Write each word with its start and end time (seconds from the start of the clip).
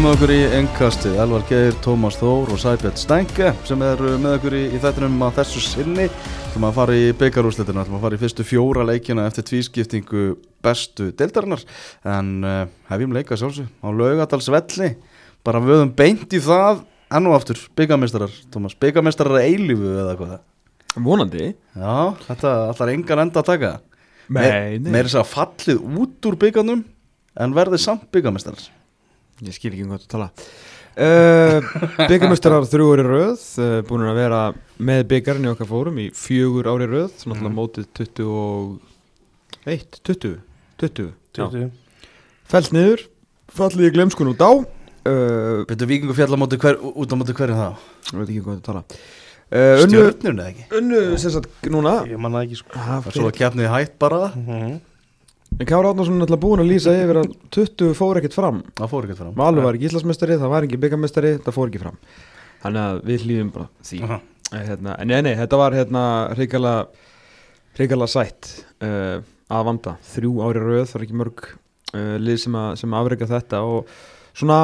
með 0.00 0.14
okkur 0.16 0.30
í 0.32 0.38
engkastið 0.56 1.18
Elvar 1.22 1.42
Geir, 1.46 1.74
Tómas 1.84 2.16
Þór 2.18 2.50
og 2.50 2.58
Sæbjörn 2.58 2.96
Stænke 2.98 3.52
sem 3.68 3.82
er 3.86 4.00
með 4.18 4.32
okkur 4.38 4.56
í, 4.58 4.62
í 4.74 4.80
þættinum 4.82 5.22
að 5.22 5.36
þessu 5.38 5.62
sinni. 5.62 6.06
Það 6.08 6.56
maður 6.56 6.70
að 6.70 6.78
fara 6.78 6.96
í 6.98 7.04
byggarúslitina, 7.20 7.84
það 7.84 7.92
maður 7.92 8.00
að 8.00 8.04
fara 8.06 8.18
í 8.18 8.22
fyrstu 8.24 8.46
fjóra 8.48 8.86
leikina 8.88 9.28
eftir 9.28 9.46
tvískiptingu 9.50 10.24
bestu 10.64 11.08
deildarinnar. 11.14 11.62
En 12.10 12.34
uh, 12.42 12.58
hefjum 12.90 13.14
leika 13.14 13.38
sjálfsög 13.38 13.70
á 13.70 13.88
laugadalsvelli 14.00 14.90
bara 15.46 15.62
vöðum 15.62 15.94
beint 15.94 16.34
í 16.34 16.42
það 16.42 16.84
enn 17.14 17.30
og 17.30 17.38
aftur. 17.38 17.64
Byggarmeistarar, 17.78 18.38
Tómas, 18.50 18.74
byggarmeistarar 18.82 19.38
að 19.38 19.50
eilífu 19.52 19.90
eða 19.94 20.14
hvað 20.18 20.38
Vonandi. 21.06 21.52
Já, 21.74 21.98
þetta 22.28 22.56
ætlar 22.72 22.96
engan 22.96 23.28
enda 23.28 23.44
að 23.44 23.52
taka. 23.52 23.76
Nei. 24.26 24.80
Meir 24.80 25.06
þess 25.06 25.20
að 25.22 25.34
fallið 25.36 25.84
út 26.02 26.30
úr 26.30 26.40
byggarnum 26.46 26.88
en 27.34 27.60
verði 27.62 27.82
samt 27.82 28.10
byggarmeistarar 28.14 28.72
Ég 29.42 29.52
skil 29.56 29.72
ekki 29.74 29.82
um 29.84 29.90
hvað 29.94 30.04
þú 30.04 30.08
tala 30.14 30.28
uh, 30.94 31.58
Byggarmestrar 32.06 32.66
þrjú 32.70 32.86
ári 32.94 33.04
röð 33.08 33.40
uh, 33.58 33.80
Búin 33.88 34.04
að 34.06 34.18
vera 34.20 34.42
með 34.78 35.00
byggarinn 35.10 35.48
í 35.48 35.50
okkar 35.50 35.66
fórum 35.70 35.98
í 35.98 36.06
fjögur 36.14 36.68
ári 36.70 36.86
röð 36.90 37.10
Náttúrulega 37.24 37.50
Mhm. 37.50 37.56
mótið 37.58 37.84
21 37.98 38.78
20 40.04 40.38
20 40.78 41.12
já. 41.34 41.44
20. 41.50 41.70
Fælt 42.50 42.72
niður 42.76 43.00
Fallið 43.54 43.88
í 43.90 43.92
glemskun 43.94 44.30
út 44.32 44.40
á 44.44 44.50
uh, 44.54 45.64
Veitu 45.68 45.86
vikingu 45.90 46.14
fjalla 46.16 46.38
móti 46.40 46.58
hver, 46.60 46.78
út 46.80 47.10
á 47.12 47.16
móti 47.18 47.34
hverju 47.36 47.56
þá? 47.58 47.68
Ég 48.12 48.18
veit 48.20 48.28
ekki 48.30 48.40
um 48.40 48.46
hvað 48.48 48.58
þú 48.58 48.64
tala 48.70 48.82
uh, 48.84 49.84
Stjörnur 49.84 50.34
eða 50.34 50.48
ekki? 50.52 50.64
unnu 50.78 51.02
sem 51.20 51.34
sagt 51.34 51.70
núna 51.74 51.94
Ég 52.08 52.18
manna 52.22 52.44
ekki 52.46 52.58
sko 52.62 52.74
Það 52.78 53.08
er 53.10 53.18
svo 53.18 53.28
að 53.30 53.38
kefnið 53.42 53.70
hætt 53.74 53.94
bara 54.02 54.22
Mhm. 54.34 54.74
En 55.54 55.66
Kára 55.66 55.92
Átnarsson 55.92 56.16
er 56.18 56.24
alltaf 56.24 56.40
búin 56.42 56.58
að 56.64 56.72
lýsa 56.72 56.92
yfir 56.98 57.20
að 57.20 57.34
20 57.54 57.92
fór 57.94 58.18
ekkert 58.18 58.34
fram. 58.34 58.56
Það 58.74 58.88
fór 58.90 59.04
ekkert 59.06 59.20
fram. 59.20 59.34
Valur 59.38 59.62
var 59.62 59.76
ekki 59.76 59.86
íslasmestari, 59.86 60.34
það 60.40 60.50
var 60.50 60.64
ekki 60.66 60.78
byggarmestari 60.82 61.28
Það 61.44 61.54
fór 61.54 61.68
ekki 61.70 61.80
fram. 61.82 61.98
Þannig 62.64 62.80
að 62.82 62.96
við 63.06 63.26
hlýðum 63.26 63.50
bara 63.54 63.66
því. 63.86 63.98
Aha. 64.02 64.16
Eh, 64.50 64.64
hérna, 64.66 64.96
en 64.98 65.12
nei, 65.12 65.20
nei, 65.22 65.36
þetta 65.38 65.60
var 65.60 65.76
hérna 65.78 66.02
hrikala 66.32 66.72
hrikala 67.78 68.08
sætt 68.10 68.48
uh, 68.82 69.20
að 69.54 69.68
vanda, 69.68 69.92
þrjú 70.10 70.32
ári 70.42 70.62
röð 70.64 70.88
það 70.90 70.98
er 70.98 71.04
ekki 71.06 71.18
mörg 71.20 71.44
uh, 71.46 72.16
lið 72.22 72.40
sem, 72.42 72.56
að, 72.58 72.70
sem 72.80 72.96
afreika 72.98 73.28
þetta. 73.30 73.60
Og 73.62 73.92
svona 74.34 74.58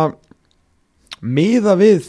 miða 1.23 1.77
við 1.79 2.09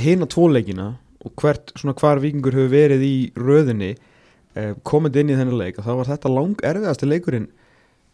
hina 0.00 0.28
tvoleikina 0.32 0.86
og 1.24 1.34
hvert 1.42 1.74
svona 1.76 1.96
hvar 2.00 2.22
vikingur 2.24 2.56
hefur 2.56 2.72
verið 2.72 3.04
í 3.04 3.18
röðinni 3.36 3.92
uh, 3.98 4.72
komandi 4.80 5.20
inn 5.20 5.34
í 5.34 5.36
þennan 5.36 5.60
leik 5.60 5.82
og 5.82 5.84
þá 5.90 5.92
var 6.00 6.10
þetta 6.14 6.32
lang 6.32 6.66
erfiðasti 6.72 7.10
leikurinn 7.10 7.50
uh, 7.52 7.60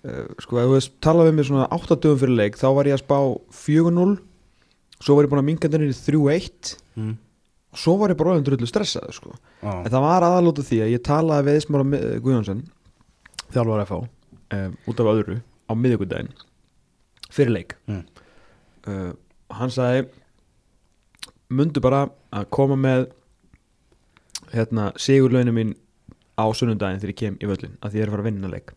sko, 0.00 0.58
ef 0.60 0.68
þú 0.68 0.74
veist 0.76 0.92
talað 1.04 1.28
við 1.30 1.34
mig 1.38 1.48
svona 1.48 1.66
8 1.76 1.96
dögum 2.00 2.20
fyrir 2.22 2.38
leik 2.38 2.58
þá 2.60 2.68
var 2.76 2.88
ég 2.88 2.96
að 2.96 3.02
spá 3.02 3.18
4-0 3.60 4.14
svo 5.00 5.16
var 5.16 5.26
ég 5.26 5.32
búin 5.32 5.42
að 5.42 5.48
minga 5.48 5.68
þennan 5.68 5.92
í 5.92 5.96
3-1 5.96 6.70
mm. 6.96 7.12
og 7.74 7.82
svo 7.82 7.96
var 8.00 8.14
ég 8.14 8.20
bara 8.20 8.34
orðin 8.34 8.46
drullu 8.48 8.68
stressaður 8.68 9.16
sko 9.16 9.34
ah. 9.34 9.82
En 9.84 9.90
það 9.92 10.06
var 10.06 10.26
aðalóta 10.28 10.64
því 10.64 10.80
að 10.86 10.92
ég 10.94 11.04
talaði 11.04 11.48
við 11.50 11.60
Ismára 11.60 12.02
Guðjónsson 12.24 12.64
þjálfar 13.52 13.84
FH 13.84 14.00
um, 14.00 14.78
út 14.88 15.04
af 15.04 15.12
öðru 15.12 15.38
á 15.40 15.72
miðjögundaginn 15.76 16.32
fyrir 17.30 17.54
leik 17.58 17.76
Mm. 17.86 18.02
uh, 18.88 19.12
hann 19.54 19.70
sagði 19.74 20.08
mundu 21.50 21.82
bara 21.82 22.06
að 22.32 22.48
koma 22.54 22.76
með 22.78 23.08
hérna 24.54 24.90
sigurlaunum 24.98 25.56
mín 25.56 25.72
á 26.38 26.46
sunnundaginn 26.56 27.02
þegar 27.02 27.12
ég 27.12 27.20
kem 27.20 27.38
í 27.42 27.48
völlin 27.50 27.76
að 27.82 27.92
því 27.92 28.00
ég 28.00 28.04
er 28.04 28.10
að 28.10 28.14
fara 28.16 28.24
að 28.24 28.30
vinna 28.30 28.50
leik 28.50 28.72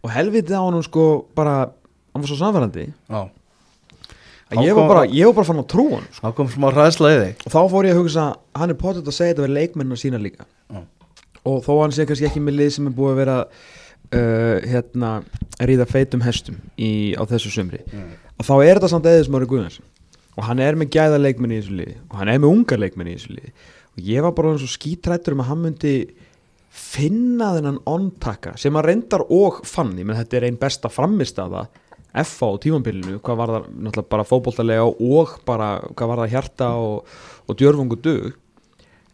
og 0.00 0.14
helvitið 0.14 0.56
á 0.56 0.62
hann 0.62 0.86
sko 0.86 1.06
bara 1.36 1.58
hann 1.68 2.22
var 2.22 2.30
svo 2.30 2.38
samfærandi 2.40 2.86
að 4.50 4.64
ég 4.66 4.74
var 4.74 4.88
bara, 4.90 5.02
ég 5.06 5.28
var 5.28 5.36
bara 5.38 5.48
fann 5.50 5.62
að 5.62 5.68
trú 5.70 5.84
hann 5.92 6.06
sko. 6.14 6.32
Kom 6.36 6.48
smá 6.50 6.70
ræðsla 6.74 7.12
í 7.12 7.18
þig. 7.20 7.44
Og 7.46 7.52
þá 7.54 7.60
fór 7.70 7.86
ég 7.86 7.94
að 7.94 8.00
hugsa 8.00 8.24
hann 8.58 8.72
er 8.72 8.78
potið 8.80 9.10
að 9.10 9.16
segja 9.16 9.34
þetta 9.34 9.44
við 9.46 9.54
leikmenn 9.58 9.94
að 9.94 10.02
sína 10.02 10.22
líka. 10.22 10.48
Já. 10.70 10.80
og 11.48 11.62
þó 11.64 11.70
hann 11.80 11.94
sé 11.96 12.04
kannski 12.08 12.26
ekki 12.28 12.42
með 12.44 12.58
lið 12.58 12.72
sem 12.74 12.88
er 12.90 12.96
búið 12.96 13.12
að 13.14 13.20
vera 13.22 13.36
uh, 13.48 14.56
hérna 14.68 15.12
ríða 15.70 15.86
feitum 15.88 16.24
hestum 16.24 16.58
í, 16.76 17.16
á 17.16 17.22
þessu 17.30 17.52
sömri 17.54 17.80
mm. 17.86 18.10
og 18.36 18.44
þá 18.44 18.52
er 18.58 18.76
þetta 18.76 18.90
samt 18.92 19.08
eðis 19.08 19.30
Mári 19.32 19.48
Guðans 19.48 19.78
og 20.36 20.44
hann 20.46 20.60
er 20.62 20.76
með 20.78 20.92
gæða 20.98 21.20
leikmenn 21.20 21.54
í 21.54 21.60
þessu 21.60 21.76
liði. 21.78 21.96
Og 22.10 22.18
hann 22.20 22.32
er 22.32 22.42
með 22.42 22.54
unga 22.54 22.80
leikmenn 22.80 23.10
í 23.10 23.16
þessu 23.16 23.36
liði. 23.36 23.54
Og 23.90 24.04
ég 24.10 24.26
var 24.26 24.34
bara 24.36 24.52
svo 24.60 24.68
skítrættur 24.70 25.36
um 25.36 25.42
að 25.44 25.50
hann 25.50 25.64
myndi 25.64 25.94
finna 26.70 27.52
þennan 27.56 27.80
ontaka 27.90 28.54
sem 28.60 28.74
hann 28.78 28.86
reyndar 28.86 29.24
og 29.26 29.62
fann 29.66 29.96
ég 29.98 30.06
menn 30.06 30.18
þetta 30.20 30.38
er 30.38 30.48
einn 30.48 30.58
besta 30.60 30.90
framistaða 30.92 31.66
F 32.10 32.40
á 32.42 32.50
tímambilinu, 32.58 33.20
hvað 33.22 33.38
var 33.38 33.50
það 33.54 33.66
náttúrulega 33.70 34.10
bara 34.10 34.26
fótboltalega 34.26 34.86
og 34.86 35.34
bara 35.46 35.68
hvað 35.94 36.10
var 36.10 36.22
það 36.24 36.32
hjarta 36.34 36.70
og, 36.82 37.12
og 37.46 37.58
djörfungu 37.58 37.98
dug. 38.02 38.32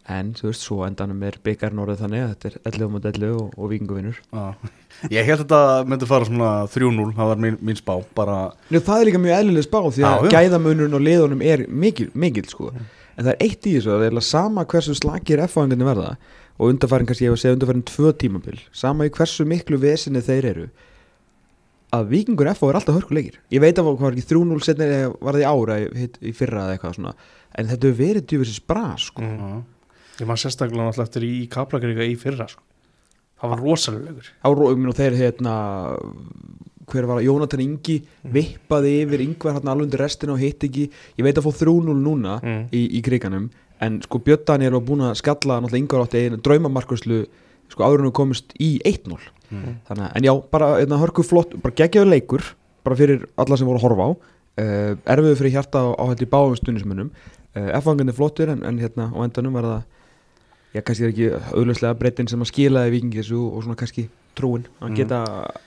En 0.07 0.31
þú 0.39 0.49
veist 0.49 0.63
svo 0.63 0.85
endanum 0.87 1.25
er 1.27 1.37
byggarinn 1.43 1.81
orðið 1.83 2.03
þannig 2.05 2.23
að 2.23 2.29
þetta 2.31 2.49
er 2.49 2.59
11 2.71 2.91
mot 2.95 3.09
11 3.11 3.33
og, 3.37 3.57
og 3.59 3.71
vikinguvinnur. 3.73 4.21
Ég 5.13 5.27
held 5.27 5.43
að 5.43 5.43
þetta 5.43 5.61
myndi 5.91 6.09
fara 6.09 6.29
svona 6.29 6.51
3-0 6.73 7.09
Það 7.19 7.31
var 7.33 7.41
mín, 7.43 7.57
mín 7.61 7.77
spá 7.77 7.93
bara 8.17 8.37
Nú, 8.71 8.81
það 8.81 9.01
er 9.01 9.09
líka 9.11 9.21
mjög 9.21 9.41
eðlileg 9.43 9.67
spá 9.67 9.81
því 9.83 10.07
að 10.09 10.29
gæðamunurinn 10.33 10.97
og 10.97 11.03
liðunum 11.05 11.43
er 11.45 11.67
mikil, 11.69 12.07
mikil 12.17 12.47
sko. 12.49 12.71
en 12.73 13.27
það 13.27 13.33
er 13.35 13.43
eitt 13.45 13.67
í 13.67 13.75
þessu 13.75 13.93
það 13.93 14.07
er 14.07 14.25
sama 14.25 14.65
hversu 14.71 14.97
slagir 14.97 15.43
F-fáingarnir 15.45 15.91
verða 15.91 16.15
og 16.57 16.73
undarfærin 16.73 17.09
kannski 17.09 17.27
ég 17.27 17.33
hef 17.33 17.39
að 17.39 17.43
segja 17.45 17.57
undarfærin 17.57 17.87
tvö 17.91 18.13
tímabil 18.21 18.61
sama 18.73 19.07
í 19.09 19.13
hversu 19.15 19.47
miklu 19.49 19.81
vesinni 19.83 20.23
þeir 20.25 20.51
eru 20.53 20.67
að 21.97 22.11
vikingur 22.13 22.51
F-fá 22.53 22.69
er 22.71 22.81
alltaf 22.81 22.99
hörkuleikir 22.99 23.41
ég 23.53 23.63
veit 23.63 23.79
að 23.79 23.89
hvað 23.89 24.05
var 24.07 24.17
ekki 24.17 24.29
3-0 24.35 24.67
setni 24.67 24.87
eða 24.87 25.11
var 25.15 25.39
það 25.39 25.45
í 25.45 25.51
ára 25.51 25.79
í, 25.81 26.33
fyrra 26.37 26.65
eða 26.65 26.77
eitthvað 26.77 26.97
svona 26.99 27.15
en 27.57 27.71
þetta 27.71 27.91
hefur 27.91 28.01
verið 28.01 28.29
djúfisins 28.31 28.63
bra 28.67 28.87
sko. 29.01 29.25
mm. 29.25 29.51
ah. 29.51 29.65
Ég 30.17 30.25
maður 30.25 30.47
sérstaklega 30.47 30.87
náttúrulega 30.87 31.11
eftir 31.11 31.25
í 31.29 31.35
Kaplagríka 31.53 32.09
í 32.09 32.17
fyrra 32.21 32.49
sko 32.49 32.65
Það 33.37 33.53
var 33.53 33.63
rosalega 33.63 34.07
leikur 34.09 34.97
þeir 34.97 35.19
hérna 35.21 35.55
hver 36.87 37.07
var 37.09 37.19
það, 37.21 37.27
Jónatan 37.27 37.63
Ingi 37.65 37.97
vippaði 38.35 38.93
yfir 39.05 39.25
yngvar 39.27 39.57
hérna 39.57 39.73
alveg 39.75 39.89
undir 39.89 40.03
restina 40.05 40.35
og 40.37 40.43
hitt 40.43 40.67
ekki, 40.67 40.85
ég 41.19 41.27
veit 41.27 41.39
að 41.41 41.47
fóð 41.49 41.63
3-0 41.65 41.97
núna 42.03 42.37
Mm. 42.43 42.69
í, 42.73 42.83
í 42.99 43.03
kriganum 43.03 43.49
en 43.81 44.01
sko 44.03 44.19
Björn 44.19 44.71
var 44.73 44.81
búin 44.87 45.03
að 45.05 45.17
skalla 45.21 45.61
náttúrulega 45.61 45.83
yngvar 45.83 46.07
átti 46.07 46.23
einu 46.27 46.39
draumamarkurslu 46.43 47.25
sko 47.69 47.83
áður 47.83 48.05
en 48.05 48.11
við 48.11 48.17
komist 48.21 48.55
í 48.61 48.79
1-0 48.85 49.19
Mm. 49.51 49.77
þannig 49.87 50.03
að, 50.03 50.13
en 50.17 50.25
já, 50.27 50.33
bara 50.51 50.69
hérna, 50.81 50.99
hörku 50.99 51.23
flott, 51.23 51.53
bara 51.63 51.75
geggjaðu 51.75 52.11
leikur 52.11 52.43
bara 52.85 52.97
fyrir 52.97 53.27
alla 53.39 53.57
sem 53.57 53.67
voru 53.67 53.79
að 53.79 53.85
horfa 53.87 54.07
á. 54.07 54.11
Uh, 54.57 54.97
erfiðu 55.05 55.37
fyrir 55.37 55.53
hjarta 55.53 55.83
á, 55.85 56.05
báðum 56.33 56.57
stundismunum 56.57 57.11
uh, 57.57 57.77
F-fangandi 57.77 58.15
flottur 58.17 58.49
en, 58.49 58.63
en 58.65 58.79
hérna 58.81 59.11
á 59.13 59.19
endanum 59.21 59.53
var 59.53 59.67
það 59.69 59.83
já, 60.77 60.83
kannski 60.85 61.07
er 61.09 61.13
ekki 61.15 61.29
auðvitað 61.57 61.99
breytin 62.01 62.29
sem 62.31 62.43
að 62.45 62.51
skilaði 62.53 62.93
vikingi 62.97 63.21
þessu 63.23 63.41
og 63.49 63.65
svona 63.65 63.79
kannski 63.81 64.07
trúin 64.37 64.67
að 64.85 64.91
Mhm. 64.91 64.97
geta 64.99 65.19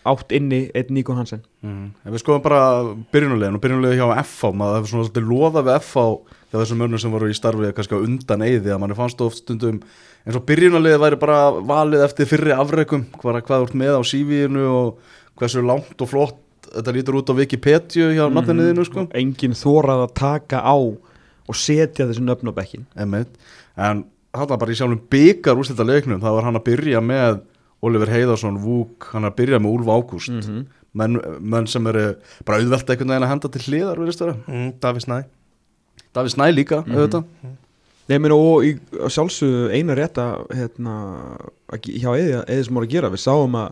átt 0.05 0.31
inni 0.37 0.59
einn 0.77 0.91
Níkon 0.93 1.17
Hansen 1.17 1.41
Mm. 1.65 1.89
En 2.05 2.13
við 2.13 2.21
skoðum 2.21 2.43
bara 2.45 2.59
byrjunulegin 3.11 3.55
og 3.57 3.61
byrjunulegin 3.61 3.99
hjá 3.99 4.21
FH 4.23 4.53
maður 4.55 4.77
hefur 4.79 4.91
svona 4.93 5.07
svolítið 5.09 5.25
loða 5.27 5.63
við 5.65 5.79
FH 5.81 6.03
hjá 6.51 6.59
þessum 6.61 6.77
mönnum 6.79 6.99
sem 7.01 7.11
voru 7.11 7.27
í 7.29 7.35
starfi 7.35 7.73
kannski 7.75 7.97
á 7.97 8.05
undan 8.05 8.45
eyði 8.45 8.69
að 8.71 8.79
manni 8.79 8.95
fannst 8.95 9.21
oft 9.25 9.41
stundum 9.41 9.81
eins 10.25 10.35
og 10.37 10.45
byrjunulegin 10.45 11.01
væri 11.01 11.19
bara 11.19 11.39
valið 11.59 12.05
eftir 12.05 12.25
fyrri 12.29 12.53
afreikum 12.55 13.03
hvað, 13.17 13.41
hvað 13.43 13.59
þú 13.59 13.67
ert 13.67 13.75
með 13.81 13.97
á 13.99 14.01
CV-inu 14.05 14.63
og 14.69 14.97
hversu 15.39 15.65
langt 15.65 15.99
og 16.01 16.07
flott 16.07 16.37
þetta 16.69 16.93
lítur 16.93 17.17
út 17.19 17.29
á 17.33 17.35
Wikipedia 17.35 18.07
hjá 18.13 18.29
mm. 18.29 18.33
nafninniðinu 18.37 18.85
sko 18.85 19.07
enginn 19.11 19.57
þórað 19.57 20.05
að 20.07 20.13
taka 20.13 20.61
á 20.63 20.77
og 20.77 21.55
setja 21.57 22.05
þessu 22.05 22.21
nöfn 22.23 22.47
á 22.47 22.53
bekkin 22.53 22.85
Einmitt. 22.95 23.33
en 23.75 24.05
þetta 24.33 24.59
bara 24.61 24.71
í 24.71 24.75
sjálfum 24.79 25.01
byggar 25.09 25.57
úrslita 25.57 25.85
leiknum 25.87 26.21
þá 26.21 26.29
var 26.35 26.43
hann 26.43 26.59
að 26.59 26.67
byrja 26.69 27.01
með 27.01 27.41
Oliver 27.81 28.11
Heiðarsson, 28.11 28.59
Vúk, 28.59 29.07
hann 29.13 29.23
að 29.23 29.35
byrja 29.39 29.59
með 29.59 29.71
Úlf 29.77 29.87
Ágúst 29.87 30.29
-hmm. 30.29 30.65
menn, 30.93 31.19
menn 31.39 31.67
sem 31.67 31.87
eru 31.87 32.15
bara 32.45 32.59
auðvelt 32.59 32.89
einhvern 32.89 33.09
veginn 33.09 33.23
að 33.23 33.33
henda 33.33 33.49
til 33.49 33.61
hliðar 33.61 33.97
mm, 34.47 34.71
Davís 34.81 35.07
Næ 35.07 35.23
Davíð 36.13 36.33
Snæ 36.33 36.51
líka, 36.51 36.83
Mhm. 36.85 36.95
auðvitað 36.95 37.23
Nei, 38.09 38.17
meni, 38.17 38.33
og 38.33 38.63
í 38.65 38.71
á 38.97 39.05
sjálfsögðu 39.05 39.69
eina 39.69 39.93
rétta 39.93 40.23
hérna, 40.49 40.93
hjá 41.85 42.09
eða, 42.17 42.63
sem 42.65 42.73
voru 42.73 42.87
að 42.87 42.89
gera 42.95 43.09
við 43.13 43.21
sáum 43.21 43.53
að 43.53 43.71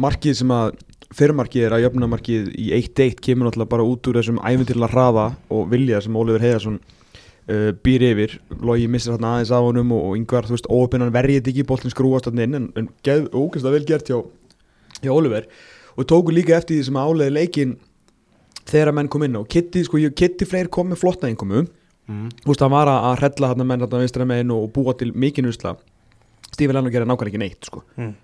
markið 0.00 0.34
sem 0.34 0.48
að 0.48 0.78
fyrirmarkið 1.12 1.66
er 1.66 1.72
að 1.76 1.82
jöfnumarkið 1.84 2.48
í 2.56 2.70
1-1 2.72 3.20
kemur 3.20 3.50
náttúrulega 3.50 3.68
bara 3.68 3.84
út 3.84 4.08
úr 4.08 4.16
þessum 4.16 4.40
æfintilega 4.40 4.88
hraða 4.88 5.26
og 5.50 5.68
vilja 5.70 6.00
sem 6.00 6.16
Ólífur 6.16 6.40
Heiðarsson 6.40 6.80
uh, 7.50 7.70
býr 7.84 8.04
yfir 8.10 8.36
Logi 8.60 8.88
missir 8.90 9.14
hérna 9.14 9.36
aðeins 9.36 9.52
á 9.54 9.58
honum 9.62 9.94
og, 9.96 10.04
og 10.10 10.18
yngvar, 10.20 10.48
þú 10.48 10.56
veist, 10.56 10.68
óöpinnan 10.70 11.14
verjið 11.14 11.50
ekki 11.52 11.66
boltin 11.68 11.94
skrúast 11.94 12.28
hann 12.30 12.42
inn 12.42 12.58
en, 12.58 12.68
en 12.78 12.90
geð, 13.06 13.28
ógæst 13.36 13.68
vel 13.68 13.84
gert 13.88 14.10
hjá, 14.10 14.20
hjá 15.02 15.12
Ólífur 15.14 15.48
og 15.96 16.08
tóku 16.10 16.34
líka 16.34 16.56
eftir 16.58 16.78
því 16.78 16.88
sem 16.88 17.00
áleiði 17.00 17.36
leikin 17.36 17.74
þegar 18.66 18.94
menn 18.98 19.10
kom 19.12 19.26
inn 19.26 19.38
á 19.38 19.42
Kitty, 19.48 19.84
sko, 19.86 20.02
Kitty 20.16 20.48
Freyr 20.48 20.70
kom 20.72 20.90
með 20.92 21.02
flotta 21.04 21.30
innkomu 21.30 21.64
mm. 21.64 22.28
Þú 22.42 22.52
veist, 22.52 22.64
hann 22.64 22.74
var 22.74 22.90
að 22.90 23.10
að 23.10 23.18
hrella 23.22 23.52
hann 23.52 23.66
menn 23.66 23.86
hann 23.86 23.98
vinstra 24.02 24.28
megin 24.28 24.54
og 24.54 24.70
búa 24.74 24.96
til 24.98 25.12
mikinn 25.14 25.50
usla 25.50 25.76
Stífi 26.52 26.72
Lennon 26.72 26.92
gerði 26.92 27.10
nákvæmlega 27.10 27.32
ekki 27.32 27.42
neitt 27.42 27.68
sko. 27.68 27.84
mm. 27.96 28.14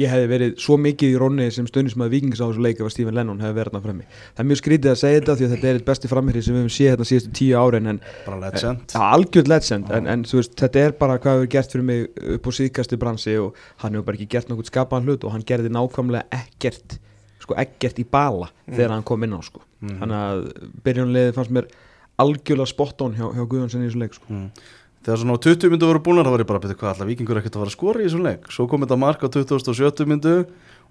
Ég 0.00 0.08
hefði 0.08 0.28
verið 0.30 0.52
svo 0.62 0.76
mikið 0.80 1.10
í 1.12 1.16
rónni 1.20 1.46
sem 1.52 1.66
stundismæði 1.68 2.10
vikings 2.14 2.40
á 2.40 2.48
þessu 2.48 2.62
leik 2.64 2.78
ef 2.80 2.86
að 2.88 2.92
Stephen 2.94 3.14
Lennon 3.18 3.42
hefði 3.44 3.56
verið 3.58 3.72
þarna 3.74 3.82
frammi 3.84 4.06
það 4.14 4.40
er 4.44 4.48
mjög 4.48 4.60
skrítið 4.62 4.90
að 4.92 5.00
segja 5.02 5.18
þetta 5.20 5.34
því 5.36 5.44
að 5.44 5.52
þetta 5.52 5.68
er 5.68 5.78
eitt 5.80 5.84
besti 5.90 6.10
framherri 6.12 6.42
sem 6.46 6.54
við 6.56 6.62
höfum 6.62 6.72
séð 6.76 6.88
hérna 6.92 7.06
síðustu 7.10 7.32
tíu 7.36 7.58
árin 7.60 7.90
en 7.92 8.00
bara 8.24 8.38
legend 8.46 8.94
ja, 8.96 9.02
algjörð 9.18 9.52
legend 9.52 9.92
en, 9.98 10.08
en 10.14 10.24
þú 10.24 10.38
veist, 10.40 10.56
þetta 10.62 10.84
er 10.86 10.96
bara 11.02 11.18
hvað 11.20 11.36
hefur 11.42 11.52
gert 11.56 11.76
fyrir 11.76 11.86
mig 11.90 12.08
upp 12.38 12.48
á 12.48 12.50
síðkastu 12.56 13.00
bransi 13.04 13.36
og 13.42 13.60
hann 13.84 13.92
hefur 13.98 14.08
bara 14.08 14.16
ekki 14.20 14.30
gert 14.32 14.48
nokkuð 14.48 14.72
skapaðan 14.72 15.10
hlut 15.10 15.28
og 15.28 15.36
hann 15.36 15.44
gerði 15.52 15.74
nákvæmlega 15.76 16.40
ekkert 16.40 16.96
sko 17.42 17.56
ekkert 17.60 18.00
í 18.00 18.06
bala 18.08 18.48
þegar 18.70 18.96
hann 18.96 19.04
kom 19.12 19.28
inn 19.28 19.36
á 19.36 19.40
sko 19.44 19.60
Mhm. 19.82 19.96
þannig 19.98 20.18
að 20.22 20.42
byrjunliði 20.86 21.30
fannst 21.34 21.50
mér 21.50 21.64
algjörlega 22.22 22.70
spot 22.70 23.00
on 23.02 23.16
hjá, 23.18 23.24
hjá 23.34 23.42
Guðjónsson 23.50 23.82
í 23.82 23.88
þessu 23.88 23.98
leik 23.98 24.12
sko. 24.14 24.28
Mm. 24.30 24.44
Þegar 25.02 25.18
svona 25.22 25.38
20 25.42 25.72
myndu 25.72 25.88
voru 25.88 26.02
búnar 26.06 26.28
þá 26.28 26.34
var 26.34 26.42
ég 26.44 26.48
bara 26.50 26.60
að 26.60 26.66
byrja 26.66 26.78
hvað 26.78 26.92
allar 26.92 27.08
vikingur 27.10 27.40
ekkert 27.40 27.56
að 27.56 27.62
fara 27.64 27.72
að 27.72 27.76
skora 27.76 28.02
í 28.02 28.06
þessum 28.06 28.26
leik 28.26 28.52
Svo 28.54 28.66
kom 28.70 28.84
þetta 28.84 28.98
mark 29.02 29.24
á 29.24 29.28
27 29.34 30.06
myndu 30.06 30.34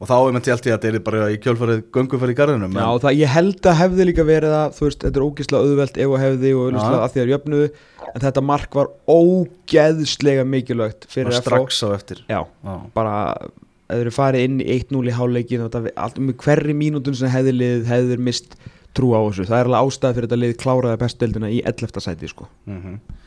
og 0.02 0.10
þá 0.10 0.16
er 0.18 0.34
maður 0.34 0.46
tjált 0.48 0.68
í 0.68 0.74
að 0.74 0.86
er 0.90 0.98
bara 1.06 1.26
í 1.30 1.38
kjölfarið 1.42 1.82
gönguferð 1.94 2.34
í 2.34 2.38
garðinum 2.40 2.74
Já, 2.74 2.88
það, 3.04 3.18
ég 3.22 3.32
held 3.36 3.70
að 3.70 3.78
hefði 3.84 4.08
líka 4.10 4.26
verið 4.26 4.56
að 4.58 4.76
þú 4.78 4.88
veist, 4.88 5.04
þetta 5.06 5.20
er 5.20 5.26
ógeðslega 5.28 5.68
auðvelt 5.68 6.00
ef 6.02 6.14
og 6.16 6.24
hefði 6.24 6.54
og 6.56 6.64
auðvitað 6.66 6.98
að 6.98 7.14
því 7.14 7.22
að 7.22 7.32
jöfnuðu 7.36 7.68
en 8.12 8.26
þetta 8.26 8.44
mark 8.50 8.78
var 8.80 8.92
ógeðslega 9.14 10.48
mikilvægt 10.50 11.08
fyrir 11.12 11.32
að 11.36 11.44
strax 11.44 11.84
á 11.86 11.88
eftir 11.94 12.24
já, 12.26 12.42
Já. 12.42 12.74
bara 12.98 13.16
ef 13.46 13.94
þeir 13.94 14.02
eru 14.08 14.16
farið 14.16 14.46
inn 14.48 14.60
í 14.64 14.70
1-0 14.80 15.06
í 15.06 15.16
háleikin 15.20 15.66
og 15.68 15.72
þetta, 15.76 16.12
um 16.18 16.34
hverri 16.42 16.76
mínútun 16.82 17.18
sem 17.22 17.32
hefði 17.32 17.58
lið 17.60 17.90
hefði 17.92 18.16
þeir 18.16 18.28
mist 18.32 18.56
trú 18.98 19.14
á 19.14 19.22
þessu 19.22 19.48
það 19.52 19.60
er 19.60 19.70
alveg 19.70 19.86
ástæð 19.86 20.16
fyrir 20.18 20.30
þetta 20.32 20.42
lið 20.42 20.56
kláraði 20.64 21.02
bestdeldina 21.04 21.52
í 21.52 21.62
11. 21.62 22.02
sæti 22.08 22.32
sko. 22.32 22.50
mm 22.66 22.96
uh, 22.96 23.20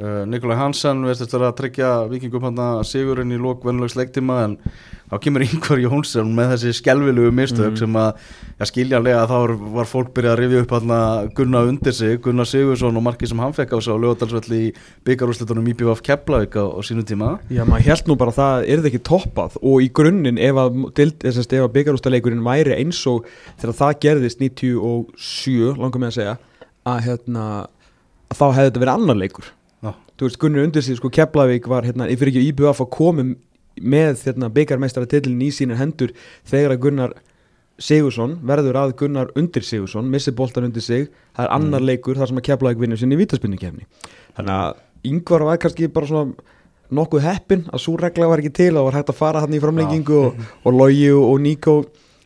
Nikolaj 0.00 0.56
Hansen 0.56 1.02
veist 1.04 1.20
að 1.36 1.52
tryggja 1.58 2.08
vikingum 2.08 2.42
hann 2.48 2.56
að 2.56 2.78
sigurinn 2.88 3.32
í 3.34 3.36
lók 3.38 3.60
vennulegs 3.66 3.92
leiktíma 3.98 4.38
en 4.46 4.54
þá 5.12 5.18
kemur 5.20 5.42
yngvar 5.46 5.82
Jónsson 5.82 6.30
með 6.34 6.54
þessi 6.54 6.72
skelvilugu 6.80 7.30
mistök 7.36 7.74
Mhm. 7.74 7.76
sem 7.76 7.92
að 8.00 8.14
ja, 8.58 8.64
skiljanlega 8.70 9.26
þá 9.28 9.36
var- 9.76 9.90
fólk 9.92 10.12
byrjað 10.16 10.32
að 10.32 10.40
rifja 10.40 10.62
upp 10.64 10.70
hann 10.78 11.30
Gunnar 11.36 11.68
undir 11.68 11.92
sig, 11.92 12.20
Gunnar 12.24 12.46
Sigursson 12.48 12.96
og 12.96 13.02
marki 13.04 13.28
sem 13.28 13.38
hann 13.38 13.52
fekk 13.52 13.76
á 13.76 13.78
sig 13.84 13.92
á 13.92 13.96
lögadalsvelli 14.00 14.60
í 14.70 14.74
byggarúslitunum 15.04 15.68
Íbjöf 15.74 16.00
Keflavík 16.02 16.56
á, 16.56 16.64
á 16.72 16.80
sínu 16.80 17.04
tíma 17.04 17.38
Já, 17.52 17.64
maður 17.68 17.84
held 17.92 18.08
nú 18.08 18.16
bara 18.16 18.30
að 18.32 18.40
það 18.40 18.68
er 18.72 18.86
ekki 18.88 19.02
toppað 19.04 19.56
og 19.62 19.82
í 19.84 19.90
grunninn 19.92 20.38
ef 20.40 20.54
að, 20.56 20.82
eh, 20.96 21.60
að 21.60 21.72
byggarústaleikurinn 21.76 22.42
væri 22.42 22.78
eins 22.80 23.06
og 23.06 23.26
þegar 23.60 23.76
það 23.76 24.00
gerðist 24.00 24.40
97 24.40 25.76
langar 25.76 26.00
með 26.00 26.08
að 26.12 26.16
segja 26.16 26.38
að, 26.86 27.00
hérna, 27.06 27.44
að 28.32 28.38
þá 28.40 28.46
hefði 28.56 28.70
þetta 28.70 28.80
verið 28.82 28.94
annar 28.98 29.16
leikur. 29.20 29.44
Þú 30.22 30.28
veist 30.28 30.38
Gunnar 30.38 30.66
undir 30.68 30.84
sig 30.86 30.98
sko 30.98 31.10
Keflavík 31.10 31.66
var 31.66 31.82
hérna, 31.82 32.06
fyrir 32.06 32.30
ekki 32.30 32.46
IBF 32.52 32.84
að 32.84 32.90
komum 32.94 33.34
með 33.82 34.22
hérna, 34.28 34.50
byggarmeistara 34.54 35.08
titlin 35.10 35.42
í 35.42 35.50
sínir 35.50 35.80
hendur 35.80 36.12
þegar 36.46 36.76
að 36.76 36.82
Gunnar 36.86 37.14
Sigursson 37.82 38.36
verður 38.46 38.78
að 38.78 38.94
Gunnar 39.00 39.32
undir 39.38 39.66
Sigursson 39.66 40.10
missir 40.12 40.36
boltan 40.38 40.68
undir 40.68 40.84
sig, 40.84 41.08
það 41.34 41.48
er 41.48 41.54
annar 41.56 41.82
leikur 41.82 42.20
þar 42.20 42.30
sem 42.30 42.38
að 42.38 42.46
Keflavík 42.50 42.82
vinnur 42.84 43.00
sinni 43.00 43.18
í 43.18 43.22
vítaspinningkefni 43.24 43.88
þannig 44.36 44.54
að 44.54 45.10
yngvar 45.10 45.46
var 45.48 45.58
kannski 45.64 45.90
bara 45.90 46.10
svona 46.12 46.52
nokkuð 46.92 47.26
heppin 47.26 47.66
að 47.72 47.82
svo 47.82 47.96
regla 47.98 48.30
var 48.30 48.44
ekki 48.44 48.54
til 48.60 48.76
og 48.76 48.90
var 48.90 49.00
hægt 49.00 49.10
að 49.10 49.18
fara 49.18 49.42
hann 49.42 49.56
í 49.56 49.60
framlengingu 49.62 50.18
og, 50.28 50.40
og 50.62 50.76
Logi 50.76 51.08
og, 51.10 51.26
og 51.32 51.42
Níko 51.42 51.76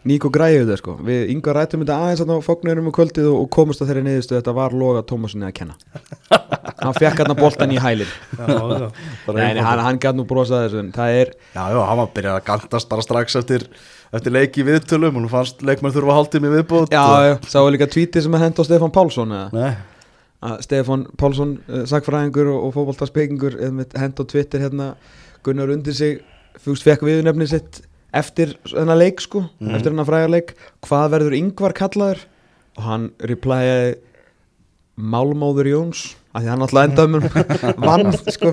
Níko 0.06 0.30
græði 0.30 0.60
þetta 0.60 0.76
sko. 0.78 0.92
Við 1.02 1.32
yngvar 1.32 1.56
rættum 1.58 1.82
þetta 1.82 1.96
aðeins 1.98 2.20
á 2.22 2.46
fóknurum 2.46 2.92
um 2.92 2.94
kvöldið 2.94 3.26
og, 3.26 3.40
og 3.42 3.48
komust 3.50 3.82
að 3.82 3.90
þeirri 3.90 4.04
niðurstu 4.06 4.36
þetta 4.36 4.54
var 4.54 4.76
Loga 4.76 5.02
Tómasinni 5.02 5.48
að 5.48 5.56
kenna 5.56 5.74
hann 6.86 6.96
fekk 6.96 7.20
hann 7.24 7.36
boltan 7.38 7.72
í 7.74 7.78
hælinn. 7.82 8.12
Já, 8.38 8.46
já. 8.46 8.88
Bara 9.26 9.38
Nei, 9.42 9.54
nei, 9.58 9.62
hann, 9.66 9.82
hann 9.86 9.98
gæt 10.02 10.16
nú 10.18 10.24
brosað 10.28 10.66
þessu 10.66 10.80
en 10.84 10.92
það 10.94 11.18
er, 11.22 11.32
Já, 11.56 11.62
já, 11.74 11.80
hann 11.90 12.00
var 12.00 12.10
byrjað 12.16 12.38
að 12.40 12.46
gantast 12.50 12.88
bara 12.92 13.04
strax 13.06 13.36
eftir, 13.42 13.66
eftir 14.16 14.32
leiki 14.36 14.62
í 14.62 14.66
viðtölum 14.70 15.18
og 15.18 15.26
nú 15.26 15.30
fannst 15.32 15.60
leikmenn 15.66 15.94
þurfa 15.96 16.16
hálftími 16.20 16.52
viðbót 16.54 16.94
já, 16.94 17.02
og... 17.02 17.26
já, 17.26 17.34
sáu 17.52 17.68
líka 17.74 17.88
tweetið 17.90 18.26
sem 18.28 18.38
er 18.38 18.44
hend 18.46 18.58
á 18.58 18.62
Stefán 18.68 18.94
Pálsson 18.94 19.34
eða? 19.36 19.50
Nei, 19.56 19.72
að 20.46 20.62
Stefán 20.68 21.04
Pálsson, 21.18 21.56
uh, 21.68 21.82
sagfræðingur 21.90 22.52
og, 22.54 22.68
og 22.68 22.74
fótboltaspekingur 22.76 23.58
hend 23.66 24.20
á 24.20 24.24
Twitter 24.24 24.62
hérna 24.66 24.92
Gunnar 25.46 25.70
undir 25.74 25.94
sig 25.94 26.22
fúst 26.62 26.82
fekk 26.86 27.04
viðnefni 27.06 27.46
sitt 27.50 27.82
eftir 28.16 28.54
þennan 28.70 28.96
leik 28.98 29.20
sko, 29.20 29.42
Mhm. 29.60 29.74
eftir 29.76 29.92
þennan 29.92 30.06
fræga 30.08 30.28
leik. 30.32 30.54
Hvað 30.86 31.10
verður 31.12 31.34
yngvar 31.36 31.74
kallaður? 31.76 32.22
Og 32.78 32.82
hann 32.86 33.10
replyaði 33.20 33.96
Málmóður 34.96 35.68
Jóns 35.70 36.02
af 36.32 36.42
því 36.42 36.52
hann 36.52 36.64
alltaf 36.64 36.86
endaði 36.86 37.12
með 37.14 37.26
vann 37.88 38.12
sko 38.32 38.52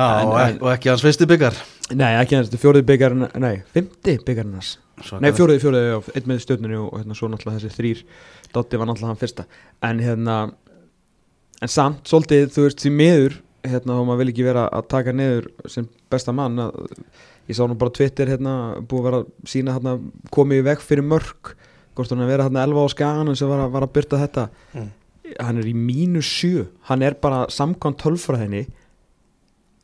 En- 0.00 0.30
og, 0.30 0.36
ek 0.40 0.62
og 0.62 0.70
ekki 0.72 0.90
hans 0.92 1.02
fyrsti 1.04 1.26
byggar 1.30 1.56
nei 1.98 2.12
ekki 2.20 2.38
hans, 2.38 2.50
fjórið 2.62 2.86
byggarinn 2.88 3.26
nei, 3.42 3.56
fymti 3.74 4.16
byggarinn 4.26 4.56
hans. 4.58 4.76
Nei, 5.20 5.30
fjóriði, 5.34 5.62
fjóriði, 5.62 5.94
einn 6.14 6.26
með 6.28 6.42
stjórnunni 6.44 6.76
og, 6.78 6.90
hérna 7.00 7.16
svo 7.16 7.30
náttúrulega 7.32 7.62
þessi 7.62 7.78
þrýr 7.78 8.02
Dotti 8.54 8.78
var 8.80 8.90
náttúrulega 8.90 9.14
hann 9.14 9.20
fyrsta. 9.20 9.46
En 9.86 10.02
hérna 10.04 10.36
En 11.60 11.68
samt, 11.68 12.06
svolítið, 12.08 12.46
þú 12.54 12.66
veist, 12.66 12.84
því 12.84 12.92
miður 12.96 13.38
Hérna, 13.60 13.98
og 14.00 14.06
maður 14.08 14.22
vil 14.22 14.32
ekki 14.32 14.44
vera 14.46 14.62
að 14.72 14.86
taka 14.88 15.12
niður 15.12 15.50
sem 15.68 15.88
besta 16.12 16.32
mann 16.36 16.60
að, 16.62 16.78
Ég 17.50 17.58
sá 17.58 17.64
nú 17.66 17.74
bara 17.80 17.92
Twitter, 17.96 18.30
hérna, 18.30 18.54
búið 18.88 19.00
að 19.00 19.08
vera 19.08 19.50
sína 19.50 19.74
hérna, 19.76 19.96
komið 20.32 20.62
í 20.62 20.66
veg 20.68 20.84
fyrir 20.84 21.04
mörg 21.04 21.54
Hvort 21.98 22.12
hann 22.14 22.22
að 22.24 22.30
vera 22.30 22.46
hérna 22.46 22.62
elva 22.64 22.84
á 22.86 22.88
skaganum 22.92 23.36
sem 23.36 23.50
var 23.50 23.64
að, 23.64 23.72
var 23.74 23.84
að 23.84 23.92
byrta 23.96 24.20
þetta. 24.20 24.44
Mm. 24.76 24.88
Hann 25.38 25.58
er 25.62 25.68
í 25.70 25.74
mínus 25.76 26.26
sjö 26.28 26.66
Hann 26.90 27.02
er 27.06 27.14
bara 27.14 27.46
samkvæmt 27.52 27.98
tölfræðinni 28.02 28.66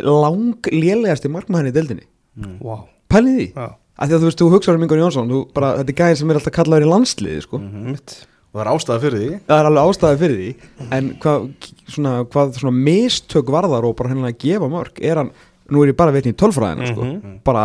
Lang 0.04 0.66
lélegasti 0.72 1.30
markmaðurinn 1.32 1.72
í 1.72 1.76
deildinni 1.76 2.06
mm. 2.36 2.56
Vá. 2.60 2.84
Pælið 3.12 3.36
því 3.38 3.46
Já. 3.56 3.66
að 3.96 4.08
því 4.10 4.16
að 4.16 4.20
þú 4.22 4.28
veist, 4.28 4.40
þú 4.42 4.48
hugsaður 4.52 4.76
um 4.80 4.82
Ingar 4.86 4.98
Jónsson 5.00 5.30
þú 5.32 5.38
bara, 5.56 5.70
þetta 5.78 5.92
er 5.94 5.98
gæðin 6.02 6.18
sem 6.20 6.30
er 6.34 6.38
alltaf 6.40 6.52
kallaður 6.58 6.84
í 6.84 6.90
landsliði 6.90 7.44
sko. 7.46 7.60
Mhm. 7.62 7.86
Mitt. 7.94 8.16
Og 8.52 8.58
það 8.60 8.62
er 8.66 8.70
ástæða 8.74 9.00
fyrir 9.04 9.20
því 9.22 9.30
það 9.48 9.58
er 9.62 9.68
alveg 9.70 9.88
ástæði 9.90 10.18
fyrir 10.20 10.36
því 10.42 10.90
en 10.98 11.08
hvað 11.22 11.46
svona, 11.94 12.12
hvað 12.34 12.52
svona 12.60 12.74
mistök 12.90 13.50
varðar 13.56 13.84
og 13.88 13.96
bara 13.96 14.12
hennilega 14.12 14.36
að 14.36 14.42
gefa 14.44 14.68
mörg 14.72 15.00
er 15.10 15.20
hann, 15.22 15.30
nú 15.72 15.82
er 15.84 15.92
ég 15.92 15.96
bara 15.96 16.12
veitin 16.14 16.34
í 16.34 16.38
tölfræðina 16.42 16.90
sko, 16.92 17.04
Mhm. 17.08 17.38
bara 17.44 17.64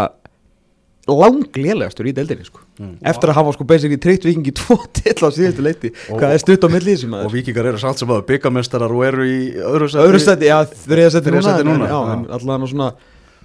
langlélegastur 1.11 2.07
í 2.07 2.13
deildinni 2.15 2.45
sko. 2.47 2.59
Mm. 2.81 2.95
eftir 3.11 3.29
að 3.29 3.35
hafa 3.37 3.51
sko 3.53 3.65
basically 3.69 3.99
tryggt 4.01 4.23
vikingi 4.25 4.51
tvo 4.57 4.77
til 4.97 5.13
á 5.21 5.29
síðustu 5.29 5.61
leiti 5.61 5.91
Og- 6.09 6.17
hvað 6.17 6.31
er 6.33 6.41
stutt 6.41 6.63
á 6.65 6.69
milli 6.73 6.95
þessum 6.95 7.11
Og 7.11 7.17
maður? 7.19 7.35
vikingar 7.35 7.67
eru 7.69 7.81
samt 7.83 7.99
sem 8.01 8.09
að 8.09 8.23
byggamestarar 8.31 8.95
og 8.95 9.03
eru 9.05 9.27
í 9.29 9.37
öðru 9.61 9.89
sæti 9.91 10.01
öðru 10.07 10.21
stætti, 10.23 10.49
já, 10.49 10.57
þriða 10.87 11.11
Þriðja 11.21 11.35
núna, 11.35 11.43
sæti 11.45 11.61
en- 11.61 11.69
núna, 11.69 11.89
já, 11.91 11.99
en 12.15 12.25
allavega 12.39 12.71
svona 12.73 12.87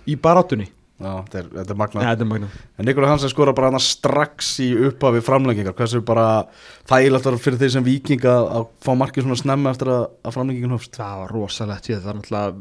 í 0.07 0.17
baráttunni. 0.17 0.69
Já, 0.97 1.11
þetta 1.27 1.39
er, 1.43 1.49
ja, 1.53 1.75
magna 1.77 2.01
þetta 2.07 2.25
er 2.25 2.29
magna 2.31 2.47
En 2.81 2.87
Nikolaj 2.89 3.11
Hansen 3.11 3.29
skora 3.29 3.53
bara 3.53 3.69
hann 3.69 3.83
strax 3.85 4.55
í 4.65 4.71
upphafi 4.89 5.21
framlengingar. 5.21 5.75
Hversu 5.77 6.01
bara 6.01 6.47
þægilegt 6.89 7.27
var 7.29 7.37
fyrir 7.37 7.59
þeir 7.61 7.73
sem 7.75 7.85
vikinga 7.85 8.33
að 8.57 8.65
fá 8.81 8.95
markið 8.97 9.27
svona 9.27 9.37
snemma 9.37 9.75
eftir 9.75 9.91
að, 9.93 10.07
að 10.25 10.33
framlengingin 10.39 10.73
hófst. 10.73 10.97
Það 10.97 11.19
var 11.21 11.35
rosalegt 11.37 11.91
að 11.93 12.01
það 12.01 12.09
er 12.15 12.17
náttúrulega 12.23 12.55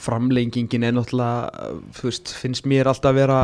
framlengingin 0.00 0.84
er 0.88 0.94
náttúrulega 0.96 1.70
veist, 2.02 2.32
finnst 2.40 2.66
mér 2.70 2.88
alltaf 2.90 3.10
að 3.12 3.18
vera 3.20 3.40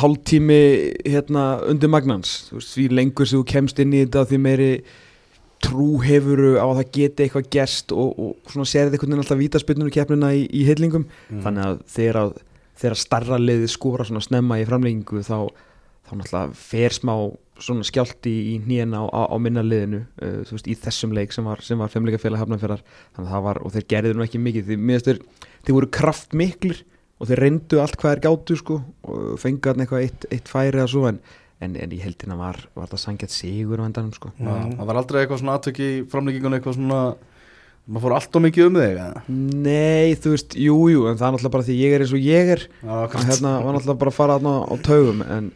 hálftími 0.00 0.58
hérna 1.06 1.42
undir 1.70 1.90
magnans, 1.92 2.48
veist, 2.52 2.72
því 2.76 2.86
lengur 2.96 3.28
sem 3.28 3.40
þú 3.42 3.48
kemst 3.50 3.80
inn 3.82 3.92
í 3.96 4.02
þetta 4.04 4.24
því 4.30 4.40
meiri 4.46 4.70
trú 5.66 5.96
hefuru 6.04 6.56
á 6.60 6.66
að 6.68 6.78
það 6.82 6.90
geti 6.98 7.24
eitthvað 7.26 7.46
gerst 7.56 7.92
og, 7.96 8.10
og 8.20 8.52
svona 8.52 8.68
serið 8.68 8.92
einhvern 8.96 9.12
veginn 9.14 9.22
alltaf 9.24 9.40
vítaspyrnunu 9.40 9.92
keppnina 9.94 10.32
í, 10.36 10.44
í 10.52 10.66
hillingum 10.68 11.06
Mm. 11.30 11.40
þannig 11.44 11.64
að 11.70 11.78
þegar, 11.96 12.18
að- 12.22 12.42
þegar 12.76 12.98
starra 13.00 13.38
liði 13.40 13.68
skora 13.72 14.04
svona 14.04 14.20
snemma 14.22 14.58
í 14.60 14.66
framlengingu 14.68 15.22
þá, 15.24 15.48
þá 16.06 16.12
náttúrulega 16.20 16.54
fer 16.60 16.92
smá 16.94 17.14
svona 17.62 17.86
skjálti 17.86 18.32
í 18.52 18.56
hnén 18.64 18.92
á, 18.96 19.02
á, 19.08 19.32
á 19.32 19.36
minna 19.40 19.62
liðinu 19.64 20.02
uh, 20.04 20.42
veist, 20.50 20.68
í 20.68 20.76
þessum 20.76 21.14
leik 21.16 21.32
sem 21.34 21.46
var, 21.46 21.62
sem 21.64 21.80
var 21.80 21.92
femleika 21.92 22.20
félag 22.20 22.44
hafnafjörðar 22.44 22.82
þannig 23.16 23.30
að 23.30 23.32
það 23.32 23.46
var, 23.48 23.62
og 23.62 23.74
þeir 23.74 23.88
gerðu 23.94 24.16
nú 24.16 24.26
ekki 24.26 24.42
mikið 24.42 24.70
finnst 24.74 25.08
þeir, 25.08 25.22
þeir 25.64 25.78
voru 25.78 25.90
kraftmiklir 25.98 26.82
og 27.16 27.30
þeir 27.30 27.42
reyndu 27.46 27.80
allt 27.80 27.96
hvað 28.00 28.16
er 28.16 28.22
gátu 28.26 28.58
sko 28.60 28.80
og 29.08 29.40
fengu 29.40 29.72
hann 29.72 29.84
eitthvað 29.84 30.04
eitt, 30.04 30.28
eitt 30.34 30.50
færi 30.52 30.76
eða 30.76 30.90
svo 30.92 31.06
en, 31.08 31.22
en, 31.64 31.78
en 31.80 31.94
í 31.96 32.02
heldina 32.02 32.36
var, 32.38 32.60
var 32.76 32.92
það 32.92 33.04
sangjart 33.06 33.32
sigur 33.32 33.80
á 33.80 33.88
endanum 33.88 34.12
sko 34.16 34.34
Já, 34.36 34.52
Það 34.76 34.84
var 34.90 35.00
aldrei 35.00 35.22
eitthvað 35.22 35.42
svona 35.42 35.56
aðtök 35.56 35.80
í 35.80 35.90
framlengingun 36.12 36.58
eitthvað 36.58 36.78
svona 36.80 37.00
maður 37.86 38.02
fór 38.02 38.16
allt 38.16 38.36
og 38.36 38.42
mikið 38.42 38.66
um 38.66 38.76
þig 38.80 38.88
eða? 38.90 39.22
Nei, 39.30 40.14
þú 40.18 40.32
veist, 40.34 40.56
jú, 40.58 40.76
jú, 40.90 41.04
en 41.06 41.18
það 41.20 41.28
er 41.28 41.34
náttúrulega 41.36 41.54
bara 41.54 41.66
því 41.68 41.76
ég 41.78 41.94
er 41.94 42.04
eins 42.04 42.14
og 42.16 42.24
ég 42.24 42.52
er 42.56 42.64
akkurat. 42.82 43.28
hérna 43.30 43.52
var 43.62 43.76
náttúrulega 43.76 44.00
bara 44.00 44.12
að 44.12 44.16
fara 44.16 44.38
á 44.42 44.74
taugum 44.82 45.22
en, 45.22 45.50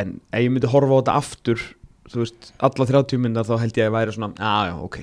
en 0.00 0.16
ef 0.30 0.44
ég 0.44 0.52
myndi 0.52 0.70
horfa 0.70 0.96
á 0.96 0.98
þetta 1.00 1.18
aftur 1.22 1.66
þú 2.10 2.22
veist, 2.22 2.52
alla 2.62 2.86
30 2.88 3.22
myndar 3.22 3.46
þá 3.46 3.56
held 3.62 3.76
ég 3.76 3.84
að 3.84 3.88
ég 3.88 3.94
væri 3.96 4.14
svona, 4.14 4.32
að 4.38 4.70
já, 4.70 4.74
ok. 4.86 4.98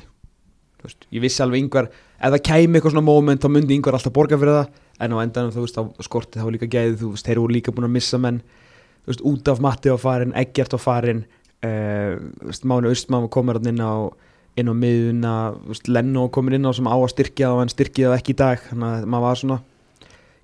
Veist, 0.84 1.06
ég 1.16 1.24
vissi 1.24 1.44
alveg 1.44 1.64
yngvar 1.64 1.90
ef 1.90 2.34
það 2.34 2.42
kæmi 2.48 2.78
eitthvað 2.78 2.96
svona 2.96 3.08
moment 3.08 3.44
þá 3.44 3.50
myndi 3.52 3.78
yngvar 3.78 3.98
alltaf 3.98 4.16
borga 4.16 4.40
fyrir 4.40 4.60
það. 4.60 4.82
En 5.04 5.16
á 5.16 5.18
endanum 5.24 5.54
þú 5.56 5.64
veist, 5.64 5.80
þá 5.80 6.08
skorti 6.08 6.42
þá 6.42 6.50
líka 6.54 6.70
gæði 6.72 7.00
þú 7.02 7.14
veist, 7.14 7.28
þeir 7.28 7.38
eru 7.38 7.48
líka 7.52 7.74
búin 7.76 7.88
að 7.88 7.96
missa 7.96 8.20
menn. 8.22 8.42
Þú 9.04 9.12
veist, 9.12 9.24
út 9.32 9.52
af 9.52 9.64
Matti 9.64 9.92
á 9.92 9.98
farin, 10.00 10.36
Eggert 10.40 10.76
á 10.76 10.80
farin 10.80 11.24
uh, 11.24 12.20
þú 12.20 12.52
veist, 12.52 12.68
Máni 12.70 12.92
Austmann 12.92 13.32
komur 13.32 13.60
inn 13.64 13.84
á 13.84 13.94
inn 14.54 14.70
á 14.70 14.76
miðuna, 14.78 15.36
Lenno 15.90 16.28
komin 16.30 16.60
inn 16.60 16.68
á 16.70 16.72
sem 16.76 16.86
á 16.86 16.94
að 16.94 17.10
styrkja 17.16 17.50
og 17.52 17.64
hann 17.64 17.72
styrkja 17.74 18.12
það 18.12 18.20
ekki 18.20 18.36
í 18.36 18.38
dag 18.38 18.66
þannig 18.68 18.90
að 19.00 19.08
maður 19.10 19.26
var 19.26 19.40
svona 19.40 19.58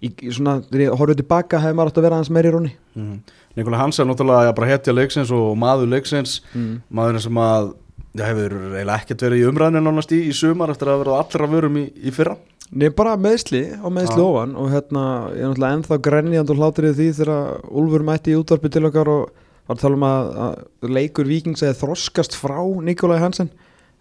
í, 0.04 0.12
í 0.12 0.34
svona, 0.36 0.60
þegar 0.68 0.86
ég 0.86 1.02
horfði 1.02 1.20
tilbaka 1.22 1.62
hefði 1.64 1.78
maður 1.80 1.92
átt 1.92 2.02
að 2.02 2.08
vera 2.08 2.22
hans 2.22 2.32
meiri 2.34 2.54
róni 2.56 2.74
mm. 2.96 3.20
Nikola 3.58 3.82
Hans 3.82 4.00
er 4.00 4.08
náttúrulega 4.08 4.54
bara 4.56 4.70
hetja 4.70 4.94
leiksins 4.96 5.32
og 5.36 5.58
maður 5.60 5.90
leiksins 5.96 6.40
mm. 6.54 6.76
maðurinn 6.94 7.26
sem 7.26 7.42
að 7.42 7.74
já, 8.14 8.24
hefur 8.28 8.56
eiginlega 8.60 9.00
ekkert 9.00 9.26
verið 9.26 9.42
í 9.42 9.50
umræðinu 9.50 9.84
nánast 9.86 10.14
í, 10.16 10.22
í 10.30 10.36
sumar 10.36 10.74
eftir 10.74 10.94
að 10.94 11.04
vera 11.04 11.20
allra 11.24 11.50
vörum 11.52 11.82
í, 11.82 11.90
í 12.00 12.14
fyrra 12.16 12.38
Nei, 12.70 12.92
bara 12.94 13.16
meðsli 13.18 13.64
og 13.82 13.94
meðsli 13.96 14.22
Já. 14.22 14.26
ofan 14.28 14.52
og 14.62 14.68
hérna, 14.70 15.04
ég 15.34 15.42
er 15.42 15.50
náttúrulega 15.50 15.78
ennþá 15.80 15.98
grenjand 16.06 16.52
og 16.54 16.60
hlátur 16.60 16.86
í 16.86 16.92
því 16.94 17.08
þegar 17.18 17.64
Úlfur 17.82 18.04
mætti 18.06 18.36
í 18.36 18.38
útvarpi 18.38 18.70
til 18.70 18.84
okkar 18.86 19.10
og 19.10 19.24
var 19.70 19.78
að 19.78 19.82
tala 19.82 19.98
um 19.98 20.06
að, 20.06 20.30
að 20.46 20.94
leikur 20.98 21.30
Víkings 21.30 21.64
eða 21.66 21.78
þroskast 21.80 22.38
frá 22.38 22.60
Nikolai 22.86 23.18
Hansen 23.24 23.50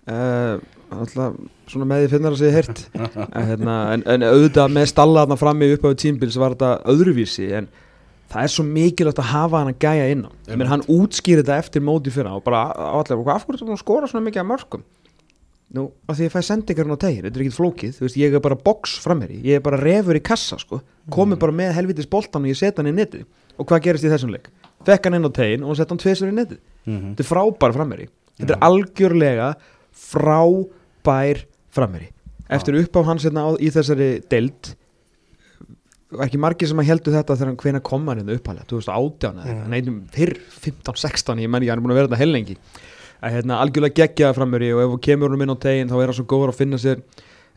uh, 0.08 0.60
alltaf 0.94 1.36
svona 1.68 1.88
með 1.88 2.04
því 2.04 2.10
finnar 2.14 2.34
að 2.34 2.40
segja 2.40 2.56
hirt 2.58 2.82
en, 2.96 3.46
hérna, 3.50 3.76
en, 3.94 4.04
en 4.14 4.26
auðvitað 4.28 4.74
með 4.74 4.88
stalla 4.92 5.24
þarna 5.24 5.38
frammi 5.40 5.70
upp 5.74 5.84
á 5.84 5.90
tímbils 6.00 6.38
var 6.40 6.56
þetta 6.56 6.70
öðruvísi 6.92 7.48
en 7.58 7.68
það 8.28 8.44
er 8.44 8.52
svo 8.52 8.64
mikilvægt 8.68 9.22
að 9.22 9.30
hafa 9.32 9.62
hann 9.62 9.72
að 9.72 9.82
gæja 9.84 10.06
inn 10.12 10.24
á. 10.28 10.30
Menn 10.52 10.70
hann 10.70 10.84
útskýri 10.92 11.42
þetta 11.42 11.58
eftir 11.62 11.84
móti 11.84 12.12
fyrra 12.12 12.36
og 12.36 12.44
bara 12.44 12.66
allir, 12.92 13.20
af 13.24 13.46
hverju 13.48 13.66
er 13.68 13.76
að 13.76 13.82
skora 13.82 14.08
svona 14.10 14.26
mikið 14.28 14.44
af 14.44 14.48
mörgum 14.52 14.86
Nú, 15.68 15.82
af 16.08 16.16
því 16.16 16.24
ég 16.24 16.32
fæ 16.32 16.40
sendingarinn 16.46 16.96
á 16.96 17.00
tegir, 17.02 17.26
þetta 17.26 17.36
er 17.36 17.42
ekkert 17.44 17.56
flókið 17.58 17.90
þú 17.98 18.04
veist, 18.06 18.16
ég 18.16 18.36
er 18.38 18.40
bara 18.40 18.56
box 18.56 18.94
framherri, 19.04 19.34
ég 19.44 19.58
er 19.58 19.64
bara 19.66 19.76
refur 19.76 20.16
í 20.16 20.22
kassa, 20.24 20.56
sko, 20.56 20.78
komið 21.12 21.42
bara 21.42 21.52
með 21.58 21.74
helvitis 21.76 22.08
boltan 22.08 22.46
og 22.46 22.48
ég 22.48 22.56
set 22.56 22.80
hann 22.80 22.88
í 22.88 22.94
netið, 22.96 23.26
og 23.60 23.68
hvað 23.68 23.82
gerist 23.84 24.06
í 24.08 24.08
þessum 24.08 24.32
leik? 24.32 24.48
Fekk 24.88 25.04
hann 25.10 25.18
inn 25.18 25.28
á 25.28 25.32
tegin 25.36 25.66
og 25.68 25.76
sett 25.76 25.92
hann 25.92 26.00
tveisur 26.00 26.32
í 26.32 26.36
netið, 26.38 26.62
mm 26.88 27.10
þetta 27.10 27.26
er 27.26 27.28
frábær 27.28 27.76
framherri 27.76 28.08
þetta 28.38 28.56
er 28.56 28.64
algjörlega 28.64 29.50
frábær 31.04 31.44
framherri 31.74 32.10
eftir 32.48 32.78
upp 32.80 32.96
á 32.96 33.00
hans 33.04 33.24
hérna 33.26 33.44
á, 33.44 33.50
í 33.60 33.70
þessari 33.72 34.10
deild 34.30 34.74
ekki 36.24 36.40
margir 36.40 36.70
sem 36.70 36.78
að 36.80 36.88
heldu 36.88 37.12
þetta 37.12 37.36
þegar 37.36 37.50
hann 37.50 37.58
hvena 37.60 37.80
kom 37.84 38.06
hann 38.08 38.22
hérna 38.22 38.36
uppalega 38.38 38.68
2018 38.70 39.40
eða 39.42 39.50
eitthvað, 39.50 39.72
neinum 39.74 39.98
fyrr 40.14 40.38
15-16, 40.64 41.42
ég 41.44 41.50
menn 41.52 41.66
ég 41.66 41.72
hann 41.72 41.82
er 41.82 41.84
búin 41.84 41.92
að 41.92 42.00
vera 42.00 42.08
þetta 42.08 42.20
hellengi. 42.22 42.56
Að 43.18 43.34
hérna 43.34 43.58
algjörlega 43.60 43.98
geggjaða 43.98 44.36
framöri 44.38 44.70
og 44.72 44.80
ef 44.80 44.94
þú 44.94 45.00
kemur 45.04 45.28
honum 45.28 45.44
inn 45.44 45.52
á 45.52 45.58
tegin 45.60 45.90
þá 45.90 45.96
er 45.98 46.06
hann 46.06 46.16
svo 46.16 46.24
góður 46.30 46.54
að 46.54 46.60
finna 46.62 46.80
sér 46.80 47.02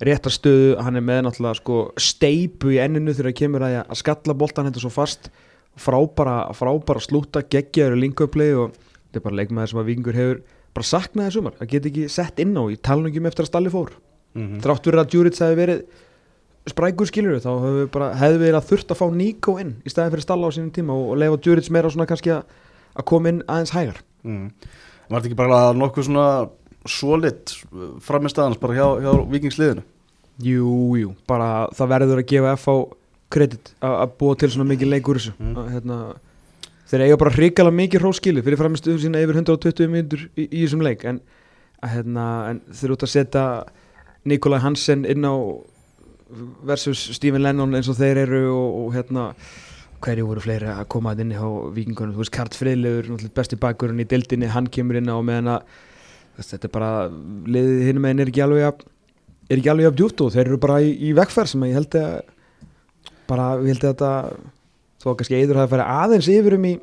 réttar 0.04 0.36
stöðu, 0.36 0.74
hann 0.84 1.00
er 1.00 1.06
með 1.06 1.24
náttúrulega 1.28 1.62
sko 1.62 1.80
steipu 1.96 2.74
í 2.76 2.82
enninu 2.84 3.14
þegar 3.14 3.32
það 3.32 3.40
kemur 3.40 3.66
að, 3.70 3.78
að 3.86 4.02
skalla 4.02 4.36
boltan 4.44 4.68
þetta 4.68 4.84
svo 4.84 4.92
fast. 4.92 5.32
Frábara, 5.80 6.38
frábara 6.58 7.00
slúta 7.00 7.46
geggjaður 7.48 7.96
í 7.96 8.02
linköplay 8.04 8.58
og 8.58 8.74
þetta 8.76 9.22
er 9.22 9.28
bara 9.30 9.40
leikmaður 9.40 9.72
sem 9.72 9.80
að 9.80 9.92
vikingur 9.94 10.18
hefur 10.18 10.42
bara 10.76 10.88
saknaði 10.88 11.36
sumar, 11.36 11.58
það 11.60 11.72
get 11.74 11.90
ekki 11.92 12.08
sett 12.12 12.40
inn 12.40 12.56
á 12.56 12.64
í 12.72 12.78
talningum 12.80 13.28
eftir 13.30 13.46
að 13.46 13.52
Stalli 13.52 13.74
fór 13.74 13.92
-hmm. 14.36 14.62
þrátt 14.64 14.88
fyrir 14.88 15.02
að 15.02 15.12
Djuric 15.12 15.40
hefði 15.40 15.60
verið 15.60 15.84
sprækur 16.70 17.10
skilur 17.10 17.42
þá 17.42 17.52
hefði 18.20 18.38
við 18.38 18.44
verið 18.46 18.60
að 18.60 18.70
þurft 18.70 18.94
að 18.94 19.00
fá 19.00 19.08
Nico 19.16 19.58
inn 19.62 19.76
í 19.82 19.90
staðin 19.90 20.14
fyrir 20.14 20.26
Stalla 20.28 20.48
á 20.48 20.52
sínum 20.54 20.72
tíma 20.74 20.94
og, 20.94 21.12
og 21.14 21.18
leifa 21.18 21.42
Djuric 21.42 21.70
meira 21.74 21.90
svona 21.90 22.08
kannski 22.10 22.34
að, 22.36 22.44
að 22.96 23.08
koma 23.10 23.30
inn 23.30 23.44
aðeins 23.48 23.74
hægar 23.74 24.02
mm. 24.24 24.48
Var 25.10 25.20
þetta 25.20 25.32
ekki 25.32 25.40
bara 25.42 25.74
nokkuð 25.74 26.08
svona 26.08 26.50
solid 26.86 27.56
framistæðans 28.06 28.62
bara 28.62 28.78
hjá, 28.78 28.88
hjá 29.02 29.12
vikingsliðinu 29.34 29.84
Jú, 30.42 30.96
jú, 30.98 31.14
bara 31.30 31.68
það 31.76 31.92
verður 31.92 32.22
að 32.22 32.30
gefa 32.32 32.56
FH 32.58 32.76
kredit 33.32 33.74
að 33.82 33.98
að 34.04 34.14
búa 34.22 34.38
til 34.38 34.52
svona 34.54 34.70
mikið 34.72 34.94
leikur 34.94 35.20
þessu 35.20 35.34
Mm. 35.38 35.58
að, 35.58 35.68
hérna, 35.76 35.98
þeir 36.92 37.06
eiga 37.08 37.20
bara 37.22 37.34
hrikalega 37.36 37.78
mikið 37.78 38.04
hróskili 38.04 38.44
fyrir 38.44 38.60
framistuðu 38.60 39.02
sína 39.06 39.22
yfir 39.24 39.40
120 39.40 39.92
mínútur 39.92 40.26
í, 40.36 40.48
í 40.48 40.64
þessum 40.66 40.84
leik. 40.86 41.06
En, 41.08 41.22
hérna, 41.82 42.26
en 42.52 42.62
þeir 42.68 42.96
út 42.98 43.06
að 43.08 43.14
setja 43.16 43.46
Nikolai 44.28 44.62
Hansen 44.62 45.06
inn 45.10 45.26
á 45.26 45.36
versus 46.68 47.00
Stephen 47.16 47.44
Lennon 47.44 47.76
eins 47.76 47.90
og 47.92 47.98
þeir 48.00 48.24
eru 48.26 48.44
og, 48.54 48.80
og 48.84 48.96
hérna 48.96 49.32
hverju 50.02 50.26
voru 50.26 50.44
fleiri 50.44 50.70
að 50.72 50.88
koma 50.92 51.14
inn 51.20 51.34
á 51.36 51.48
vikingunum, 51.76 52.16
þú 52.16 52.24
veist 52.24 52.34
Kart 52.34 52.56
náttúrulega 52.58 53.34
besti 53.38 53.60
bakkurinn 53.62 54.02
í 54.02 54.08
dildinni, 54.10 54.50
hann 54.50 54.70
kemur 54.72 54.98
inn 54.98 55.12
á 55.12 55.18
meðan 55.22 55.52
að 55.58 55.76
þetta 56.42 56.68
er 56.68 56.74
bara 56.74 56.92
liðið 57.54 57.84
hinn 57.88 58.02
meginn 58.02 58.24
er 58.24 58.32
ekki 58.32 59.70
alveg 59.70 59.90
að 59.92 60.00
djúpt 60.00 60.24
og 60.26 60.32
þeir 60.34 60.48
eru 60.48 60.58
bara 60.64 60.80
í, 60.82 60.96
í 60.96 61.12
vekkferð 61.18 61.52
sem 61.54 61.66
ég 61.68 61.78
held 61.78 61.98
að 62.00 62.16
bara, 63.30 63.48
ég 63.62 63.76
held 63.76 63.86
að 63.86 63.92
þetta 63.92 64.12
þó 65.02 65.12
að 65.12 65.18
kannski 65.22 65.40
eður 65.40 65.62
hafi 65.62 65.74
farið 65.74 65.94
aðeins 65.98 66.30
yfir 66.32 66.58
um 66.58 66.68
í 66.70 66.76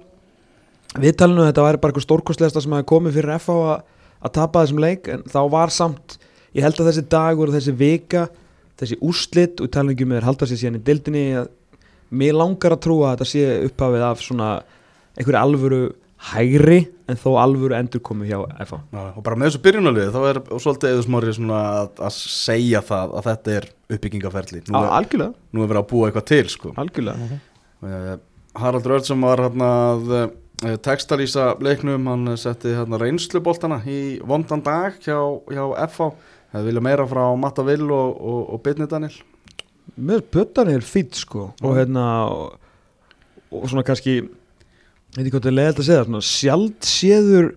viðtalinu, 0.98 1.46
þetta 1.46 1.66
væri 1.66 1.80
bara 1.82 1.92
eitthvað 1.92 2.06
stórkostlegasta 2.06 2.64
sem 2.64 2.74
hafi 2.74 2.88
komið 2.88 3.18
fyrir 3.18 3.36
FH 3.36 3.56
að, 3.74 3.86
að 4.24 4.34
tapa 4.38 4.64
þessum 4.64 4.82
leik, 4.82 5.08
en 5.12 5.24
þá 5.28 5.40
var 5.52 5.74
samt 5.74 6.18
ég 6.56 6.64
held 6.64 6.80
að 6.80 6.90
þessi 6.90 7.06
dagur 7.12 7.50
og 7.52 7.56
þessi 7.58 7.76
vika 7.78 8.26
þessi 8.78 8.98
úrslit 9.04 9.62
og 9.62 9.70
talningum 9.74 10.14
er 10.16 10.26
halda 10.26 10.48
sér 10.48 10.62
síðan 10.62 10.80
í 10.80 10.84
dildinni 10.86 11.24
að 11.40 11.48
mér 12.18 12.36
langar 12.38 12.76
að 12.76 12.84
trúa 12.86 13.10
að 13.10 13.16
þetta 13.16 13.30
sé 13.32 13.48
upphafið 13.68 14.04
af 14.06 14.22
svona 14.24 14.52
einhverju 15.18 15.40
alvöru 15.40 15.80
hægri 16.32 16.78
en 17.08 17.18
þó 17.18 17.28
alvöru 17.40 17.76
endur 17.78 18.02
komið 18.04 18.32
hjá 18.32 18.38
FH 18.64 18.78
Já, 18.94 19.02
og 19.14 19.20
bara 19.26 19.38
með 19.38 19.50
þessu 19.50 19.62
byrjunalið 19.66 20.14
þá 20.14 20.20
er 20.30 20.40
svolítið 20.50 20.94
eða 20.94 21.04
smári 21.06 21.34
svona 21.36 21.60
að, 21.74 21.90
að 22.08 22.16
segja 22.18 22.82
það 22.88 23.14
að 23.18 23.28
þetta 23.28 23.54
er 23.58 23.68
uppbyggingaferli. 23.96 24.62
Nú, 24.66 24.80
er, 24.80 24.90
algjörlega, 24.98 25.46
nú 25.54 25.62
er 25.62 25.70
verið 25.70 25.82
að 25.82 25.90
búa 25.92 26.08
eitthvað 26.08 26.26
til 26.28 26.50
sko. 26.52 26.72
algjörlega. 26.82 27.28
Eh, 27.28 27.44
Haraldur 28.58 28.96
Örd 28.98 29.06
sem 29.06 29.22
var 29.22 29.42
hérna 29.44 29.70
að 29.92 30.12
eh, 30.16 30.76
textalýsa 30.82 31.52
leiknum. 31.62 32.08
Hann 32.10 32.34
setti 32.40 32.74
hérna 32.74 33.00
reynsluboltana 33.00 33.80
í 33.86 34.18
vondan 34.26 34.64
dag 34.66 34.98
hjá, 35.04 35.18
hjá 35.52 35.64
FH 35.86 36.12
hefði 36.54 36.70
vilja 36.70 36.84
meira 36.84 37.06
frá 37.08 37.24
Matta 37.38 37.64
Vill 37.66 37.86
og, 37.86 38.14
og, 38.16 38.40
og 38.54 38.64
Bitni 38.64 38.88
Daniel 38.90 39.16
með 39.96 40.26
pötan 40.32 40.70
er 40.70 40.84
fýtt 40.84 41.16
sko. 41.18 41.52
Og 41.64 41.78
hérna 41.78 42.04
og, 42.30 42.58
og 43.50 43.64
svona 43.70 43.86
kannski 43.86 44.20
veit 44.22 45.22
ekki 45.22 45.32
hvað 45.32 45.40
þetta 45.40 45.50
er 45.50 45.56
leiðilegt 45.56 45.82
að 45.82 45.88
segja 45.88 46.04
svona 46.06 46.26
sjald 46.28 46.88
séður 46.88 47.50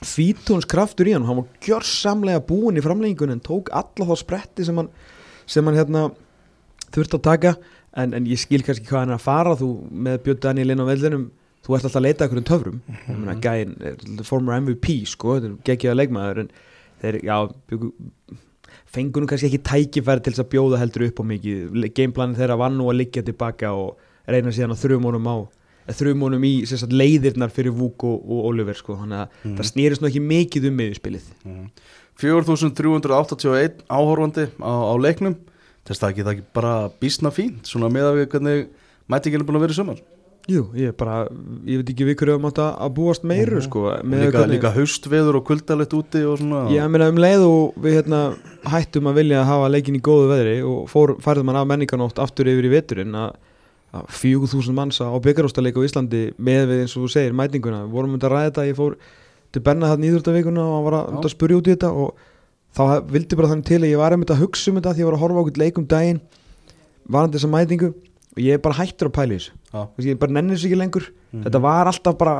fýtóns 0.00 0.66
kraftur 0.68 1.10
í 1.10 1.14
hann 1.14 1.26
hann 1.28 1.42
var 1.42 1.64
gjörsamlega 1.64 2.42
búinn 2.48 2.80
í 2.80 2.84
framlengingun 2.84 3.34
en 3.34 3.44
tók 3.44 3.68
alla 3.76 4.08
þá 4.08 4.14
spretti 4.22 4.66
sem 4.66 4.78
hann 4.80 4.88
sem 5.50 5.66
hann 5.66 5.76
hérna 5.76 6.06
þurfti 6.90 7.18
að 7.18 7.26
taka 7.26 7.54
en, 7.96 8.14
en 8.14 8.26
ég 8.26 8.38
skil 8.38 8.62
kannski 8.62 8.86
hvað 8.86 8.98
hann 9.04 9.10
er 9.14 9.18
að 9.18 9.24
fara. 9.26 9.54
Þú 9.58 9.68
með 9.90 10.18
Björn 10.24 10.40
Daniel 10.44 10.70
inn 10.74 10.82
á 10.82 10.86
vellinum 10.90 11.30
þú 11.64 11.74
ert 11.76 11.84
alltaf 11.84 11.96
að 12.00 12.06
leita 12.06 12.24
einhverjum 12.26 12.48
töfrum. 12.48 12.80
Ég 13.08 13.16
meina 13.18 13.34
gæinn, 13.40 13.74
er 13.84 14.24
former 14.24 14.60
MVP 14.60 15.00
sko, 15.06 15.38
geggjaða 15.66 15.98
leikmaður 16.00 16.38
en 16.44 16.50
þeir, 17.02 17.18
já, 17.26 17.36
byggu, 17.70 17.90
fengur 18.90 19.22
nú 19.22 19.28
kannski 19.30 19.50
ekki 19.50 19.62
tækifæri 19.68 20.22
til 20.24 20.32
þess 20.34 20.44
að 20.44 20.50
bjóða 20.54 20.80
heldur 20.80 21.06
upp 21.10 21.20
á 21.20 21.24
mikið. 21.30 21.80
Gameplanin 21.94 22.36
þeirra 22.38 22.56
var 22.60 22.72
nú 22.74 22.88
að 22.90 22.98
liggja 23.02 23.22
tilbaka 23.26 23.72
og 23.76 23.96
reyna 24.30 24.52
síðan 24.54 24.74
að 24.76 24.82
þrjumónum 24.86 25.28
á 25.30 25.36
þrjumónum 25.90 26.44
í 26.46 26.52
sagt, 26.70 26.92
leiðirnar 26.94 27.50
fyrir 27.50 27.72
Vúk 27.74 28.04
og, 28.06 28.20
og 28.30 28.44
Oliver 28.52 28.76
sko. 28.78 28.94
þannig 29.00 29.24
að 29.24 29.28
Mhm. 29.44 29.54
það 29.58 29.68
snýrist 29.72 30.02
nú 30.04 30.06
ekki 30.10 30.20
mikið 30.22 30.68
um 30.68 30.76
miðurspilið 30.78 31.24
4381 32.20 33.82
áhorfandi 33.90 34.44
á, 34.60 34.70
á 34.70 34.94
leiknum 35.00 35.34
þess 35.88 36.06
ekki 36.10 36.24
það 36.26 36.32
ekki 36.36 36.46
bara 36.54 36.74
bísna 37.00 37.30
fínt 37.34 37.66
svona 37.70 37.88
með 37.92 38.08
að 38.10 38.16
við 38.20 38.26
hvernig 38.34 38.66
mætingin 39.10 39.40
er 39.40 39.46
búin 39.48 39.56
að 39.60 39.66
vera 39.68 39.72
í 39.76 39.80
sumar 39.80 40.00
Jú, 40.50 40.62
ég 40.74 40.94
bara, 40.96 41.28
ég 41.68 41.78
veit 41.82 41.90
ekki 41.92 42.06
við 42.08 42.16
hverju 42.18 42.34
að 42.38 42.42
máta 42.42 42.64
að 42.80 42.94
búast 42.96 43.22
meiru 43.28 43.58
Mhm. 43.60 43.64
sko, 43.68 43.80
Og 43.92 44.04
með 44.08 44.22
líka, 44.24 44.38
hvernig- 44.40 44.54
líka 44.56 44.70
haustveður 44.74 45.36
og 45.36 45.44
kuldalegt 45.46 45.92
úti 45.94 46.22
og 46.26 46.38
svona 46.40 46.62
Ég 46.72 46.88
meina 46.90 47.08
um 47.08 47.16
leið 47.20 47.44
og 47.44 47.74
við 47.76 47.92
hérna, 48.02 48.20
hættum 48.64 49.04
að 49.06 49.14
vilja 49.20 49.42
að 49.42 49.46
hafa 49.46 49.68
leikin 49.70 49.94
í 49.96 50.00
góðu 50.00 50.26
veðri 50.32 50.56
og 50.66 50.88
fór, 50.88 51.14
færðum 51.20 51.46
hann 51.52 51.56
af 51.60 51.66
menninganótt 51.68 52.18
aftur 52.18 52.46
yfir 52.50 52.66
í 52.66 52.72
veturinn 52.72 53.14
að, 53.14 53.34
að 53.94 54.06
4000 54.08 54.74
manns 54.74 54.98
á 54.98 55.12
byggaróstaleik 55.20 55.76
á 55.76 55.84
Íslandi 55.86 56.32
með 56.40 56.66
við 56.72 56.80
eins 56.82 56.96
og 56.96 57.04
þú 57.04 57.10
segir 57.12 57.32
mætinguna, 57.36 57.84
við 57.86 57.90
vorum 57.90 58.10
um 58.14 58.18
þetta 58.18 58.30
að 58.30 58.34
ræða 58.34 58.50
þetta 58.50 58.66
ég 58.72 58.76
fór 58.80 58.94
til 59.52 59.60
Benna 59.62 59.86
þarna 59.92 60.06
íðurtavíkuna 60.08 60.62
og 60.66 60.74
hann 60.74 60.84
var 60.88 60.94
að, 60.98 61.06
Já. 61.06 61.14
um 61.14 61.22
að 61.22 61.34
spurja 61.36 61.56
út 61.60 61.68
í 61.68 61.74
þetta 61.76 61.90
og 61.94 62.14
þá 62.76 62.82
vildi 63.10 63.38
bara 63.38 63.50
þannig 63.52 63.68
til 63.70 63.80
að 63.80 63.90
ég 63.90 64.00
var 64.00 64.16
þetta 64.16 64.36
að 64.36 64.42
hugsa 64.44 64.70
um 64.70 64.78
þetta 64.78 64.94
því 64.94 65.02
ég 65.02 65.08
var 65.08 65.16
að 65.16 65.24
horfa 65.24 65.42
okkur 65.44 65.60
leikum 65.60 65.86
daginn 65.90 66.20
varandi 67.10 67.38
þessa 67.38 67.50
mætingu 67.50 67.90
og 67.90 68.42
ég 68.44 68.56
er 68.56 68.62
bara 68.62 68.78
hættur 68.78 69.10
að 69.10 69.16
pæla 69.16 69.38
þessu. 69.38 69.54
Veist, 69.70 70.08
ég 70.08 70.18
bara 70.20 70.36
nenni 70.36 70.56
þessu 70.56 70.68
ekki 70.70 70.78
lengur. 70.78 71.06
Mhm. 71.30 71.46
þetta 71.46 71.62
var 71.62 71.86
alltaf 71.90 72.18
bara 72.18 72.34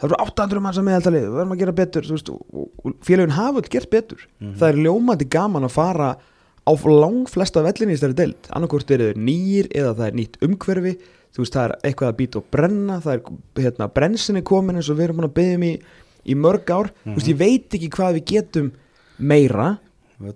það 0.00 0.06
eru 0.08 0.20
800 0.24 0.60
manns 0.60 0.78
að 0.78 0.86
meðaltali, 0.88 1.20
við 1.22 1.34
verðum 1.34 1.52
að 1.54 1.60
gera 1.62 1.72
betur 1.72 2.08
veist, 2.10 2.30
og, 2.30 2.40
og, 2.84 2.94
félagin 3.04 3.36
hafa 3.36 3.60
öll 3.60 3.70
gert 3.70 3.90
betur. 3.90 4.26
Mhm. 4.40 4.54
það 4.60 4.68
er 4.68 4.80
ljómandi 4.84 5.28
gaman 5.28 5.64
að 5.64 5.76
fara 5.76 6.16
á 6.64 6.72
lang 6.88 7.28
flesta 7.28 7.62
vellinni 7.62 7.92
í 7.92 8.00
stærri 8.00 8.16
deild. 8.16 8.48
Annarkort 8.50 8.90
eru 8.90 9.12
þeir 9.12 9.20
nýr 9.20 9.68
eða 9.68 9.92
það 9.94 10.06
er 10.06 10.16
nýtt 10.16 10.40
umhverfi 10.40 10.96
þú 11.34 11.42
veist 11.42 11.56
það 11.56 11.64
er 11.64 11.74
eitthvað 11.84 12.10
að 12.12 12.18
býta 12.20 12.38
og 12.38 12.46
brenna 12.54 13.00
það 13.02 13.14
er 13.14 13.64
hérna 13.64 13.90
brensinni 13.90 14.42
komin 14.46 14.78
eins 14.78 14.88
og 14.88 14.98
við 14.98 15.08
erum 15.08 15.24
að 15.26 15.34
byggja 15.34 15.58
um 15.58 15.66
í, 15.66 15.72
í 16.24 16.34
mörg 16.38 16.70
ár. 16.70 16.90
Þú 17.04 17.16
veist 17.18 17.30
ég 17.32 17.40
veit 17.40 17.76
ekki 17.76 17.90
hvað 17.90 18.18
við 18.18 18.24
getum 18.32 18.72
meira 19.18 19.76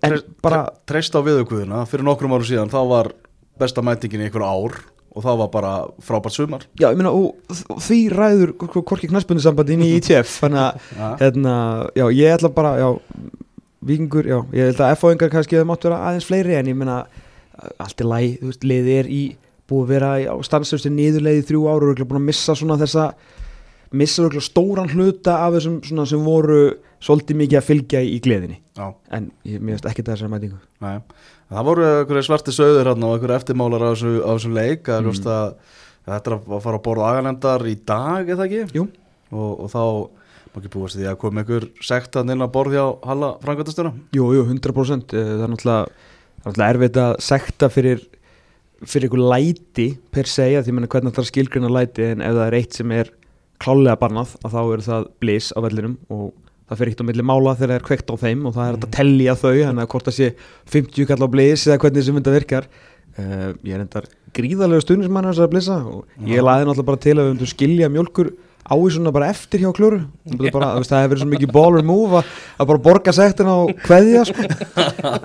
tre- 0.02 0.23
bara- 0.42 0.64
tre- 0.68 0.87
treyst 0.92 1.16
á 1.16 1.20
viðaukvöðuna 1.25 1.85
fyrir 1.88 2.04
nokkrum 2.06 2.35
árum 2.37 2.47
síðan 2.49 2.70
þá 2.73 2.80
var 2.90 3.12
besta 3.58 3.82
mætingin 3.82 4.23
í 4.23 4.28
einhver 4.28 4.44
ár 4.47 4.78
og 5.18 5.25
það 5.25 5.38
var 5.40 5.49
bara 5.50 5.70
frábært 6.04 6.35
sumar. 6.37 6.62
Já 6.78 6.90
ég 6.92 6.99
meina 7.00 7.11
og, 7.11 7.35
því 7.82 7.99
ræður 8.12 8.52
hvorki 8.61 9.08
knarsbundisambandi 9.11 9.75
inn 9.75 9.82
í 9.87 9.94
ITF 9.99 10.37
þannig 10.44 10.61
að 10.62 11.23
hérna, 11.25 11.54
já, 11.97 12.04
ég 12.14 12.37
ætla 12.37 12.50
bara, 12.54 12.75
já, 12.78 12.90
vikingur, 13.88 14.28
já, 14.28 14.38
ég 14.54 14.68
held 14.70 14.82
að 14.85 14.92
F-fóingar 14.94 15.32
kannski 15.32 15.56
hefði 15.58 15.70
mátt 15.73 15.87
vera 15.88 15.99
aðeins 16.11 16.28
fleiri 16.28 16.54
en 16.58 16.70
ég 16.70 16.78
meina, 16.78 17.00
allt 17.82 18.00
er 18.04 18.11
læg, 18.12 18.37
þú 18.42 18.50
veist, 18.52 18.66
liðið 18.70 18.99
er 19.00 19.11
í 19.11 19.23
búið 19.68 19.82
að 19.85 19.90
vera 19.97 20.11
á 20.30 20.35
stanslöfstu 20.47 20.90
niðurleið 20.94 21.40
í 21.42 21.47
þrjú 21.50 21.64
ára 21.66 21.75
og 21.76 21.88
örugglega 21.88 22.08
búin 22.12 22.20
að 22.23 22.28
missa 22.30 22.54
svona 22.56 22.78
þessa 22.80 23.08
missa 23.99 24.23
örugglega 24.23 24.47
stóran 24.47 24.92
hluta 24.92 25.35
af 25.47 25.56
þessum 25.56 25.80
svona 25.85 26.06
sem 26.08 26.23
voru 26.25 26.61
svolítið 27.05 27.38
mikið 27.43 27.59
að 27.61 27.67
fylgja 27.69 28.00
í, 28.02 28.21
gleðinni. 28.25 28.59
Já, 28.78 28.87
en 29.14 29.31
ég 29.47 29.62
veist 29.62 29.87
ekki 29.87 30.05
þessari 30.07 30.31
mætingu. 30.33 30.59
Nei. 30.85 30.99
Það 31.49 31.69
voru 31.71 32.23
svarti 32.26 32.52
söður 32.55 32.90
hérna 32.90 33.09
og 33.09 33.17
einhverju 33.19 33.37
eftirmálar 33.38 33.85
á 33.87 33.90
þessu, 33.95 34.12
á 34.26 34.31
þessu 34.35 34.52
leik. 34.55 34.88
Er 34.88 35.00
Mm. 35.02 35.07
ljóst 35.09 35.26
að 35.26 35.55
þetta 36.09 36.33
er 36.33 36.37
að 36.38 36.62
fara 36.62 36.78
að 36.78 36.83
borða 36.88 37.11
aganemdar 37.12 37.67
í 37.69 37.75
dag, 37.87 38.28
eða 38.28 38.47
ekki? 38.49 38.62
Jú. 38.75 38.88
Og, 39.33 39.61
og 39.61 39.71
þá 39.71 39.83
má 40.49 40.61
ekki 40.62 40.71
búast 40.73 40.97
því 40.97 41.07
að 41.11 41.19
koma 41.21 41.43
einhver 41.43 41.69
sektan 41.85 42.31
inn 42.33 42.40
að 42.40 42.52
borð 42.52 42.73
hjá 42.73 42.85
Halla 43.05 43.28
Frankvæntastjóra 43.43 43.93
Jú, 44.17 44.31
jú, 44.33 44.45
100% 44.49 45.12
Eh, 45.12 45.25
það 45.37 45.43
er 45.45 45.50
náttúrulega, 45.52 45.88
náttúrulega 46.47 46.73
erfitt 46.73 46.97
að 47.02 47.12
sekta 47.21 47.69
fyrir 47.69 48.00
fyrir 48.87 49.09
ykkur 49.11 49.23
læti 49.28 49.99
per 50.14 50.25
se, 50.31 50.47
að 50.57 50.64
því 50.69 50.73
menna 50.73 50.88
hvernig 50.88 51.12
það 51.12 51.25
er 51.25 51.28
skilgrina 51.33 51.69
læti 51.69 52.05
en 52.12 52.21
ef 52.23 52.33
það 52.38 52.47
er 52.47 52.57
eitt 52.61 52.73
sem 52.78 52.93
er 52.95 53.11
klálega 53.59 53.99
barnað, 53.99 54.37
að 54.47 54.55
þá 54.55 54.61
er 54.73 54.85
það 54.87 55.07
blís 55.21 55.49
á 55.52 55.59
vellinum 55.61 55.97
og 56.14 56.33
það 56.69 56.81
fyrir 56.81 56.93
eitt 56.93 57.03
á 57.03 57.09
milli 57.09 57.27
mála 57.27 57.57
þegar 57.57 57.73
það 57.73 57.79
er 57.79 57.87
kveikt 57.89 58.13
á 58.13 58.17
þeim 58.23 58.45
og 58.49 58.57
það 58.57 58.69
er 58.69 58.79
að 58.79 58.89
tellja 58.99 59.37
þau 59.41 59.55
þannig 59.57 59.85
að 59.85 59.91
hvort 59.95 60.09
það 60.09 60.19
sé 60.19 60.31
50 60.75 61.09
kall 61.11 61.23
á 61.25 61.29
blís 61.33 61.67
eða 61.69 61.81
hvernig 61.85 62.07
sem 62.07 62.19
þetta 62.21 62.35
virkar. 62.37 62.69
Uh, 63.19 63.49
ég 63.67 63.75
er 63.75 63.83
endar 63.83 64.05
gríðarlega 64.37 64.85
stuðnismann 64.85 65.27
þessar 65.33 65.49
blissa 65.51 65.79
og 65.89 66.29
ég 66.29 66.45
laði 66.45 66.69
náttúrulega 66.69 66.91
bara 66.93 67.01
til 67.03 67.17
að 67.17 67.25
við 67.25 67.33
myndum 67.33 67.51
skilja 67.51 67.89
mjölkur 67.91 68.31
á 68.69 68.75
í 68.77 68.91
svona 68.93 69.13
bara 69.17 69.31
eftir 69.33 69.63
hjá 69.65 69.71
klúru 69.75 70.03
það 70.29 70.83
hefur 70.85 71.13
verið 71.15 71.23
svo 71.23 71.29
mikið 71.31 71.53
baller 71.55 71.87
move 71.89 72.21
að, 72.21 72.33
að 72.61 72.69
bara 72.71 72.83
borga 72.85 73.15
sektin 73.17 73.49
á 73.49 73.59
kveðja 73.87 74.25
sko. 74.29 74.45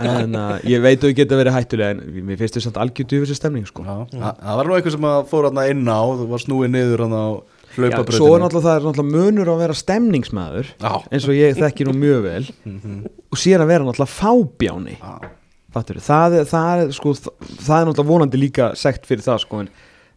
en 0.07 0.37
uh, 0.39 0.53
ég 0.63 0.83
veit 0.83 0.95
að 0.95 1.09
þau 1.09 1.17
geta 1.19 1.39
verið 1.39 1.57
hættulega 1.57 1.95
en 1.97 2.23
mér 2.29 2.39
finnst 2.39 2.57
þau 2.57 2.65
samt 2.69 2.79
algjör 2.85 3.09
dufis 3.11 3.35
stemning 3.37 3.67
sko. 3.67 3.83
Það 3.83 4.15
það 4.15 4.59
var 4.59 4.69
nú 4.69 4.77
einhver 4.77 4.95
sem 4.95 5.09
að 5.11 5.19
fór 5.33 5.49
inn 5.51 5.83
á 5.91 6.01
þú 6.07 6.29
var 6.31 6.45
snúið 6.45 6.73
niður 6.77 7.03
á 7.03 7.11
Já, 7.73 7.99
svo 8.13 8.29
er 8.35 8.43
náttúrulega 8.43 8.65
það 8.67 8.75
er 8.77 8.83
náttúrulega 8.87 9.15
munur 9.17 9.49
á 9.49 9.53
að 9.53 9.61
vera 9.63 9.77
stemningsmaður 9.79 10.67
Já. 10.83 10.91
eins 11.09 11.25
og 11.29 11.37
ég 11.37 11.57
þekki 11.57 11.87
nú 11.89 11.95
mjög 11.97 12.19
vel 12.27 12.43
og 13.33 13.39
síðan 13.41 13.63
að 13.65 13.71
vera 13.73 13.87
náttúrulega 13.87 14.13
fábjáni 14.17 14.97
Já. 14.99 15.13
Fattur, 15.73 15.97
það, 16.05 16.35
er- 16.37 16.49
það, 16.51 16.81
er, 16.83 16.91
sko, 16.93 17.13
það, 17.17 17.77
er 17.79 17.87
náttúrulega 17.89 18.09
vonandi 18.11 18.37
líka 18.37 18.67
sekt 18.77 19.07
fyrir 19.09 19.23
það 19.25 19.39
sko, 19.41 19.63
en 19.63 19.69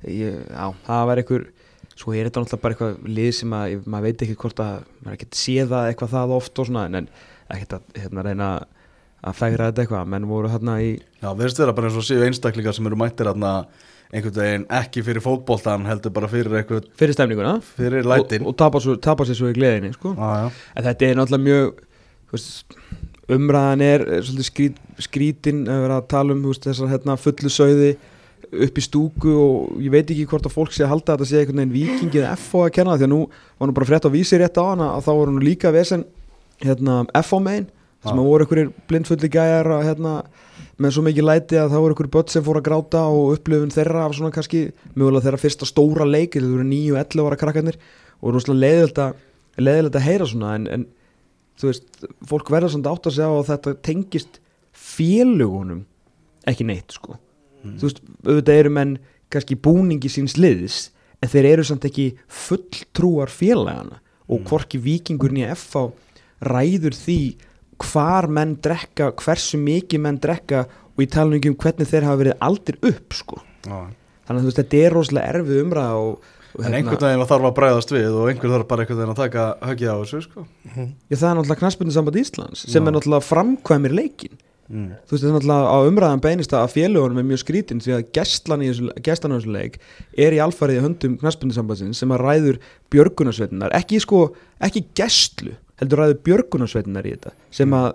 ég, 0.04 0.34
já, 0.52 0.66
það 0.84 1.06
var 1.08 1.22
einhver 1.22 1.46
svo 1.96 2.12
er 2.12 2.28
þetta 2.28 2.42
náttúrulega 2.44 2.62
bara 2.66 2.74
eitthvað 2.76 3.08
lið 3.16 3.30
sem 3.38 3.54
að 3.56 3.70
ég- 3.72 3.86
maður 3.88 4.04
veit 4.10 4.24
ekki 4.26 4.36
hvort 4.42 4.60
að 4.60 4.74
maður 5.00 5.16
ekkert 5.16 5.38
séð 5.40 5.70
það 5.72 5.88
eitthvað 5.94 6.12
það 6.12 6.34
oft 6.36 6.60
og 6.60 6.68
svona 6.68 6.84
en, 6.90 6.98
en 7.00 7.08
ekkert 7.56 7.72
að 7.78 8.02
hérna, 8.02 8.26
reyna 8.28 8.50
að 9.26 9.38
fægra 9.40 9.70
þetta 9.70 9.86
eitthvað 9.86 10.10
menn 10.12 10.28
voru 10.28 10.52
hérna 10.52 10.74
í 10.84 10.90
Já, 11.24 11.30
verðist 11.32 11.62
vera 11.64 11.72
bara 11.72 11.88
eins 11.88 11.96
og 12.02 12.04
séu 12.04 12.20
einstaklingar 12.28 12.76
sem 12.76 12.86
eru 12.92 12.98
mættir 13.00 13.30
hérna 13.32 13.54
einhvern 14.12 14.36
veginn 14.38 14.66
ekki 14.78 15.02
fyrir 15.06 15.24
fótboltan 15.24 15.86
heldur 15.88 16.14
bara 16.14 16.30
fyrir 16.30 16.54
eitthvað 16.60 16.90
fyrir 16.98 17.16
stemninguna 17.16 17.56
fyrir 17.76 18.06
lætin 18.06 18.44
og, 18.44 18.52
og 18.52 18.58
tapa, 18.60 18.82
svo, 18.82 18.96
tapa 19.02 19.26
sér 19.26 19.38
svo 19.40 19.50
í 19.50 19.56
gleðinni 19.56 19.92
sko. 19.96 20.14
Já, 20.14 20.50
en 20.76 20.86
þetta 20.86 21.08
er 21.08 21.18
náttúrulega 21.18 21.46
mjög 21.46 21.80
veist, 22.32 22.76
umræðan 23.36 23.86
er, 23.86 24.04
er 24.18 24.28
skrít, 24.46 24.78
skrítin 25.02 25.64
að 25.70 25.82
vera 25.86 25.98
að 26.00 26.10
tala 26.12 26.36
um 26.36 26.44
veist, 26.46 26.68
þessar 26.68 26.92
hérna, 26.92 27.18
fullu 27.20 27.52
sauði 27.52 27.96
upp 28.46 28.78
í 28.78 28.84
stúku 28.84 29.32
og 29.34 29.80
ég 29.82 29.90
veit 29.90 30.10
ekki 30.12 30.26
hvort 30.30 30.46
að 30.46 30.54
fólk 30.54 30.74
sé 30.74 30.84
að 30.86 30.92
halda 30.92 31.14
að 31.14 31.22
þetta 31.24 31.30
sé 31.30 31.40
einhvern 31.40 31.62
veginn 31.62 31.74
vikingi 31.74 32.20
eða 32.22 32.36
FO 32.38 32.62
að 32.66 32.74
kenna 32.76 32.94
því 32.94 33.06
að 33.08 33.12
nú 33.12 33.20
var 33.32 33.68
nú 33.70 33.74
bara 33.76 33.88
frétt 33.88 34.06
á 34.06 34.10
vísi 34.12 34.38
rétt 34.38 34.60
á 34.60 34.64
hana 34.68 34.90
að 34.94 35.08
þá 35.08 35.10
voru 35.18 35.34
nú 35.34 35.42
líka 35.42 35.72
vesen 35.74 36.04
hérna, 36.62 37.00
FO 37.26 37.40
megin 37.42 37.66
sem 38.04 38.12
Já. 38.12 38.20
að 38.20 38.28
voru 38.28 38.46
einhverjir 38.46 38.70
blindfulli 38.86 39.30
gæjar 39.32 39.70
að, 39.74 39.86
hérna, 39.88 40.12
með 40.82 40.92
svo 40.92 41.04
mikið 41.06 41.24
læti 41.24 41.56
að 41.56 41.70
það 41.72 41.82
voru 41.82 41.94
einhverjir 41.94 42.12
börn 42.16 42.32
sem 42.32 42.44
fóru 42.44 42.60
að 42.60 42.66
gráta 42.68 43.02
og 43.08 43.30
upplifun 43.36 43.72
þeirra 43.72 44.02
af 44.04 44.16
svona 44.16 44.34
kannski 44.34 44.62
mögulega 44.92 45.24
þeirra 45.26 45.40
fyrsta 45.40 45.68
stóra 45.68 46.06
leik 46.08 46.36
þetta 46.36 46.50
voru 46.50 46.66
9-11 46.68 47.28
ára 47.30 47.38
krakkarnir 47.40 47.78
og 48.20 48.36
leiðilegt 48.52 49.00
að, 49.00 49.20
leiðilegt 49.56 49.96
að 49.96 50.06
heyra 50.06 50.28
svona 50.28 50.54
en, 50.58 50.66
en 50.68 50.86
þú 51.56 51.70
veist, 51.70 51.86
fólk 52.28 52.52
verður 52.52 52.74
samt 52.74 52.90
átt 52.90 53.08
að 53.08 53.16
segja 53.16 53.30
á 53.32 53.36
að 53.36 53.50
þetta 53.52 53.74
tengist 53.88 54.40
félugunum 54.76 55.84
ekki 56.46 56.66
neitt 56.68 56.94
sko. 56.94 57.16
Þú 57.64 57.88
veist, 57.88 58.02
auðvitað 58.26 58.60
eru 58.60 58.74
menn 58.76 58.96
kannski 59.32 59.56
búningi 59.58 60.10
síns 60.12 60.36
liðis 60.38 60.90
en 61.24 61.32
þeir 61.32 61.48
eru 61.54 61.64
samt 61.66 61.86
ekki 61.88 62.10
fulltrúar 62.28 63.32
félagana 63.32 64.02
og 64.26 64.44
hvorki 64.46 64.78
vikingurinn 64.82 65.42
í 65.42 65.48
FH 65.54 65.88
ræður 66.46 66.96
því 66.98 67.20
hvar 67.82 68.28
menn 68.32 68.56
drekka, 68.62 69.10
hversu 69.20 69.60
mikið 69.60 70.02
menn 70.06 70.20
drekka 70.22 70.64
og 70.96 71.04
ég 71.04 71.12
tala 71.12 71.36
um 71.36 71.58
hvernig 71.60 71.90
þeir 71.90 72.08
hafa 72.08 72.22
verið 72.22 72.40
aldir 72.48 72.80
upp 72.80 73.16
sko 73.16 73.42
já. 73.66 73.76
þannig 74.26 74.40
að 74.40 74.48
veist, 74.48 74.62
þetta 74.62 74.80
er 74.80 74.96
rosalega 74.96 75.34
erfið 75.34 75.62
umræða 75.64 76.00
og, 76.00 76.32
og 76.56 76.64
En 76.64 76.78
einhvern 76.78 77.04
veginn 77.04 77.22
var 77.22 77.30
þarf 77.30 77.50
að 77.50 77.56
bræðast 77.60 77.92
við 77.92 78.16
og 78.16 78.30
einhvern 78.30 78.56
þarf 78.56 78.68
bara 78.70 78.84
einhvern 78.84 79.02
veginn 79.02 79.14
að 79.14 79.22
taka 79.22 79.46
höggið 79.60 79.92
á 79.92 79.96
þessu 80.00 80.22
sko. 80.24 80.46
Já, 80.72 81.16
það 81.16 81.28
er 81.28 81.38
náttúrulega 81.38 81.62
knaspundin 81.62 81.96
samband 81.98 82.20
Íslands 82.22 82.64
sem 82.64 82.80
Já. 82.80 82.86
er 82.86 82.96
náttúrulega 82.96 83.28
framkvæmir 83.28 83.96
leikin 83.96 84.38
mm. 84.70 84.88
þú 85.04 85.12
veist, 85.12 85.22
það 85.22 85.28
er 85.28 85.36
náttúrulega 85.36 85.76
á 85.76 85.78
umræðan 85.90 86.24
beinist 86.24 86.56
að 86.56 86.72
félugunum 86.72 87.20
er 87.20 87.28
mjög 87.28 87.42
skrítin 87.44 87.82
því 87.84 87.96
að 87.98 88.08
gestlan 88.16 88.64
í 88.64 88.72
þessu, 88.72 89.52
leik 89.52 89.78
er 90.16 90.36
í 90.36 90.40
alfarið 90.42 90.80
í 90.80 90.84
höndum 90.86 91.20
knaspundin 91.20 91.58
sambandsins 91.58 92.00
sem 92.02 92.14
að 92.14 92.24
ræður 92.24 92.60
björgunarsveitinar 92.94 93.76
ekki 93.76 94.00
sko, 94.02 94.22
ekki 94.64 94.86
gestlu 94.96 95.56
heldur 95.80 96.02
ræður 96.02 96.20
björgunarsveitinar 96.28 97.08
í 97.08 97.14
þetta 97.16 97.34
sem 97.58 97.76
að 97.76 97.88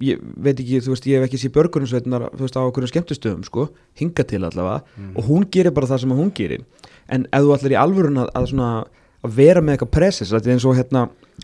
ég 0.00 0.20
veit 0.20 0.54
ekki, 0.56 0.80
þú 0.80 0.94
veist, 0.94 1.08
ég 1.10 1.20
hef 1.20 1.28
ekki 1.28 1.40
séð 1.42 1.54
björgunarsveitinar 1.58 2.28
þú 2.32 2.46
veist, 2.46 2.56
á 2.56 2.62
okkur 2.64 2.88
skemmtustöðum, 2.88 3.42
sko 3.44 3.66
hinga 4.00 4.24
til 4.24 4.42
allavega 4.46 5.10
og 5.14 5.26
hún 5.28 5.44
gerir 5.52 5.74
bara 5.76 5.90
það 5.90 6.06
sem 6.06 6.16
hún 6.16 6.32
gerir 6.36 6.64
en 7.10 7.26
ef 7.28 7.44
þú 7.44 7.54
ætlar 7.56 7.76
í 7.76 7.80
alvörun 7.80 8.22
að, 8.24 8.32
að 8.38 8.48
svona 8.52 8.70
að 9.20 9.34
vera 9.36 9.60
með 9.60 9.76
eitthvað 9.76 9.92
presses, 9.92 10.30
þetta 10.32 10.48
er 10.48 10.54
eins 10.54 10.64
og 10.64 10.78
hérna 10.78 11.02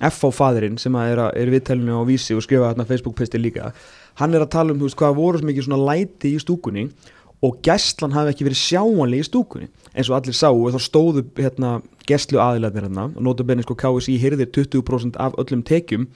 F.O. 0.09 0.31
fadurinn 0.33 0.79
sem 0.81 0.95
að 0.97 1.11
er, 1.13 1.23
er 1.43 1.53
viðtælinu 1.53 2.01
á 2.01 2.09
vísi 2.09 2.37
og 2.37 2.45
skrifa 2.45 2.71
hérna 2.71 2.87
Facebook-pisti 2.89 3.41
líka 3.41 3.73
hann 4.21 4.37
er 4.37 4.45
að 4.45 4.53
tala 4.55 4.73
um, 4.73 4.81
þú 4.81 4.89
veist, 4.89 4.99
hvað 5.01 5.19
voru 5.19 5.43
mikið 5.45 5.69
svona 5.69 5.83
læti 5.91 6.33
í 6.33 6.41
stúkunni 6.41 6.87
og 7.45 7.59
gæslan 7.65 8.17
hafi 8.17 8.33
ekki 8.33 8.47
verið 8.49 8.63
sjáanlega 8.63 9.25
í 9.25 9.29
stúkunni 9.29 9.69
eins 9.93 10.09
og 10.09 10.17
allir 10.19 10.37
sáu 10.37 10.63
og 10.63 10.77
þá 10.77 10.81
stóðu 10.87 11.25
hérna 11.37 11.77
gæslu 12.09 12.41
aðilaðir 12.43 12.89
hérna 12.89 13.09
og 13.11 13.27
nóta 13.27 13.47
benni 13.47 13.67
sko 13.67 13.77
KSI 13.79 14.17
hyrðir 14.23 14.51
20% 14.55 15.19
af 15.23 15.37
öllum 15.43 15.65
tekjum 15.67 16.07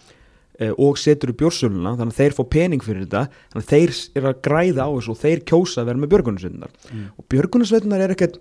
eh, 0.61 0.72
og 0.76 0.98
setur 1.00 1.35
upp 1.35 1.42
bjórsöluna 1.42 1.96
þannig 1.98 2.14
að 2.14 2.22
þeir 2.22 2.38
fá 2.38 2.44
pening 2.57 2.85
fyrir 2.85 3.07
þetta 3.07 3.26
þannig 3.53 3.64
að 3.64 3.74
þeir 3.74 3.98
eru 4.20 4.33
að 4.33 4.40
græða 4.46 4.87
á 4.87 4.90
þessu 4.96 5.14
og 5.14 5.20
þeir 5.24 5.44
kjósa 5.53 5.83
að 5.83 5.90
vera 5.90 6.03
með 6.03 6.14
björgunarsveitunar 6.14 6.79
og 7.16 7.29
björgunarsveitunar 7.35 8.07
er 8.07 8.16
ekkert 8.16 8.40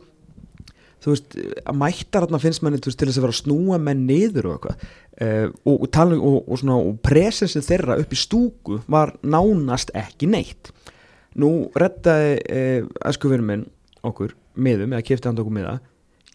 þú 1.04 1.14
veist, 1.14 1.38
að 1.64 1.78
mættar 1.80 2.26
þarna 2.26 2.42
finnst 2.44 2.64
manni 2.64 2.80
veist, 2.84 3.00
til 3.00 3.08
þess 3.10 3.20
að 3.20 3.26
vera 3.26 3.36
að 3.36 3.40
snúa 3.40 3.80
menn 3.82 4.06
niður 4.08 4.50
og 4.50 4.58
eitthvað. 4.58 4.88
Uh, 5.20 5.46
og, 5.68 5.84
og, 5.84 5.98
um- 6.00 6.24
og, 6.30 6.38
og, 6.46 6.60
svona, 6.62 6.78
og 6.80 7.00
presensið 7.04 7.68
þeirra 7.68 8.00
upp 8.00 8.16
í 8.16 8.20
stúku 8.20 8.80
var 8.92 9.14
nánast 9.24 9.94
ekki 9.98 10.30
neitt. 10.32 10.72
Nú 11.40 11.70
rettaði 11.80 12.36
uh, 12.40 12.90
æskuverið 13.10 13.48
minn 13.52 13.66
okkur 14.06 14.36
miðum, 14.60 14.96
eða 14.96 15.08
kefti 15.08 15.30
hann 15.30 15.40
okkur 15.40 15.56
miða 15.56 15.80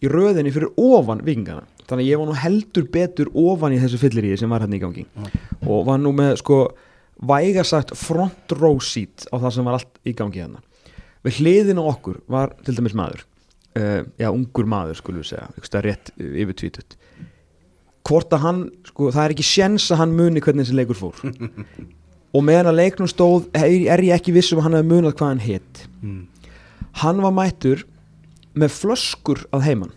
í 0.05 0.11
röðinni 0.11 0.53
fyrir 0.55 0.71
ofan 0.81 1.23
vikingana 1.25 1.65
þannig 1.85 2.05
að 2.05 2.09
ég 2.09 2.19
var 2.21 2.29
nú 2.29 2.35
heldur 2.41 2.87
betur 2.93 3.29
ofan 3.37 3.75
í 3.75 3.79
þessu 3.81 3.99
fylliríði 4.01 4.39
sem 4.41 4.49
var 4.53 4.63
hérna 4.65 4.77
í 4.79 4.81
gangi. 4.81 5.03
Og 5.69 5.83
var 5.85 5.99
nú 6.01 6.11
með 6.17 6.39
sko 6.41 6.59
vægasagt 7.29 7.93
front 7.99 8.55
row 8.57 8.79
seat 8.81 9.27
á 9.29 9.35
það 9.37 9.53
sem 9.57 9.67
var 9.69 9.77
allt 9.77 9.99
í 10.07 10.13
gangi 10.17 10.41
hérna. 10.41 10.63
Við 11.25 11.39
hliðin 11.41 11.81
á 11.81 11.85
okkur 11.89 12.19
var 12.29 12.55
til 12.65 12.75
dæmis 12.77 12.95
maður. 12.97 13.21
Uh, 13.75 14.01
já, 14.17 14.29
ungur 14.31 14.67
maður 14.71 14.95
skulum 15.01 15.19
við 15.19 15.33
segja, 15.33 15.49
stað 15.67 15.85
rétt 15.89 16.11
yfir 16.15 16.55
tvítut 16.55 16.93
hvort 18.05 18.31
að 18.37 18.43
hann, 18.45 18.59
sko, 18.85 19.07
það 19.11 19.23
er 19.25 19.33
ekki 19.33 19.45
sjens 19.47 19.87
að 19.91 19.99
hann 20.03 20.11
muni 20.15 20.41
hvernig 20.45 20.67
þessi 20.67 20.77
leikur 20.77 20.99
fór. 20.99 21.17
Og 22.35 22.43
meðan 22.45 22.69
að 22.69 22.77
leiknum 22.81 23.09
stóð 23.09 23.47
er, 23.57 24.03
ég 24.05 24.13
ekki 24.13 24.33
viss 24.35 24.53
um 24.53 24.59
að 24.61 24.67
hann 24.67 24.77
hefði 24.77 24.89
munað 24.91 25.17
hvað 25.19 25.31
hann 25.33 25.43
hitt 25.45 25.83
Mm. 26.05 26.27
hann 27.01 27.21
var 27.23 27.33
mættur 27.33 27.81
með 28.55 28.73
flöskur 28.75 29.43
að 29.55 29.65
heiman 29.69 29.93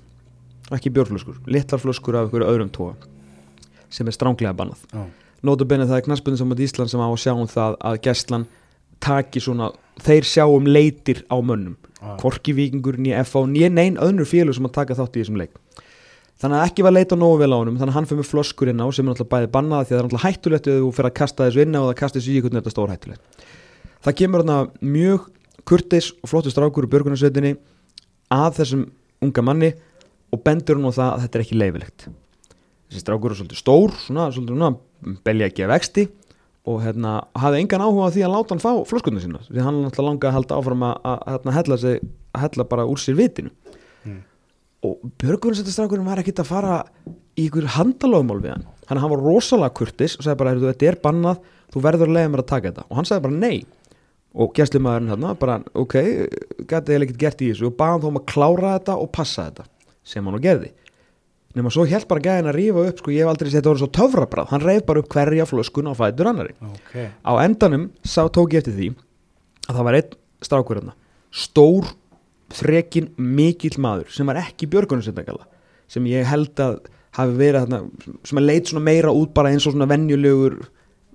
ekki 0.75 0.93
bjórflöskur, 0.93 1.39
litlar 1.49 1.81
flöskur 1.81 2.19
af 2.19 2.27
einhverju 2.29 2.49
öðrum 2.51 2.71
tóa 2.75 2.95
sem 3.93 4.09
er 4.09 4.17
stránglega 4.17 4.55
bannað 4.57 4.85
Já. 4.93 5.07
Nótabenni 5.47 5.87
það 5.87 6.01
er 6.01 6.07
knaspunni 6.09 6.41
saman 6.41 6.61
Ísland 6.61 6.91
sem 6.91 7.01
á 7.01 7.07
að 7.07 7.21
sjá 7.23 7.33
um 7.33 7.49
það 7.49 7.77
að 7.89 8.01
gæslan 8.05 8.49
taki 8.99 9.41
svona, 9.41 9.71
þeir 10.03 10.27
sjá 10.27 10.43
um 10.51 10.67
leitir 10.67 11.23
á 11.31 11.39
mönnum, 11.39 11.77
Já. 12.03 12.17
Korki 12.21 12.53
Víkingur 12.57 12.99
nýja 12.99 13.23
FA, 13.25 13.45
nýja 13.47 13.71
neinn 13.71 14.01
öðnur 14.03 14.29
félug 14.29 14.59
sem 14.59 14.67
að 14.67 14.75
taka 14.81 14.99
þátt 14.99 15.17
í 15.17 15.23
þessum 15.23 15.39
leik 15.41 15.55
þannig 16.39 16.59
að 16.59 16.69
ekki 16.69 16.85
var 16.87 16.95
leita 16.95 17.17
nógu 17.19 17.39
vel 17.41 17.51
á 17.51 17.59
honum, 17.59 17.79
þannig 17.79 17.95
að 17.95 17.97
hann 17.99 18.11
fyrir 18.11 18.21
með 18.21 18.29
flöskur 18.33 18.71
inn 18.71 18.83
á 18.83 18.87
sem 18.95 19.07
er 19.07 19.11
náttúrulega 19.11 19.33
bæði 19.33 19.49
bannað 19.55 19.81
því 19.81 19.89
að 19.89 19.95
það 19.95 19.99
er 19.99 20.07
náttúrulega 20.07 20.29
hættulegt 20.29 20.69
ef 20.69 20.77
þú 20.79 20.91
fyrir 20.99 21.09
að 21.09 21.17
kasta 21.19 21.49
þessu 21.49 21.65
inn 21.65 21.75
á 21.75 21.81
og 21.81 21.89
það 21.89 21.99
kasta 21.99 22.19
þessu 22.19 22.31
í 22.31 22.37
einhvern 22.37 22.53
veginn 22.53 22.63
þetta 22.63 22.75
stór 22.75 22.93
hættulegt 22.93 23.43
það 24.07 24.17
kemur 24.21 24.45
þarna 24.45 24.59
mjög 24.95 25.27
kurtis 25.67 26.11
og 26.23 26.31
flottur 26.31 26.55
strákur 26.55 26.87
úr 26.87 26.93
björgunarsveitinni 26.93 27.57
að 28.35 28.61
þessum 28.61 28.87
unga 29.25 29.45
manni 29.45 29.73
og 30.35 30.43
bendur 30.45 30.79
hún 30.79 30.91
á 30.91 30.99
það 30.99 31.11
að 31.11 31.23
þetta 31.25 31.39
er 31.39 31.45
ekki 31.45 31.59
leifilegt 31.59 32.09
þessi 32.89 33.03
strákur 33.03 33.33
er 33.33 33.41
svolítið 33.41 33.61
stór 33.63 33.95
svona, 34.05 34.29
svolítið 34.33 34.57
svona 34.57 35.19
belja 35.27 35.49
ekki 35.49 35.67
að 35.67 35.75
vexti 35.75 36.07
og 36.69 36.83
hérna, 36.85 37.19
hafði 37.39 37.63
engan 37.63 37.85
áhuga 37.85 38.09
á 38.09 38.15
því 38.15 38.25
að 38.27 38.35
láta 38.35 38.55
hann 38.55 38.65
fá 38.65 38.73
flöskunni 38.89 39.23
sína 39.23 39.41
því 39.47 39.65
hann 39.65 39.83
náttúrulega 39.85 40.09
langaði 40.11 40.31
að 40.31 40.37
halda 40.39 40.59
áfram 40.59 40.85
að, 40.89 40.97
að, 41.11 41.21
að, 41.39 41.53
hella, 41.57 41.79
sig, 41.85 42.03
að 42.35 42.45
hella 42.45 42.67
bara 42.69 42.89
úr 42.89 43.01
sér 43.01 43.17
vitinu. 43.19 43.53
Mm. 44.05 44.19
og 44.87 45.07
björgunarsættastrákurinn 45.19 46.07
var 46.07 46.21
ekkit 46.23 46.43
að 46.43 46.51
fara 46.53 46.75
í 47.39 47.47
ykkur 47.49 47.67
handalögumál 47.75 48.43
við 48.45 48.53
hann. 48.55 48.67
Hann, 48.89 49.01
var 49.11 49.23
rosalega 49.25 49.75
kurtis 49.75 50.15
og 50.19 50.27
sagði 50.27 50.39
bara, 50.39 50.53
"Heyrðu, 50.55 50.69
þetta 50.73 50.89
er 50.89 50.99
bannað, 51.03 51.41
þú 51.73 51.83
verður 51.83 52.09
að 52.09 52.15
leiða 52.17 52.31
mér 52.33 52.43
að 52.45 52.53
taka 52.53 52.71
þetta. 52.71 52.85
Og 52.89 52.97
hann 52.97 53.09
sagði 53.09 53.25
bara 53.27 53.41
nei 53.43 53.65
og 54.35 54.53
gæstlumæðurinn 54.57 55.13
hérna 55.15 55.33
bara, 55.39 55.61
ok, 55.79 55.95
gæti 56.69 56.95
ég 56.95 57.07
ekkert 57.07 57.23
gert 57.23 57.43
í 57.43 57.53
þessu 57.53 57.71
og 57.71 57.79
baðan 57.79 58.03
þó 58.03 58.09
um 58.11 58.21
að 58.21 58.29
klára 58.33 58.75
þetta 58.77 58.99
og 59.01 59.11
passa 59.15 59.49
þetta 59.49 59.67
sem 60.09 60.25
hann 60.29 60.37
og 60.37 60.45
gerði. 60.45 60.71
Nema 61.57 61.73
svo 61.73 61.87
held 61.89 62.05
bara 62.11 62.23
gæðin 62.23 62.51
að 62.51 62.59
rífa 62.59 62.85
upp 62.91 63.01
sko, 63.01 63.13
ég 63.15 63.25
hef 63.25 63.33
aldrei 63.33 63.49
sett 63.49 63.63
þetta 63.63 63.71
orðið 63.73 63.83
svo 63.83 63.91
töfrabrað 63.97 64.51
hann 64.53 64.65
reif 64.65 64.83
bara 64.87 65.03
upp 65.03 65.09
hverja 65.15 65.47
flöskun 65.49 65.89
á 65.89 65.95
fætur 65.97 66.29
annari 66.29 66.53
ok. 66.61 66.93
Á 67.25 67.33
endanum 67.41 67.89
sá 68.05 68.21
tók 68.29 68.53
ég 68.53 68.61
eftir 68.61 68.77
því 68.77 68.91
að 69.65 69.79
það 69.79 69.87
var 69.89 69.99
einn 69.99 70.13
strákur 70.45 70.81
hérna 70.81 70.95
stór, 71.35 71.89
þrekin, 72.53 73.09
mikill 73.17 73.81
maður 73.81 74.13
sem 74.13 74.29
var 74.29 74.43
ekki 74.43 74.69
björgunarsendagala 74.71 75.49
sem 75.89 76.05
ég 76.13 76.29
held 76.29 76.63
að 76.63 76.79
hafi 77.17 77.35
verið 77.41 77.65
þarna, 77.65 77.81
sem 78.29 78.41
að 78.41 78.47
leit 78.47 78.71
svona 78.71 78.85
meira 78.85 79.15
út 79.17 79.33
bara 79.35 79.53
eins 79.53 79.67
og 79.67 79.75
svona 79.75 79.89
venjulegur 79.89 80.61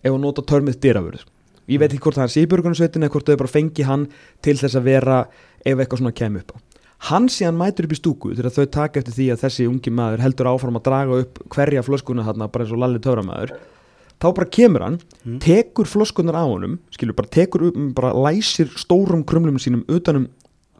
ef 0.01 0.09
að 0.11 0.21
nota 0.25 0.45
törmið 0.49 0.81
dyraförð 0.83 1.23
ég 1.71 1.81
veit 1.81 1.89
ekki 1.91 2.03
hvort 2.03 2.19
það 2.19 2.27
er 2.27 2.33
sé 2.33 2.43
í 2.43 2.49
björgunarsveitin 2.51 3.05
eða 3.05 3.15
hvort 3.15 3.29
þau 3.29 3.39
bara 3.41 3.53
fengi 3.53 3.87
hann 3.87 4.07
til 4.43 4.55
þess 4.59 4.79
að 4.79 4.87
vera 4.89 5.19
ef 5.63 5.77
eitthvað 5.77 6.01
svona 6.01 6.15
kemur 6.17 6.43
upp 6.43 6.55
á. 6.55 6.57
Hann 7.03 7.27
síðan 7.27 7.59
mætur 7.59 7.87
upp 7.87 7.93
í 7.93 7.99
stúku 7.99 8.31
þegar 8.31 8.55
þau 8.55 8.65
taka 8.71 9.01
eftir 9.01 9.15
því 9.17 9.29
að 9.33 9.41
þessi 9.43 9.67
ungi 9.67 9.91
maður 9.91 10.23
heldur 10.23 10.49
áfram 10.53 10.79
að 10.79 10.85
draga 10.87 11.21
upp 11.23 11.41
hverja 11.51 11.83
flöskuna 11.83 12.23
þarna 12.27 12.47
bara 12.51 12.63
eins 12.63 12.75
og 12.75 12.83
lalli 12.83 13.01
töframæður 13.03 13.55
þá 14.23 14.27
bara 14.37 14.51
kemur 14.55 14.85
hann, 14.85 14.99
tekur 15.43 15.89
flöskunar 15.89 16.37
á 16.39 16.45
honum, 16.47 16.77
skilur 16.95 17.17
bara 17.17 17.31
tekur 17.33 17.67
upp, 17.69 17.79
bara 17.97 18.13
læsir 18.15 18.71
stórum 18.79 19.25
krumlum 19.27 19.59
sínum 19.59 19.83
utanum 19.91 20.29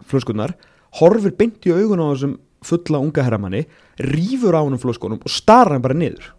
flöskunar, 0.07 0.55
horfir 0.99 1.35
beint 1.35 1.67
í 1.67 1.73
augun 1.75 2.03
á 2.03 2.07
þessum 2.13 2.37
fulla 2.63 3.01
unga 3.03 3.25
herramanni, 3.25 3.65
rífur 3.99 4.55
á 4.55 4.63
honum 4.63 4.79
flöskunum 4.79 5.19
og 5.19 5.31
starra 5.31 5.75
hann 5.75 5.83
bara 5.83 5.97
niður 5.97 6.31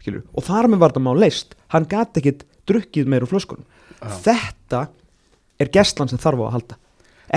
skilur, 0.00 0.24
og 0.32 0.46
þar 0.46 0.70
með 0.72 0.82
var 0.82 0.94
þetta 0.94 1.04
má 1.04 1.12
leist 1.18 1.56
hann 1.74 1.88
gati 1.90 2.22
ekkit 2.22 2.46
drukkið 2.68 3.10
meir 3.10 3.26
úr 3.26 3.32
flöskunum. 3.32 3.66
Þetta 4.22 4.86
er 5.58 5.72
gæslan 5.74 6.10
sem 6.10 6.20
þarf 6.22 6.44
á 6.44 6.46
að 6.46 6.54
halda. 6.58 6.80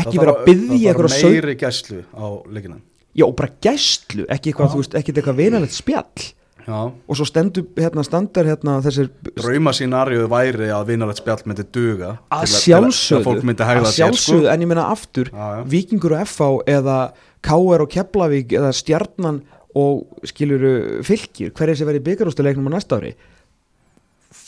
Ekki 0.01 0.21
vera 0.21 0.37
að 0.37 0.45
byggja 0.47 0.93
eitthvað 0.93 1.09
eitthvað 1.09 1.17
sög 1.17 1.35
meiri 1.35 1.57
gæslu 1.59 2.03
á 2.15 2.25
leikina 2.47 2.77
já 3.17 3.25
og 3.27 3.33
bara 3.37 3.51
gæslu, 3.63 4.27
ekki 4.31 4.51
eitthvað, 4.51 4.75
þú 4.75 4.83
veist, 4.83 4.93
ekki 4.99 5.15
eitthvað 5.15 5.41
vinalegt 5.41 5.75
spjall. 5.75 6.29
Já. 6.61 6.77
Og 7.09 7.17
svo 7.17 7.25
stendur, 7.25 7.65
hérna, 7.73 8.03
standar 8.05 8.45
hérna 8.45 8.75
þessir 8.85 9.07
drauma 9.33 9.71
sínarjóð 9.73 10.27
væri 10.29 10.67
að 10.69 10.91
vinarlegt 10.91 11.17
spjall 11.23 11.41
myndi 11.49 11.65
duga 11.73 12.11
að 12.29 12.51
sjálfsögðu 12.53 13.41
að 13.41 13.87
sér 13.87 13.95
sjálfsögðu, 13.95 14.43
sko. 14.43 14.51
en 14.53 14.61
ég 14.61 14.69
meina 14.69 14.83
aftur 14.93 15.31
Já, 15.33 15.47
já. 15.57 15.63
Víkingur 15.71 16.13
og 16.13 16.21
FH 16.29 16.51
eða 16.69 16.97
KR 17.41 17.81
og 17.81 17.89
Keflavík 17.95 18.53
eða 18.59 18.69
Stjarnan 18.77 19.41
og 19.73 20.21
skiluru 20.29 21.01
fylgir 21.07 21.49
hverja 21.57 21.79
sem 21.81 21.89
verið 21.89 22.05
byggarústuleiknum 22.11 22.69
á 22.69 22.77
næsta 22.77 23.01
ári 23.01 23.15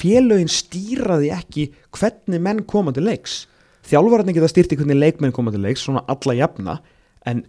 félögin 0.03 0.51
stýraði 0.51 1.31
ekki 1.33 1.69
hvernig 1.95 2.41
menn 2.43 2.63
koma 2.67 2.91
til 2.93 3.07
leiks. 3.07 3.45
Þjálfararnir 3.87 4.35
geta 4.37 4.47
stýrt 4.51 4.71
í 4.75 4.77
hvernig 4.79 4.99
leikmenn 4.99 5.33
koma 5.35 5.51
til 5.51 5.63
leiks 5.63 5.83
svona 5.87 6.03
alla 6.11 6.35
jafna 6.37 6.77
en 7.27 7.41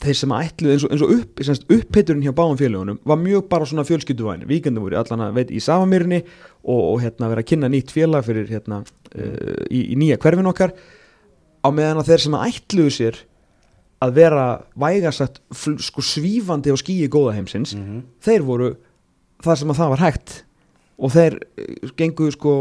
þeir 0.00 0.14
sem 0.16 0.32
ætluðu 0.36 0.72
eins 0.74 0.84
og, 0.86 0.90
eins 0.94 1.02
og 1.02 1.12
upp, 1.16 1.40
semst, 1.44 1.64
uppheiturinn 1.72 2.22
hjá 2.22 2.30
báðum 2.36 2.58
félögunum 2.60 2.98
var 3.10 3.18
mjög 3.18 3.48
bara 3.50 3.66
svona 3.66 3.82
fjölskylduvæni 3.88 4.46
víkendu 4.46 4.80
voru 4.84 4.96
allan 5.00 5.24
að 5.24 5.38
veit 5.40 5.50
í 5.50 5.58
Safamirni 5.64 6.20
og, 6.22 6.78
og 6.92 7.00
hérna 7.02 7.30
vera 7.32 7.42
að 7.42 7.48
kynna 7.50 7.70
nýtt 7.72 7.90
félag 7.96 8.22
fyrir 8.28 8.46
hérna 8.52 8.82
uh, 8.84 9.64
í, 9.66 9.80
í 9.90 9.96
nýja 9.98 10.20
hverfin 10.22 10.46
okkar. 10.52 10.76
Á 11.64 11.68
meðan 11.74 11.98
að 12.04 12.12
þeir 12.12 12.22
sem 12.26 12.36
ætluðu 12.38 12.92
sér 13.00 13.18
að 14.00 14.14
vera 14.20 14.44
vægasagt 14.80 15.42
fl- 15.52 15.80
sko 15.84 16.04
svífandi 16.06 16.72
á 16.72 16.76
skýi 16.80 17.08
góða 17.12 17.34
heimsins 17.36 17.74
Mhm. 17.76 18.04
þeir 18.24 18.46
voru 18.46 18.70
þar 19.44 19.58
sem 19.60 19.74
að 19.74 19.80
það 19.82 19.90
var 19.96 20.04
hægt 20.06 20.36
og 21.00 21.14
þeir 21.14 21.38
uh, 21.40 21.90
gengu 21.98 22.28
sko 22.34 22.52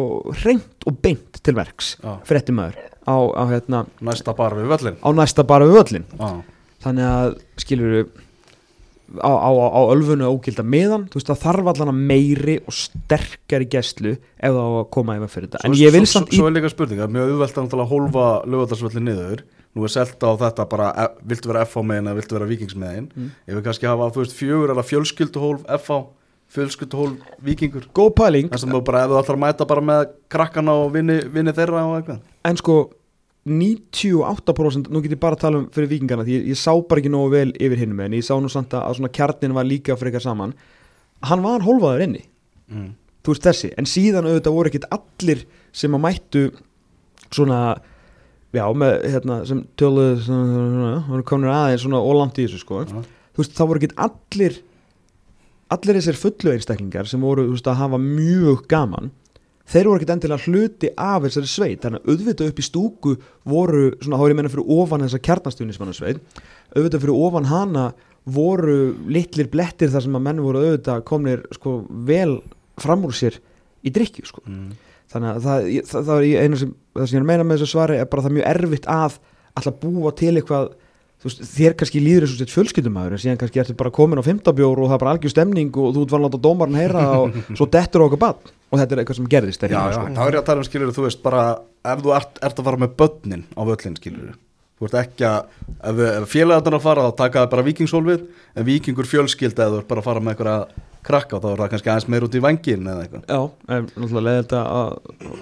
hreint 0.43 0.87
og 0.87 1.01
beint 1.03 1.41
til 1.43 1.57
verks 1.57 1.97
Já. 1.99 2.15
fréttimæður 2.29 2.79
á, 3.03 3.15
á, 3.35 3.43
hérna, 3.51 3.83
næsta 4.05 4.35
bara 4.37 4.57
við 4.59 4.71
völlin 4.73 4.97
á 5.03 5.09
næsta 5.15 5.45
bara 5.47 5.67
við 5.69 5.81
öllin 5.83 6.07
já, 6.15 6.31
þannig 6.85 7.09
að 7.11 7.37
skilur 7.65 8.09
á, 9.17 9.31
á, 9.31 9.49
á, 9.49 9.67
á 9.73 9.81
ölfunu 9.89 10.27
ógilda 10.29 10.63
meðan 10.65 11.07
þú 11.09 11.19
veist 11.19 11.31
það 11.31 11.43
þarf 11.43 11.69
allan 11.71 11.91
að 11.93 12.01
meiri 12.11 12.57
og 12.61 12.75
sterkari 12.75 13.67
gæslu 13.71 14.15
ef 14.15 14.51
það 14.53 14.59
á 14.59 14.73
að 14.79 14.89
koma 14.93 15.15
yfir 15.17 15.33
fyrir 15.33 15.49
þetta. 15.49 15.63
En 15.65 15.77
ég 15.79 15.95
vil 15.95 16.05
samt 16.09 16.29
svo, 16.29 16.43
svo 16.43 16.49
er 16.49 16.55
líka 16.57 16.71
spurning, 16.71 16.99
það 17.01 17.07
er 17.07 17.15
mjög 17.15 17.31
auðvelt 17.33 17.79
að 17.79 17.87
hólfa 17.93 18.27
lögadagsvöllin 18.45 19.09
niður. 19.09 19.43
Nú 19.77 19.85
er 19.85 19.93
selt 19.93 20.23
á 20.25 20.31
þetta 20.33 20.65
bara, 20.69 20.87
e, 20.97 21.07
viltu 21.29 21.51
vera 21.51 21.65
FH 21.65 21.83
megin 21.85 22.09
eða 22.09 22.17
viltu 22.17 22.37
vera 22.37 22.49
vikingsmegin 22.49 23.09
Mm. 23.15 23.31
ef 23.47 23.55
við 23.55 23.63
kannski 23.67 23.89
hafa, 23.89 24.11
þú 24.13 24.23
veist, 24.23 24.37
fjögur 24.37 24.73
eða 24.73 24.85
fjölskylduhólf 24.85 25.65
FH, 25.77 25.99
fjölskylduhólf 26.53 27.41
vikingur, 27.45 27.85
góð 27.93 28.13
pæling 28.17 28.47
þar 28.49 28.61
sem 28.63 28.71
þú 28.73 28.81
bara 28.85 29.03
ef 29.05 29.11
þú 29.11 29.19
ætlar 29.19 29.37
að 29.37 29.43
mæta 29.43 29.67
bara 29.69 29.83
með 29.85 30.05
krakkana 30.33 30.77
og 30.81 30.93
vinni, 30.95 31.19
vinni 31.29 31.53
þeirra 31.55 31.83
og 31.85 31.97
eitthvað 31.99 32.23
en 32.49 32.57
sko 32.61 32.77
98% 33.49 34.89
nú 34.91 35.01
get 35.03 35.13
ég 35.15 35.21
bara 35.21 35.37
að 35.37 35.43
tala 35.45 35.61
um 35.61 35.67
fyrir 35.73 35.91
vikingana 35.93 36.25
því 36.25 36.39
ég, 36.39 36.47
ég 36.51 36.59
sá 36.59 36.73
bara 36.73 37.01
ekki 37.01 37.11
nógu 37.13 37.31
vel 37.33 37.51
yfir 37.53 37.83
hinnum 37.83 38.01
en 38.05 38.17
ég 38.17 38.25
sá 38.25 38.33
nú 38.41 38.49
samt 38.51 38.73
að, 38.73 38.87
að 38.87 38.97
svona 38.97 39.13
kjarnin 39.19 39.55
var 39.57 39.69
líka 39.69 39.97
frekar 39.99 40.25
saman 40.25 40.55
hann 41.29 41.45
var 41.45 41.63
hólfaður 41.65 42.05
inni 42.07 42.25
mm. 42.69 42.89
þú 43.23 43.35
veist 43.35 43.47
þessi, 43.47 43.71
en 43.77 43.89
síðan 43.89 44.27
auðvitað 44.29 44.57
voru 44.57 44.73
ekkit 44.73 44.89
allir 44.97 45.45
sem 45.71 45.95
að 45.95 46.05
mættu 46.05 46.43
svona 47.29 47.61
já, 48.55 48.63
með, 48.73 48.95
hérna, 49.13 49.39
sem 49.47 49.61
svona, 49.77 50.07
svona, 50.25 51.23
komnir 51.27 51.53
aðeins 51.53 51.85
svona 51.85 52.01
ólangt 52.01 52.39
í 52.39 52.47
þessu 52.47 52.63
sko, 52.63 52.81
Já. 52.87 53.03
þú 53.35 53.43
veist, 53.43 53.55
það 53.57 53.69
voru 53.71 53.81
ekkit 53.81 53.97
allir 54.05 54.59
allir 55.73 55.99
þessir 55.99 56.17
fullu 56.19 56.53
einstaklingar 56.55 57.07
sem 57.09 57.21
voru, 57.23 57.47
veist, 57.53 57.67
að 57.69 57.81
hafa 57.83 57.99
mjög 58.01 58.65
gaman 58.71 59.11
þeir 59.69 59.85
voru 59.85 59.99
ekkit 59.99 60.13
endilega 60.15 60.45
hluti 60.49 60.89
af 60.97 61.23
þessari 61.27 61.49
sveit, 61.51 61.81
þannig 61.83 62.01
að 62.01 62.13
auðvitað 62.15 62.47
upp 62.49 62.59
í 62.59 62.65
stúku 62.65 63.15
voru, 63.45 63.83
svona, 64.01 64.17
þá 64.17 64.23
er 64.25 64.33
ég 64.33 64.39
meina 64.39 64.49
fyrir 64.53 64.71
ofan 64.79 65.03
þessa 65.05 65.21
kjarnastunismanna 65.27 65.93
sveit 65.97 66.41
auðvitað 66.73 67.03
fyrir 67.05 67.19
ofan 67.27 67.49
hana 67.51 67.83
voru 68.29 68.79
litlir 69.09 69.49
blettir 69.53 69.91
þar 69.93 70.05
sem 70.05 70.17
að 70.17 70.25
menn 70.25 70.41
voru 70.43 70.63
auðvitað 70.65 71.05
komnir 71.07 71.45
sko 71.55 71.79
vel 72.09 72.39
fram 72.81 73.05
úr 73.07 73.13
sér 73.15 73.37
í 73.85 73.93
drikju 73.93 74.25
sko 74.27 74.41
Mm. 74.49 74.71
þannig 75.13 75.29
að 75.35 75.45
það, 75.45 75.69
það, 75.91 76.03
það 76.09 76.23
er 76.25 76.43
eina 76.43 76.57
sem 76.59 76.73
það 76.97 77.05
sem 77.05 77.15
ég 77.15 77.19
er 77.19 77.25
að 77.25 77.29
meina 77.29 77.45
með 77.45 77.57
þessu 77.61 77.71
svari 77.71 77.97
er 78.01 78.09
bara 78.09 78.25
það 78.25 78.35
mjög 78.39 78.49
erfitt 78.55 78.89
að 78.89 79.19
alltaf 79.59 79.79
búa 79.81 80.11
til 80.17 80.33
eitthvað 80.37 80.67
veist, 81.27 81.41
þér 81.51 81.73
kannski 81.79 81.99
líður 82.03 82.25
þessu 82.27 82.37
sett 82.39 82.53
fjölskyldumæður 82.53 83.15
en 83.17 83.21
síðan 83.23 83.39
kannski 83.41 83.59
ertu 83.63 83.75
bara 83.79 83.91
komin 83.95 84.21
á 84.21 84.23
fimmtabjór 84.23 84.79
og 84.79 84.87
það 84.91 84.95
er 84.95 85.03
bara 85.03 85.13
algjör 85.17 85.33
stemning 85.33 85.71
og 85.75 85.93
þú 85.97 86.03
ert 86.05 86.13
vann 86.15 86.23
að 86.23 86.27
láta 86.29 86.41
dómarinn 86.45 86.79
heyra 86.79 87.05
og 87.19 87.39
svo 87.59 87.67
dettur 87.73 88.03
á 88.03 88.07
okkur 88.07 88.21
bann 88.23 88.51
og 88.69 88.79
þetta 88.79 88.95
er 88.95 89.01
eitthvað 89.03 89.19
sem 89.19 89.31
gerðist 89.33 89.63
er 89.65 89.73
Já, 89.73 89.79
já, 89.79 89.95
sko. 89.97 90.05
þá 90.15 90.21
er 90.27 90.37
ég 90.37 90.41
að 90.43 90.47
tala 90.51 90.63
um 90.63 90.69
skilur 90.69 90.93
þú 90.95 91.07
veist 91.07 91.23
bara 91.25 91.43
ef 91.89 92.03
þú 92.05 92.13
ert, 92.19 92.39
ert 92.49 92.61
að 92.61 92.69
fara 92.69 92.81
með 92.85 92.93
börnin 93.01 93.43
á 93.57 93.61
völlin 93.67 93.97
skilur 93.99 94.37
þú 94.79 94.87
ert 94.87 94.99
ekki 95.01 95.25
að 95.27 95.39
ef, 95.91 96.03
ef 96.23 96.29
félagarnar 96.31 96.77
að 96.79 96.85
fara 96.87 97.07
þá 97.09 97.17
taka 97.19 97.41
það 97.43 97.51
bara 97.55 97.65
vikingshólfið 97.67 98.21
en 98.55 98.69
vikingur 98.69 99.09
fjölskylda 99.11 99.65
eða 99.65 99.73
þú 99.75 99.81
ert 99.83 99.89
bara 99.91 100.03
að 100.05 100.07
fara 100.07 100.23
með 100.23 100.35
einhverja 100.37 100.87
krakka 101.05 101.39
þá 101.39 101.47
er 101.51 101.61
það 101.61 101.69
kannski 101.73 101.91
aðeins 101.91 102.07
meir 102.11 102.25
út 102.25 102.35
í 102.35 102.41
vangin 102.43 102.89
eða 102.91 103.05
eitthvað. 103.05 103.23
Já, 103.29 103.39
náttúrulega 103.69 104.25
leði 104.25 104.41
þetta 104.41 104.63
að 104.79 104.89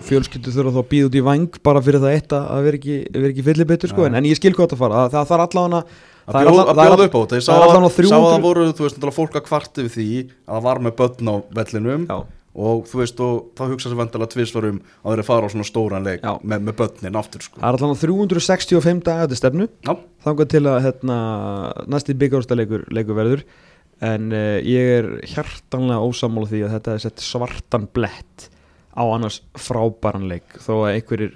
fjölskyldu 0.07 0.53
þurfa 0.55 0.75
þá 0.75 0.81
að 0.81 0.89
býða 0.91 1.09
út 1.09 1.17
í 1.17 1.23
vang 1.27 1.57
bara 1.67 1.83
fyrir 1.87 2.03
það 2.03 2.17
eitt 2.17 2.35
að 2.37 2.67
vera 2.67 2.79
ekki, 2.79 2.97
ekki 3.31 3.45
fyllibittur 3.47 3.93
sko, 3.93 4.05
Já. 4.05 4.09
en, 4.11 4.19
en 4.19 4.29
ég 4.29 4.39
skil 4.39 4.53
hvað 4.53 4.67
þetta 4.67 4.79
fara. 4.83 5.01
Það, 5.01 5.17
það 5.17 5.29
þarf 5.31 5.45
allavega 5.47 5.83
að 6.27 6.47
bjóða, 6.47 6.65
að 6.71 7.05
upp 7.07 7.17
á 7.17 7.19
þetta. 7.21 7.39
Ég 7.39 7.45
sá 7.45 7.51
það 7.51 7.59
að, 7.59 7.67
allavega 7.67 7.83
sá 7.83 7.91
að 7.91 7.99
300 7.99 8.31
það 8.31 8.47
voru 8.47 8.65
þú 8.71 8.87
veist 8.87 9.05
fólk 9.17 9.37
að 9.37 9.45
kvart 9.47 9.83
yfir 9.83 9.93
því 9.97 10.09
að 10.27 10.57
það 10.57 10.65
var 10.67 10.83
með 10.87 10.97
börn 11.01 11.31
á 11.31 11.35
vellinum 11.59 12.07
Já. 12.07 12.17
og 12.67 12.89
þú 12.89 12.99
veist 13.01 13.21
og 13.23 13.37
þá 13.57 13.63
hugsa 13.71 13.91
sér 13.91 13.99
vantilega 14.01 14.33
tvisvarum 14.33 14.81
að 15.03 15.15
þeir 15.15 15.27
fara 15.29 15.47
á 15.47 15.53
svona 15.53 15.67
stóran 15.67 16.07
leik 16.07 16.25
með, 16.43 16.67
með 16.67 16.77
börnin 16.81 17.19
aftur 17.21 17.45
sko. 17.47 17.61
Það 17.61 17.69
er 17.69 17.79
allavega 17.79 18.01
365 18.03 19.05
dagar 19.07 19.31
til 19.31 19.39
stefnu. 19.39 19.69
Þangað 20.27 20.51
til 20.51 20.63
að 20.67 20.81
hérna, 20.83 21.17
næsti 21.87 22.17
byggjárstaleikur 22.19 22.87
leikur 22.91 23.19
verður 23.21 23.47
en 24.05 24.29
uh, 24.35 24.57
ég 24.61 24.93
er 24.99 25.09
hjartanlega 25.31 26.05
ósammála 26.05 26.51
því 26.51 26.63
að 26.65 26.73
þetta 26.77 26.93
er 26.93 27.03
sett 27.07 27.23
svartan 27.23 27.87
blett 27.93 28.49
á 28.97 29.03
annars 29.05 29.41
frábæran 29.57 30.27
leik 30.29 30.57
þó 30.61 30.73
að 30.83 30.91
einhverjir 30.95 31.35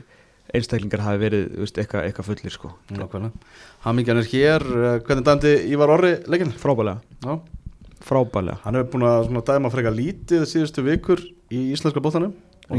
einstaklingar 0.52 1.04
hafi 1.06 1.22
verið 1.22 1.44
veist, 1.62 1.78
eitthvað, 1.80 2.08
eitthvað 2.10 2.28
fullir 2.28 2.54
sko. 2.54 2.72
Hamingjan 3.86 4.20
er 4.20 4.30
hér, 4.34 4.66
eh, 4.66 4.98
hvernig 5.08 5.26
dæmdi 5.28 5.54
Ívar 5.72 5.94
Orri 5.96 6.14
leikin? 6.28 6.52
frábælega, 6.52 7.00
Já. 7.24 7.40
Frábælega 8.02 8.58
Hann 8.64 8.76
hefur 8.76 9.00
búin 9.00 9.08
að 9.40 9.46
dæma 9.46 9.72
frekar 9.72 9.94
lítið 9.96 10.46
síðustu 10.50 10.84
vikur 10.84 11.22
í 11.54 11.72
íslenska 11.72 12.02
bóttanum 12.02 12.34
og 12.70 12.78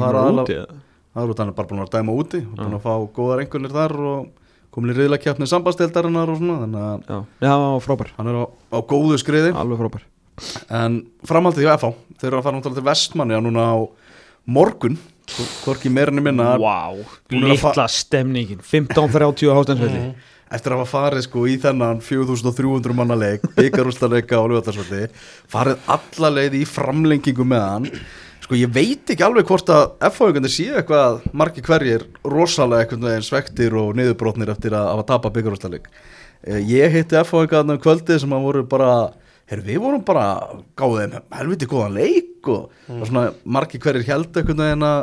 það 1.15 1.23
er 1.23 1.31
út 1.31 1.39
hann 1.39 1.49
er 1.49 1.57
bara 1.57 1.69
búin 1.69 1.83
að 1.85 1.93
dæma 1.93 2.13
úti. 2.13 2.41
Og 2.43 2.57
búin 2.59 2.77
að 2.77 2.85
fá 2.85 2.95
góðar 3.15 3.43
einhvernir 3.43 3.73
þar 3.73 3.97
og 4.01 4.29
komin 4.73 4.93
í 4.93 4.97
riðlega 4.97 5.23
kjapni 5.27 5.49
sambasteldarinnar 5.51 6.33
og 6.33 6.41
svona 6.41 6.59
þannig 6.65 6.83
að 6.89 7.07
já, 7.13 7.19
já, 7.47 7.55
frábær, 7.85 8.11
hann 8.19 8.31
er 8.33 8.39
á, 8.41 8.45
á 8.73 8.79
góðu 8.89 9.19
skriði. 9.21 9.53
Alveg 9.63 9.81
frábær. 9.83 10.05
En 10.73 11.01
framhaldið 11.29 11.67
hjá 11.69 11.75
FH 11.77 11.93
þeir 12.23 12.31
eru 12.31 12.41
að 12.41 12.47
fara 12.49 12.57
náttúrulega 12.59 12.81
til 12.81 12.89
Vestmanni 12.89 13.41
núna 13.45 13.67
á 13.69 13.77
morgun. 14.49 14.97
Korki 15.63 15.89
meirinni 15.93 16.25
minna. 16.25 16.55
Vá, 16.59 16.93
Búin 17.31 17.45
að 17.47 17.61
fa- 17.63 17.71
litla 17.77 17.85
stemningin 17.93 18.61
15.30 18.65 19.53
á 19.53 19.55
hástensvelli 19.61 20.01
eftir 20.53 20.75
að 20.75 20.83
hafa 20.83 20.91
farið 20.93 21.23
sko 21.25 21.45
í 21.49 21.55
þennan 21.63 22.01
4300 22.05 22.93
manna 22.99 23.17
leik, 23.17 23.45
byggarústaleika 23.57 24.37
á 24.37 24.45
Ljóðarsvalli, 24.51 25.07
farið 25.49 25.87
alla 25.95 26.31
leið 26.35 26.59
í 26.59 26.65
framlengingu 26.69 27.47
með 27.49 27.63
hann 27.65 27.87
sko 28.53 28.59
ég 28.61 28.73
veit 28.75 29.09
ekki 29.15 29.25
alveg 29.25 29.47
hvort 29.49 29.71
að 29.73 29.85
F-fáingandi 30.11 30.51
séu 30.53 30.75
eitthvað 30.77 31.23
margir 31.41 31.65
hverjir 31.65 32.03
rosalega 32.29 32.85
eitthvað 32.85 33.07
veginn 33.09 33.25
svektir 33.25 33.77
og 33.81 33.95
niðurbrotnir 33.97 34.53
eftir 34.53 34.75
að 34.77 34.91
hafa 34.93 35.07
tapað 35.15 35.35
byggarústaleik 35.39 35.89
ég 36.69 36.93
hitti 36.99 37.17
F-fáingarna 37.23 37.79
um 37.79 37.83
kvöldið 37.83 38.21
sem 38.25 38.35
að 38.37 38.45
voru 38.51 38.65
bara 38.69 38.93
Heru, 39.53 39.65
við 39.67 39.81
vorum 39.83 40.05
bara 40.07 40.27
gáðið 40.79 41.17
þeim 41.17 41.35
helviti 41.37 41.67
góðan 41.69 41.97
leik 41.99 42.49
og, 42.49 42.69
og 42.89 43.03
svona 43.09 43.25
margir 43.45 43.83
hverjir 43.83 44.07
held 44.07 44.31
eitthvað 44.39 44.63
veginn 44.63 44.85
að 44.87 45.01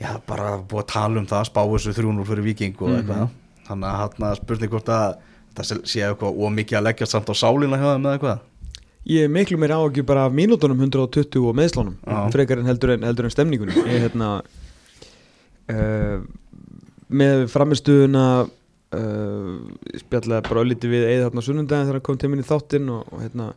já, 0.00 0.12
bara 0.30 0.52
búið 0.62 0.84
að 0.84 0.88
tala 0.92 1.20
um 1.20 1.26
það 1.28 1.48
spá 1.50 1.60
þessu 1.72 1.92
300 1.98 2.28
fyrir 2.30 2.46
viking 2.46 2.78
og 2.80 2.94
eitthvað. 2.94 3.26
Þannig 3.66 3.88
að 3.90 3.98
hann 4.22 4.38
spurning 4.38 4.72
hvort 4.72 4.92
að 4.94 5.18
það 5.58 5.68
sé- 5.68 5.82
sé 5.92 6.04
eitthvað 6.06 6.38
ómikið 6.46 6.78
að 6.80 6.86
leggja 6.86 7.10
samt 7.12 7.28
á 7.28 7.34
sálina 7.42 7.80
hjá 7.82 7.88
þeim 7.90 8.06
eða 8.08 8.14
eitthvað 8.16 8.40
Ég 9.08 9.26
er 9.26 9.32
miklu 9.32 9.58
meira 9.58 9.80
áhugjur 9.80 10.06
bara 10.06 10.28
af 10.28 10.34
mínútonum 10.36 10.78
120 10.78 11.42
og 11.42 11.56
meðslánum 11.58 11.96
Já. 12.06 12.18
frekar 12.30 12.60
en 12.62 12.68
heldur 12.70 12.94
en, 12.94 13.06
heldur 13.08 13.26
en 13.26 13.34
stemningunni. 13.34 13.74
Ég 13.74 13.96
er 13.96 14.04
hérna 14.04 14.28
uh, 15.74 16.18
með 17.10 17.46
framistuðuna 17.50 18.26
uh, 18.46 19.54
spjallaði 20.04 20.46
bara 20.46 20.62
ölliti 20.62 20.90
við 20.92 21.08
eða 21.08 21.30
þarna 21.30 21.46
sunnundaginn 21.48 21.88
þegar 21.88 21.98
hann 21.98 22.06
kom 22.06 22.20
til 22.22 22.30
minni 22.30 22.46
þáttinn 22.46 22.92
og, 22.94 23.08
og 23.10 23.24
hérna 23.24 23.48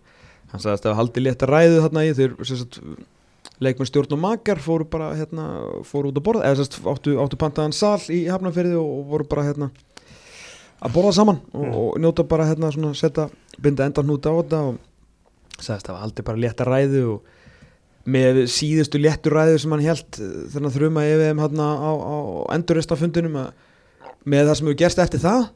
hann 0.54 0.64
sagðist 0.64 0.90
að 0.90 0.98
haldi 1.02 1.26
létt 1.28 1.46
að 1.46 1.54
ræðu 1.54 1.84
þarna 1.86 2.06
í. 2.08 2.16
Sagt, 2.50 2.82
leikmenn 3.62 3.88
stjórn 3.88 4.18
og 4.18 4.22
makar 4.24 4.60
fóru 4.60 4.88
bara 4.90 5.12
hérna 5.16 5.46
fóru 5.88 6.10
út 6.10 6.18
að 6.20 6.26
borða 6.26 6.48
eða 6.50 6.64
sérst 6.64 6.80
áttu, 6.82 7.16
áttu 7.22 7.38
pantaðan 7.40 7.76
sal 7.76 8.02
í 8.12 8.26
hafnafyrði 8.28 8.76
og, 8.80 8.90
og 8.98 9.06
voru 9.14 9.28
bara 9.30 9.46
hérna 9.46 9.70
að 10.82 10.98
borða 10.98 11.14
saman 11.16 11.40
og, 11.54 11.70
og 11.70 12.02
njóta 12.02 12.26
bara 12.28 12.50
hérna 12.50 12.74
svona 12.74 12.92
setja 12.98 13.30
binda 13.62 13.86
endan 13.88 14.10
hnút 14.10 14.28
á 14.28 14.34
þetta 14.34 14.62
og 14.72 14.82
sagðist 15.60 15.90
að 15.92 16.02
aldrei 16.08 16.28
bara 16.28 16.42
létta 16.44 16.68
ræðu 16.68 17.04
og 17.16 17.34
með 18.06 18.44
síðustu 18.54 19.02
léttu 19.02 19.32
ræðu 19.34 19.60
sem 19.62 19.74
hann 19.74 19.86
held 19.86 20.20
þannig 20.54 20.70
að 20.70 20.76
þrjuma 20.78 21.06
yfir 21.10 21.24
þeim 21.26 21.42
hérna 21.42 21.70
á, 21.74 21.92
á 21.96 22.18
enduristafundinum 22.56 23.40
að 23.42 23.54
með 24.26 24.50
það 24.50 24.58
sem 24.60 24.70
hefur 24.70 24.82
gerst 24.82 25.02
eftir 25.02 25.24
það 25.24 25.48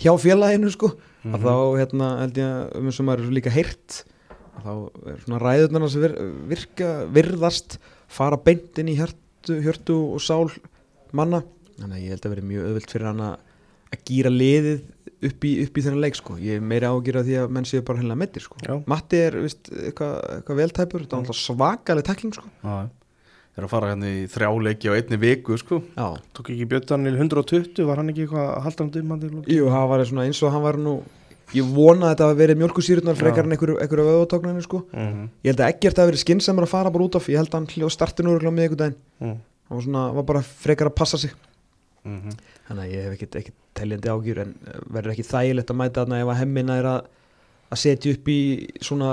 hjá 0.00 0.12
félaginu 0.22 0.70
sko 0.72 0.92
að 1.28 1.44
þá 1.44 1.54
hérna 1.80 2.10
held 2.22 2.40
ég 2.40 2.50
að 2.54 2.78
um 2.78 2.88
eins 2.90 3.00
og 3.00 3.08
maður 3.08 3.26
er 3.26 3.36
líka 3.36 3.54
heyrt 3.54 4.00
að 4.60 4.66
þá 4.66 4.72
er 5.12 5.22
svona 5.24 5.40
ræðurnar 5.42 5.92
sem 5.92 6.04
vir, 6.04 6.14
virka, 6.50 6.90
virðast 7.16 7.78
fara 8.10 8.38
beint 8.40 8.80
inn 8.80 8.90
í 8.92 8.96
hjörtu, 8.98 9.58
hjörtu 9.64 9.96
og 10.16 10.22
sál 10.24 10.50
manna. 11.16 11.42
Þannig 11.78 11.96
að 11.96 12.04
ég 12.04 12.14
held 12.14 12.26
að 12.26 12.34
vera 12.34 12.48
mjög 12.50 12.66
öðvöld 12.70 12.92
fyrir 12.92 13.08
hann 13.10 13.22
að 13.26 14.02
gýra 14.06 14.32
liðið 14.34 14.82
upp 15.28 15.44
í, 15.44 15.52
upp 15.64 15.76
í 15.76 15.84
þennan 15.84 16.04
leik 16.04 16.16
sko. 16.18 16.36
ég 16.40 16.60
er 16.60 16.64
meira 16.64 16.92
ágjur 16.94 17.20
því 17.26 17.36
að 17.42 17.52
menn 17.56 17.68
séu 17.68 17.84
bara 17.86 18.00
hennilega 18.00 18.22
meittir 18.22 18.46
sko. 18.46 18.60
Matti 18.90 19.20
er 19.20 19.36
vist, 19.44 19.68
eitthvað, 19.68 20.16
eitthvað 20.38 20.62
veltæpur 20.62 21.04
þetta 21.04 21.16
er 21.16 21.22
alltaf 21.22 21.40
svakaleg 21.40 22.08
tekling 22.08 22.34
sko. 22.36 22.48
Já, 22.64 22.76
þeir 23.50 23.62
eru 23.62 23.68
að 23.68 23.74
fara 23.74 23.92
hérna 23.92 24.10
í 24.10 24.26
þrjá 24.32 24.50
leiki 24.66 24.90
á 24.90 24.92
einni 24.96 25.20
viku 25.20 25.58
sko 25.60 25.80
Já. 25.84 26.06
Tók 26.36 26.52
ekki 26.54 26.68
Björn 26.70 26.90
Daniel 26.94 27.18
120, 27.18 27.82
var 27.88 28.00
hann 28.00 28.12
ekki 28.12 28.26
eitthvað 28.26 28.46
að 28.48 28.68
halda 28.68 28.86
hann 28.86 29.00
um 29.02 29.14
hann 29.14 29.24
til 29.24 29.56
Jú, 29.56 29.72
það 29.74 29.90
var 29.92 30.04
eins 30.06 30.42
og 30.44 30.54
hann 30.54 30.64
var 30.64 30.80
nú 30.80 31.00
ég 31.50 31.66
vona 31.66 32.06
að 32.06 32.12
þetta 32.14 32.28
hafi 32.28 32.38
verið 32.38 32.60
mjölkusýrurnar 32.60 33.16
Já. 33.16 33.20
frekar 33.24 33.46
en 33.46 33.54
einhverju, 33.56 34.62
sko. 34.62 34.84
mm 34.94 35.28
ég 35.42 35.50
held 35.50 35.60
að 35.60 35.72
ekkert 35.74 35.98
hafi 35.98 36.10
verið 36.12 36.22
skynnsamur 36.24 36.66
að 36.66 36.70
fara 36.70 36.92
bara 36.94 37.04
út 37.04 37.16
af 37.18 37.28
ég 37.28 37.40
held 37.40 37.50
að 37.50 37.58
hann 37.58 37.70
hljó 37.74 37.90
startinu 37.90 38.36
úr 38.36 38.46
með 38.50 38.68
einhvern 38.68 38.82
daginn 38.84 38.98
-hmm. 39.20 39.36
hann 39.66 39.76
var, 39.76 39.82
svona, 39.82 40.12
var 40.14 40.24
bara 40.30 40.42
frekar 40.42 40.86
að 40.86 40.94
passa 40.94 41.18
sig 41.18 41.34
mm 42.04 42.38
þannig 42.70 42.84
að 42.84 42.92
ég 42.94 43.04
hef 43.06 43.16
ekkert, 43.16 43.36
ekkert 43.40 43.56
teljandi 43.74 44.10
ágjur 44.12 44.38
en 44.44 44.54
eh, 44.66 44.80
verður 44.94 45.14
ekki 45.14 45.26
þægilegt 45.26 45.72
að 45.72 45.78
mæta 45.80 46.04
þarna 46.04 46.22
ef 46.22 46.32
að 46.32 46.40
hemmina 46.40 46.78
er 46.78 46.88
að, 46.90 47.08
að 47.70 47.80
setja 47.82 48.14
upp 48.14 48.30
í 48.30 48.40
svona 48.80 49.10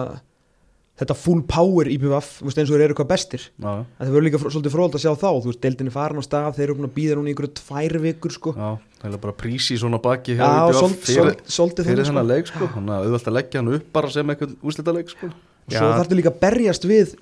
þetta 0.98 1.16
full 1.18 1.44
power 1.46 1.90
í 1.90 1.98
BVF 2.02 2.30
þú 2.40 2.48
veist, 2.48 2.60
eins 2.62 2.72
og 2.72 2.74
þeir 2.74 2.84
eru 2.88 2.96
eitthvað 2.96 3.10
bestir. 3.12 3.44
Já, 3.62 3.70
en 3.86 4.00
það 4.00 4.14
verður 4.16 4.26
líka 4.26 4.40
svolítið 4.42 4.74
fróld 4.74 4.98
að 4.98 5.04
sjá 5.04 5.12
þá 5.14 5.28
þú 5.28 5.52
veist, 5.52 5.60
deildin 5.66 5.92
er 5.92 5.94
farin 5.94 6.22
á 6.22 6.26
stað, 6.26 6.48
þeir 6.58 6.66
eru 6.66 6.78
búin 6.80 6.88
að 6.88 6.96
býða 6.96 7.18
núna 7.18 7.30
í 7.30 7.34
einhverju 7.34 7.52
tvær 7.60 7.98
vikur 8.06 8.34
sko. 8.34 8.54
Já, 8.58 8.70
það 9.04 9.18
er 9.18 9.22
bara 9.28 9.36
prísi 9.44 9.78
svona 9.78 10.00
baki 10.02 10.38
hjá 10.40 10.42
Já, 10.42 10.64
svolítið 10.74 11.92
fyrir 11.92 12.02
þannig, 12.02 12.10
þennan 12.10 12.32
leik 12.32 12.50
sko. 12.50 12.70
Þannig 12.74 12.96
að 12.96 13.06
auðvelt 13.06 13.30
að 13.30 13.38
leggja 13.38 13.62
hann 13.62 13.72
upp 13.78 13.92
bara 14.00 14.12
sem 14.16 14.34
eitthvað 14.34 14.56
úslita 14.72 14.96
leik 14.98 15.14
sko. 15.14 15.30
Og 15.68 15.78
svo 15.78 15.92
þarf 15.94 16.18
líka 16.18 16.34
að 16.34 16.42
berjast 16.48 16.90
við 16.90 17.14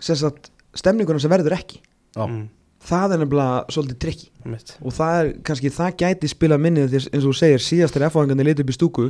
sem 0.00 0.16
sagt, 0.16 0.48
stemninguna 0.80 1.20
sem 1.20 1.32
verður 1.32 1.58
ekki. 1.58 1.82
Já. 2.16 2.24
mm. 2.24 2.46
Það 2.80 3.12
er 3.14 3.20
nefnilega 3.22 3.64
svolítið 3.74 3.98
trikki 4.04 4.28
Mitt. 4.48 4.76
og 4.80 4.92
það 4.96 5.18
er 5.20 5.30
kannski, 5.44 5.70
það 5.74 5.96
gæti 6.02 6.30
spilað 6.32 6.62
minnið 6.64 6.94
eins 6.96 7.08
og 7.24 7.28
þú 7.28 7.34
segir, 7.36 7.60
síðastir 7.64 8.06
F-áhengarnir 8.08 8.48
litið 8.50 8.64
upp 8.64 8.72
í 8.72 8.78
stúku 8.78 9.06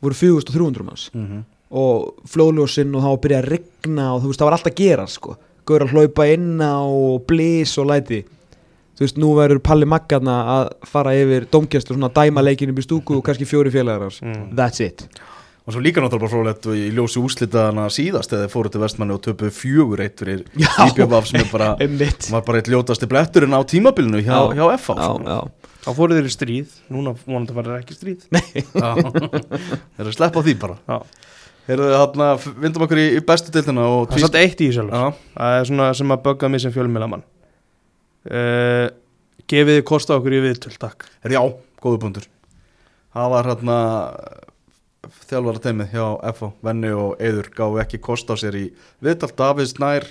voru 0.00 0.14
4300 0.16 0.84
manns 0.86 1.10
mm 1.12 1.26
-hmm. 1.26 1.42
og 1.70 2.14
flóðljósinn 2.26 2.94
og 2.96 3.02
þá 3.04 3.10
að 3.12 3.20
byrja 3.24 3.38
að 3.42 3.48
rigna 3.50 4.14
og 4.14 4.22
þú 4.22 4.26
veist, 4.26 4.40
það 4.40 4.44
var 4.48 4.52
alltaf 4.52 4.72
að 4.72 4.76
gera 4.82 5.06
sko. 5.06 5.36
Gaur 5.66 5.82
að 5.82 5.92
hlaupa 5.92 6.26
inn 6.32 6.60
á 6.60 6.76
og 6.80 7.26
blís 7.26 7.78
og 7.78 7.86
læti 7.86 8.24
þú 8.96 9.00
veist, 9.00 9.16
nú 9.18 9.34
verður 9.36 9.58
Palli 9.60 9.86
Maggarna 9.86 10.36
að 10.56 10.70
fara 10.86 11.14
yfir 11.14 11.46
domgjast 11.50 11.90
og 11.90 11.96
svona 11.96 12.08
dæma 12.12 12.42
leikinn 12.42 12.70
upp 12.70 12.78
í 12.78 12.82
stúku 12.82 13.16
og 13.16 13.24
kannski 13.24 13.44
fjóri 13.44 13.70
félagar 13.70 14.12
Mm. 14.22 14.54
that's 14.56 14.80
it 14.80 15.08
og 15.66 15.74
svo 15.74 15.82
líka 15.84 16.00
náttúrulega 16.02 16.24
bara 16.24 16.32
frólætt 16.32 16.68
í 16.72 16.86
ljósi 16.96 17.20
úslitaðana 17.20 17.86
síðast 17.92 18.32
eða 18.32 18.46
þeir 18.46 18.52
fóru 18.54 18.72
til 18.72 18.82
vestmanni 18.82 19.14
og 19.16 19.22
töpu 19.24 19.50
fjögur 19.54 20.02
eitt 20.04 20.20
fyrir. 20.22 20.44
IBF 20.56 21.28
sem 21.30 21.42
er 21.42 21.50
bara 21.52 21.72
var 22.34 22.44
bara 22.46 22.60
eitt 22.62 22.70
ljótasti 22.72 23.08
bletturinn 23.10 23.54
á 23.56 23.60
tímabilinu 23.68 24.22
hjá, 24.24 24.36
Já. 24.50 24.56
hjá 24.56 24.64
FH 24.78 24.96
já, 24.96 25.08
sko. 25.10 25.26
já. 25.26 25.40
Þá 25.80 25.90
fóru 25.96 26.16
þeir 26.16 26.28
í 26.28 26.32
stríð, 26.34 26.72
núna 26.92 27.14
vonandi 27.24 27.56
var 27.56 27.68
þeir 27.70 27.82
ekki 27.82 27.96
stríð 27.96 28.26
Já. 28.84 28.90
þeir 28.96 30.00
eru 30.00 30.10
að 30.10 30.16
sleppa 30.16 30.42
á 30.42 30.46
því 30.48 30.56
bara 30.64 30.78
Já. 30.88 30.98
Heyrðu, 31.70 31.90
þarna, 31.94 32.28
vindum 32.64 32.84
okkur 32.86 32.98
í, 32.98 33.06
í 33.14 33.20
bestu 33.22 33.52
deildina 33.54 33.84
og 33.86 34.08
Það 34.10 34.16
er 34.18 34.24
satt 34.24 34.38
eitt 34.40 34.62
í 34.64 34.70
Já, 34.72 35.02
Það 35.36 35.56
er 35.60 35.68
svona 35.68 35.88
sem 35.94 36.14
að 36.16 36.22
bögga 36.24 36.50
mig 36.50 36.64
sem 36.64 36.72
fjölmiðlamann 36.74 37.22
uh, 37.22 38.86
Gefið 39.50 39.76
þið 39.78 39.86
kosta 39.86 40.16
okkur 40.18 40.34
í 40.34 40.42
viðtöl, 40.48 40.72
takk 40.80 41.06
já, 41.30 41.40
góðu 41.82 42.00
punktur 42.02 42.26
Það 43.14 43.32
var 43.34 43.50
hérna 43.50 43.76
þjálfara 45.30 45.62
teimið 45.64 45.94
hjá 45.94 46.04
FH 46.32 46.50
Venni 46.66 46.90
og 46.94 47.20
Eður 47.22 47.50
gáðu 47.56 47.82
ekki 47.84 48.00
kost 48.02 48.30
á 48.30 48.34
sér 48.40 48.58
í 48.58 48.64
viðtal. 49.04 49.30
Davids 49.36 49.76
Nær 49.82 50.06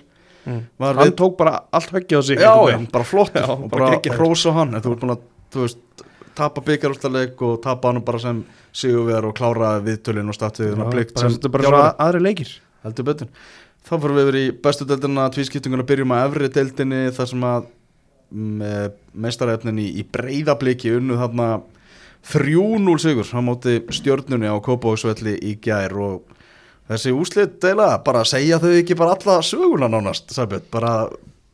mm. 0.45 0.61
Hann 0.81 1.01
við, 1.01 1.15
tók 1.19 1.37
bara 1.39 1.63
allt 1.75 1.93
höggið 1.95 2.19
á 2.19 2.23
sig 2.25 2.41
Já, 2.41 2.53
já, 2.71 2.77
bara 2.93 3.07
flottur 3.07 3.43
Já, 3.45 3.51
og 3.55 3.67
bara 3.71 3.91
bara 4.01 4.29
á 4.29 4.51
hann. 4.59 4.75
Þú 4.79 4.93
ert 4.93 5.03
búin 5.03 5.15
að, 5.15 5.25
þú 5.53 5.65
veist 5.65 6.05
tapa 6.39 6.63
byggarústaleik 6.63 7.41
og 7.43 7.57
tapa 7.63 7.91
hann 7.91 8.03
bara 8.05 8.21
sem 8.23 8.43
sigurvegar 8.75 9.27
og 9.27 9.35
klára 9.35 9.73
viðtölin 9.83 10.29
og 10.29 10.37
statuðin 10.37 10.85
og 10.85 10.93
blikt 10.93 11.19
sem 11.19 11.33
er 11.35 11.55
bara 11.57 11.89
aðri 11.99 12.23
leikir. 12.23 12.53
Heldur 12.85 13.09
betur. 13.09 13.33
Þá 13.87 13.95
fyrir 13.95 14.15
við 14.15 14.27
yfir 14.27 14.37
í 14.39 14.45
bestu 14.63 14.85
deildina 14.87 15.25
tvískiptinguna 15.33 15.85
byrjum 15.87 16.13
að 16.15 16.25
efri 16.27 16.49
deildinni 16.55 17.01
þar 17.15 17.29
sem 17.31 17.45
að 17.49 17.67
meistarefnin 18.29 19.81
í, 19.81 19.87
í 19.99 20.03
breyðabliki 20.05 20.93
unnu 20.99 21.17
þarna 21.17 21.47
3-0 22.27 22.99
sigur 22.99 23.25
á 23.31 23.39
móti 23.41 23.79
stjörnunni 23.95 24.49
á 24.51 24.55
Kópavóksvelli 24.59 25.37
í 25.39 25.55
gær 25.63 25.95
og 25.95 26.35
þessi 26.89 27.13
úslit 27.15 27.57
deila 27.63 27.95
bara 28.05 28.25
segja 28.27 28.59
þau 28.61 28.71
ekki 28.75 28.97
bara 28.99 29.15
alla 29.15 29.39
söguna 29.45 29.89
nánast 29.89 30.33
Sæbjörn, 30.35 30.67
bara 30.71 30.93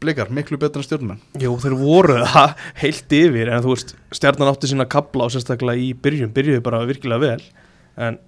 blikar 0.03 0.29
miklu 0.33 0.57
betur 0.59 0.81
en 0.81 0.87
stjörnumenn. 0.87 1.21
Jú, 1.39 1.55
þeir 1.61 1.75
voru 1.79 2.19
það 2.33 2.55
heilt 2.81 3.17
yfir 3.19 3.51
en 3.51 3.63
þú 3.63 3.73
veist, 3.75 3.95
stjarnan 4.13 4.51
átti 4.51 4.71
sína 4.71 4.87
kabla 4.89 5.29
og 5.29 5.35
sérstaklega 5.35 5.79
í 5.81 5.91
byrjun, 5.93 6.33
byrjuði 6.35 6.63
bara 6.65 6.83
virkilega 6.89 7.23
vel 7.23 7.45
en, 7.95 8.19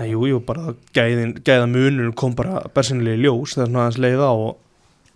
en 0.00 0.10
jú, 0.10 0.40
bara 0.46 0.74
gæðin, 0.96 1.36
gæða 1.46 1.68
munur 1.70 2.14
kom 2.18 2.34
bara 2.38 2.64
bersinlega 2.74 3.20
í 3.20 3.26
ljós 3.26 3.54
þegar 3.56 3.68
hann 3.70 3.82
aðeins 3.84 4.00
leiða 4.02 4.32
og, 4.32 4.56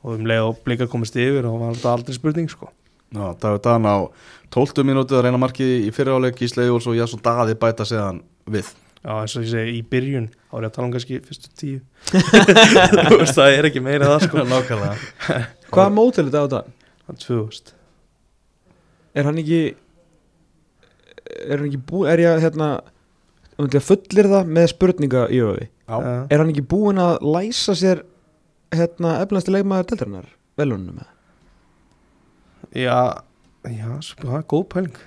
og 0.05 0.19
um 0.19 0.29
leið 0.29 0.51
og 0.53 0.61
blikar 0.67 0.93
komist 0.93 1.19
yfir 1.19 1.49
og 1.49 1.59
var 1.65 1.75
þetta 1.75 1.97
aldrei 1.97 2.21
spurning 2.21 2.53
sko 2.53 2.71
Já, 3.11 3.25
Dagur 3.43 3.63
Dan 3.65 3.89
á 3.91 3.97
12 4.55 4.85
minútið 4.87 5.19
að 5.19 5.27
reyna 5.27 5.41
markið 5.43 5.73
í 5.87 5.91
fyriráleik 5.95 6.41
í 6.43 6.51
Sleigjóls 6.51 6.89
og 6.91 6.99
Jasson 6.99 7.23
Daði 7.25 7.57
bæta 7.59 7.87
segðan 7.89 8.23
við. 8.51 8.71
Já, 9.01 9.13
eins 9.17 9.35
og 9.39 9.47
ég 9.47 9.53
segi, 9.55 9.79
í 9.79 9.85
byrjun 9.91 10.29
þá 10.29 10.57
er 10.59 10.65
ég 10.67 10.71
að 10.71 10.75
tala 10.77 10.89
um 10.89 10.93
kannski 10.95 11.21
fyrstu 11.25 11.53
tíu. 11.57 11.79
Þú 13.11 13.21
veist, 13.23 13.39
það 13.39 13.55
er 13.57 13.69
ekki 13.71 13.83
meira 13.85 14.11
það 14.11 14.27
sko. 14.27 14.45
Nákvæmlega. 14.53 14.97
Hvaða 15.73 15.95
mótel 15.95 16.27
er 16.27 16.31
þetta 16.31 16.43
á 16.43 16.47
þetta? 16.47 16.77
það 17.11 17.15
er 17.15 17.23
2000 17.27 17.77
Er 19.21 19.27
hann 19.27 19.41
ekki 19.43 19.61
er 21.31 21.59
hann 21.59 21.69
ekki 21.71 21.83
búin 21.91 22.11
er 22.11 22.23
ég 22.23 22.43
hérna 22.45 22.71
um 23.61 23.69
til 23.69 23.81
að 23.81 23.87
fullir 23.89 24.29
það 24.31 24.53
með 24.59 24.69
spurninga 24.73 25.25
í 25.31 25.41
öfi 25.45 25.67
Já, 25.67 25.97
er 26.31 26.43
hann 26.43 26.53
ekki 26.53 26.67
búin 26.71 27.01
að 27.03 27.17
læsa 27.27 27.75
sér 27.79 28.05
hérna 28.75 29.17
efnasti 29.25 29.55
leikmaður 29.55 29.91
deltarinnar 29.91 30.29
velunum 30.61 31.01
með 31.01 31.09
Já, 32.77 32.97
já, 33.67 33.89
sko, 34.07 34.27
það 34.29 34.39
er 34.41 34.49
góð 34.55 34.67
pæling. 34.75 34.99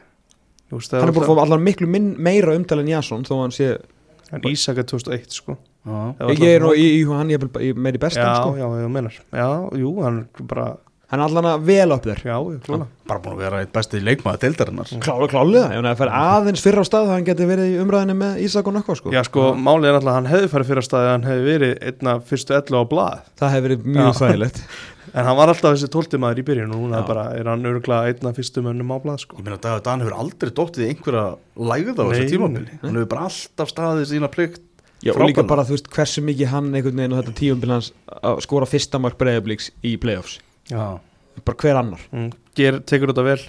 Hann 0.74 1.10
er 1.10 1.14
búin 1.14 1.26
að 1.28 1.30
fá 1.30 1.44
allar 1.44 1.62
miklu 1.62 1.88
minn, 1.90 2.14
meira 2.18 2.56
umtal 2.58 2.80
en 2.82 2.90
Jason 2.90 3.26
þó 3.28 3.36
að 3.38 3.44
hann 3.46 3.54
sé 3.58 3.68
En 4.34 4.42
Ísak 4.50 4.80
er 4.82 4.88
2001 4.90 5.36
sko. 5.36 5.58
Var 5.86 6.32
ég 6.40 6.56
er 6.56 6.64
nú 6.64 6.72
í, 6.74 6.86
í 6.98 7.04
hann 7.10 7.30
ég 7.30 7.44
er 7.44 7.76
meir 7.78 8.00
í 8.00 8.02
bestan 8.02 8.24
Já, 8.24 8.40
sko. 8.40 8.56
já, 8.58 8.66
já, 8.82 8.88
menar 8.90 9.18
Já, 9.36 9.48
jú, 9.78 9.92
hann 10.02 10.24
er 10.24 10.48
bara 10.48 10.68
hann 11.14 11.22
er 11.22 11.28
allan 11.28 11.46
að 11.46 11.66
vel 11.68 11.94
upp 11.94 12.06
þér. 12.08 12.22
Já, 12.26 12.38
klála 12.66 12.86
bara 13.06 13.20
búin 13.22 13.36
að 13.36 13.42
vera 13.44 13.60
eitt 13.62 13.74
besti 13.76 14.00
leikmaður 14.02 14.40
deildarinnar. 14.46 14.94
Klála, 15.04 15.28
klálega, 15.30 15.66
ef 15.68 15.76
hann 15.78 15.90
að 15.92 16.00
fara 16.00 16.22
aðeins 16.32 16.64
fyrr 16.64 16.80
á 16.82 16.84
stað 16.88 17.12
hann 17.12 17.28
geti 17.28 17.46
verið 17.46 17.74
í 17.76 17.78
umræðinu 17.84 18.16
með 18.18 18.40
Ísak 18.48 18.70
og 18.72 18.78
Nökkva 18.78 18.96
sko. 18.98 19.12
Já, 19.14 19.22
sko, 19.28 19.44
málið 19.60 19.92
er 19.92 19.98
alltaf 20.00 20.10
að 20.14 20.18
hann 20.18 20.32
hefði 20.32 20.50
farið 20.56 20.72
fyrir 20.72 20.82
að 20.82 20.88
staði 20.88 21.12
hann 21.12 21.28
hefði 21.28 21.46
verið 21.52 21.76
einna 21.92 22.16
fyrstu 22.32 22.58
ellu 22.58 22.80
á 22.82 22.84
blað. 22.96 23.28
Það 23.44 23.54
hefur 23.58 23.68
verið 23.68 23.86
mjög 24.00 24.18
þægilegt 24.24 24.64
En 25.14 25.28
hann 25.28 25.38
var 25.38 25.52
alltaf 25.52 25.76
þessi 25.76 25.90
tólti 25.94 26.18
maður 26.18 26.40
í 26.42 26.46
byrjun 26.48 26.72
og 26.74 26.80
núna 26.82 27.00
er 27.04 27.08
bara, 27.08 27.24
er 27.38 27.46
hann 27.52 27.66
örgulega 27.70 28.10
einna 28.10 28.32
fyrstu 28.34 28.64
mönnum 28.66 28.90
á 28.90 28.98
blað, 29.04 29.20
sko. 29.22 29.38
Ég 29.38 29.46
meina 29.46 29.60
Dagur 29.62 29.84
Dan 29.86 30.02
hefur 30.02 30.16
aldrei 30.18 30.50
dóttið 30.58 30.88
einhverja 30.90 31.26
lægð 31.72 32.02
á 32.02 32.04
þessu 32.10 32.30
tímabili. 32.32 32.78
hann 32.82 32.98
hefur 32.98 33.10
bara 33.12 33.28
alltaf 33.30 33.70
staðið 33.74 34.08
sína 34.10 34.30
plikt 34.34 34.62
Já, 35.04 35.12
og 35.14 35.26
líka 35.28 35.44
bara 35.46 35.66
þú 35.68 35.76
veist 35.76 35.90
hversu 35.94 36.24
mikið 36.24 36.48
hann 36.54 36.72
einhvern 36.74 36.96
veginn 37.02 37.14
og 37.14 37.20
þetta 37.22 37.36
tíumbil 37.42 37.74
hans 37.76 37.92
að 38.24 38.42
skora 38.46 38.66
fyrsta 38.72 39.02
mark 39.04 39.18
breyðablíks 39.20 39.70
í 39.84 39.98
playoffs. 40.02 40.38
Já, 40.72 40.98
bara 41.44 41.58
hver 41.60 41.80
annar. 41.82 42.06
Mm, 42.16 42.30
ger, 42.56 42.80
Tekur 42.88 43.12
þetta 43.12 43.26
vel 43.28 43.42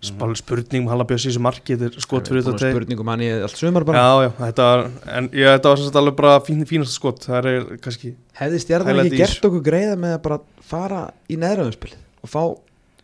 Spál 0.00 0.32
spurning 0.38 0.86
um 0.86 0.88
Hallabjörns 0.88 1.26
í 1.26 1.28
þessu 1.28 1.42
marki 1.44 1.74
Þetta 1.76 1.98
er 2.00 2.04
skot 2.06 2.28
fyrir 2.30 2.44
þetta 2.46 2.60
teg 2.62 2.72
spurningum 2.72 3.08
hann 3.12 3.20
í 3.20 3.26
allt 3.36 3.58
sumar 3.60 3.84
bara. 3.84 4.00
Já, 4.00 4.24
já, 4.24 4.30
þetta 4.38 4.68
var 4.68 4.84
En 5.18 5.26
ég, 5.36 5.48
þetta 5.50 5.72
var 5.72 5.80
sem 5.80 5.88
sagt 5.90 5.98
alveg 6.00 6.14
bara 6.16 6.36
fín, 6.46 6.62
fínasta 6.68 6.94
skot. 6.94 7.26
Það 7.26 7.48
er 7.50 7.66
kannski 7.84 8.12
hefði 8.40 8.60
stjarnan 8.64 9.02
ekki 9.02 9.20
gert 9.20 9.44
okkur 9.50 9.64
greiða 9.66 9.98
með 10.00 10.14
að 10.16 10.22
bara 10.24 10.38
fara 10.70 11.02
í 11.28 11.36
neðraðumspil 11.42 11.92
og 12.24 12.32
fá 12.32 12.40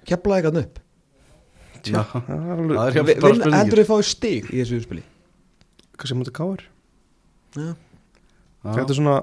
kepla 0.08 0.38
eitthvað 0.38 0.60
upp 0.62 0.80
já. 1.84 2.00
Það 2.14 2.32
er 2.32 2.54
alveg 2.54 2.80
það 3.26 3.44
er 3.50 3.56
heldur 3.58 3.82
við 3.82 3.90
fáið 3.90 4.08
stig 4.08 4.48
í 4.48 4.62
þessu 4.62 4.78
umspili? 4.80 5.04
Kannski 5.96 6.18
mútið 6.18 6.36
káir 6.38 6.64
Já. 7.56 7.68
Þetta 8.66 8.86
er 8.88 8.98
svona 8.98 9.18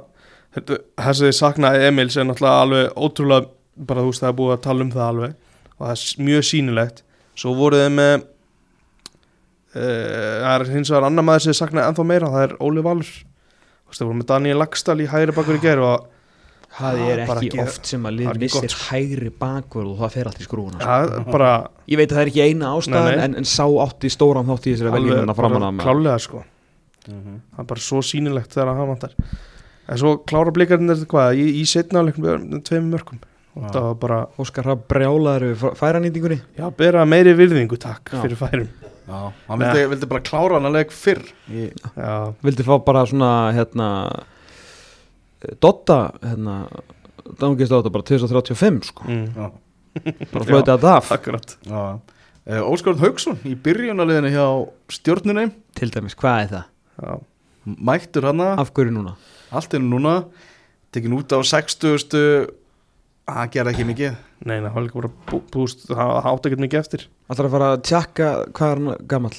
þetta, 0.55 0.77
Þessi 1.07 1.31
saknaði 1.37 1.89
Emils 1.89 2.17
er 2.17 2.29
náttúrulega 2.29 2.67
alveg 2.67 3.01
ótrúlega 3.01 3.49
Bara 3.89 4.05
þú 4.05 4.11
veist 4.11 4.21
það 4.21 4.29
er 4.29 4.37
búið 4.37 4.53
að 4.53 4.63
tala 4.67 4.85
um 4.85 4.89
það 4.93 5.07
alveg. 5.07 5.31
Og 5.73 5.83
það 5.87 5.93
er 5.95 6.25
mjög 6.27 6.43
sýnilegt 6.45 6.99
Svo 7.35 7.53
voruð 7.57 7.81
þið 7.85 7.93
með 7.97 8.15
uh, 9.75 9.83
Það 10.43 10.55
er 10.55 10.65
hins 10.75 10.91
vegar 10.93 11.07
annar 11.09 11.25
maður 11.27 11.45
sem 11.47 11.57
saknaði 11.57 11.89
ennþá 11.91 12.05
meira 12.09 12.31
Það 12.33 12.47
er 12.47 12.57
Óli 12.63 12.83
Valur 12.85 13.13
það 13.93 14.07
voru 14.09 14.17
með 14.23 14.29
Daniel 14.31 14.57
Lagstall 14.57 15.01
í 15.03 15.05
hægri 15.11 15.33
bakur 15.37 15.57
í 15.59 15.61
ger 15.61 15.81
Og 15.85 16.07
það 16.73 17.01
er 17.05 17.19
Ah, 17.21 17.27
bara 17.29 17.41
ekki 17.43 17.49
ekki- 17.51 17.61
oft 17.61 17.85
sem 17.85 18.05
að 18.09 18.15
lið 18.17 18.29
er 18.31 18.39
missir 18.41 18.71
sko. 18.73 18.87
hægri 18.89 19.29
bakvörð 19.37 19.91
og 19.93 19.99
það 20.01 20.13
fer 20.15 20.29
allt 20.31 20.39
í 20.41 20.45
skrúuna 20.47 20.79
sko. 20.79 20.87
það 20.87 21.11
er 21.19 21.27
bara 21.35 21.49
ég 21.93 21.99
veit 21.99 22.07
að 22.09 22.15
það 22.17 22.21
er 22.23 22.31
ekki 22.31 22.41
eina 22.47 22.71
ástæðan 22.73 23.05
Nei, 23.05 23.15
nei. 23.19 23.23
En, 23.27 23.35
en 23.37 23.45
sá 23.45 23.65
átti 23.83 24.09
stóran 24.09 24.47
þátt 24.49 24.65
í 24.65 24.73
þessari 24.73 24.93
veljumina 24.95 25.35
framan 25.37 25.67
að 25.67 25.83
klálega 25.85 26.15
sko 26.25 26.41
Mhm. 27.03 27.35
það 27.53 27.59
er 27.59 27.67
bara 27.69 27.83
svo 27.85 28.01
sýnilegt 28.01 28.49
þegar 28.55 28.73
hann 28.73 28.89
vantar 28.89 29.13
en 29.89 29.97
svo 30.01 30.15
klára 30.25 30.51
blikarinn 30.55 30.89
er 30.89 30.95
þetta 30.95 31.11
hvað 31.13 31.37
í, 31.37 31.45
í 31.61 31.63
setna 31.69 32.01
leikum 32.07 32.61
tveim 32.65 32.89
mörgum 32.89 33.19
og 33.53 33.65
Já. 33.67 33.69
það 33.75 33.83
var 33.85 33.97
bara, 34.01 34.19
Óskar 34.41 34.65
Rapp 34.65 34.87
brjálaður 34.89 35.45
við 35.51 35.65
færanýtingunni. 35.77 36.39
Já, 36.57 36.65
bera 36.77 37.03
meiri 37.05 37.35
virðingu 37.37 37.77
takk 37.81 38.09
Já. 38.13 38.21
fyrir 38.23 38.39
færum. 38.39 38.69
Já, 39.03 39.19
hann 39.49 39.59
vildi, 39.59 39.83
vildi 39.91 40.09
bara 40.09 40.23
klára 40.23 40.57
hann 40.57 40.69
að 40.69 40.77
leik 40.77 40.93
fyrr. 40.95 41.21
Í, 41.51 41.67
já, 41.97 42.13
vildi 42.45 42.65
fá 42.65 42.73
bara 42.85 43.03
svona 43.09 43.31
hérna 43.55 43.89
eh, 45.43 45.53
Dotta 45.61 45.99
hérna 46.23 46.55
dangist 47.39 47.73
á 47.73 47.77
þetta 47.77 47.93
bara 47.93 48.07
2035 48.07 48.89
sko. 48.89 49.05
Mm, 49.09 49.27
já, 49.35 49.51
bara 50.31 50.47
flöyti 50.47 50.73
að 50.73 50.87
það 50.87 50.97
af. 50.97 51.11
akkurat. 51.17 51.55
Já. 51.67 51.83
Uh, 52.43 52.59
Óskar 52.67 52.97
Haugsson 52.99 53.37
í 53.47 53.53
byrjunarliðinu 53.55 54.31
hjá 54.33 54.47
stjórnunum 54.91 55.53
til 55.79 55.87
dæmis, 55.93 56.15
hvað 56.19 56.41
er 56.41 56.49
það? 56.51 56.65
já, 56.99 57.13
mættur 57.91 58.27
hana. 58.27 58.49
Af 58.59 58.73
hverju 58.75 58.91
núna? 58.97 59.13
allt 59.53 59.73
er 59.77 59.83
núna. 59.83 60.15
Tekin 60.93 61.15
út 61.17 61.31
á 61.33 61.39
60 61.41 62.49
hann 63.27 63.51
gerði 63.53 63.73
ekki 63.73 63.85
mikið. 63.87 64.17
Nei, 64.43 64.57
það 64.59 64.73
var 64.75 64.83
líka 64.87 64.99
bara 64.99 65.11
bú, 65.29 65.39
búst 65.53 65.85
það 65.87 66.11
það 66.17 66.27
átti 66.33 66.49
ekkert 66.49 66.63
mikið 66.65 66.79
eftir. 66.81 67.05
Það 67.29 67.43
að 67.47 67.53
fara 67.55 67.69
að 67.73 67.83
tjekka 67.89 68.31
hvað 68.57 68.73
er 68.73 68.81
hann 68.83 69.07
gammal 69.13 69.33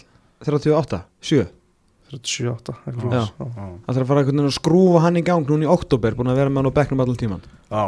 38, 0.45 1.03
7 1.25 1.45
38, 2.15 2.75
eitthvað 2.87 3.15
Já. 3.17 3.23
svoleiðis, 3.27 3.57
já. 3.59 3.67
Það 3.85 3.99
að 4.05 4.09
fara 4.11 4.23
að 4.23 4.55
skrúfa 4.55 5.03
hann 5.03 5.19
í 5.19 5.23
gang 5.27 5.49
núna 5.49 5.67
í 5.67 5.71
oktober 5.73 6.15
búin 6.15 6.31
að 6.31 6.39
vera 6.41 6.53
með 6.53 6.61
hann 6.63 6.71
á 6.71 6.79
bekknum 6.79 7.03
allan 7.05 7.19
tíman 7.19 7.43
já, 7.45 7.81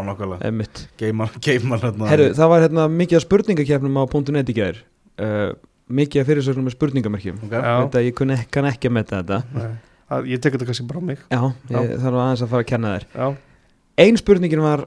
geimar 1.47 1.83
hérna. 1.85 2.09
Herru, 2.11 2.29
það 2.35 2.51
var 2.53 2.65
hérna 2.67 2.87
mikið 2.91 3.19
af 3.21 3.27
spurningakefnum 3.27 4.01
á 4.01 4.05
.net 4.35 4.51
í 4.51 4.57
gæðir 4.57 4.81
uh, 5.23 5.53
mikið 5.87 6.23
af 6.25 6.31
fyrirsögnum 6.33 6.67
með 6.67 6.75
spurningamerkjum. 6.75 7.37
Ok. 7.47 7.53
Já. 7.55 7.63
Þetta, 7.85 8.03
ég 8.09 8.17
kunni, 8.19 8.39
kann 8.51 8.67
ekki 8.73 8.91
að 8.91 8.97
metta 8.97 9.21
þetta. 9.21 9.39
Nei, 9.55 9.69
það- 10.11 10.31
ég 10.33 10.43
tek 10.43 10.57
þetta 10.57 10.69
kannski 10.73 10.89
bara 10.91 10.99
á 10.99 11.05
mig. 11.07 11.23
Já, 11.31 11.43
ég 11.77 11.93
þarf 12.03 12.21
aðeins 12.25 12.43
að 12.43 12.51
fara 12.55 12.65
að 12.67 12.71
kenna 12.73 12.95
þér. 12.97 13.07
Já, 13.15 13.29
Ein 13.97 14.19
spurningin 14.21 14.61
var 14.61 14.83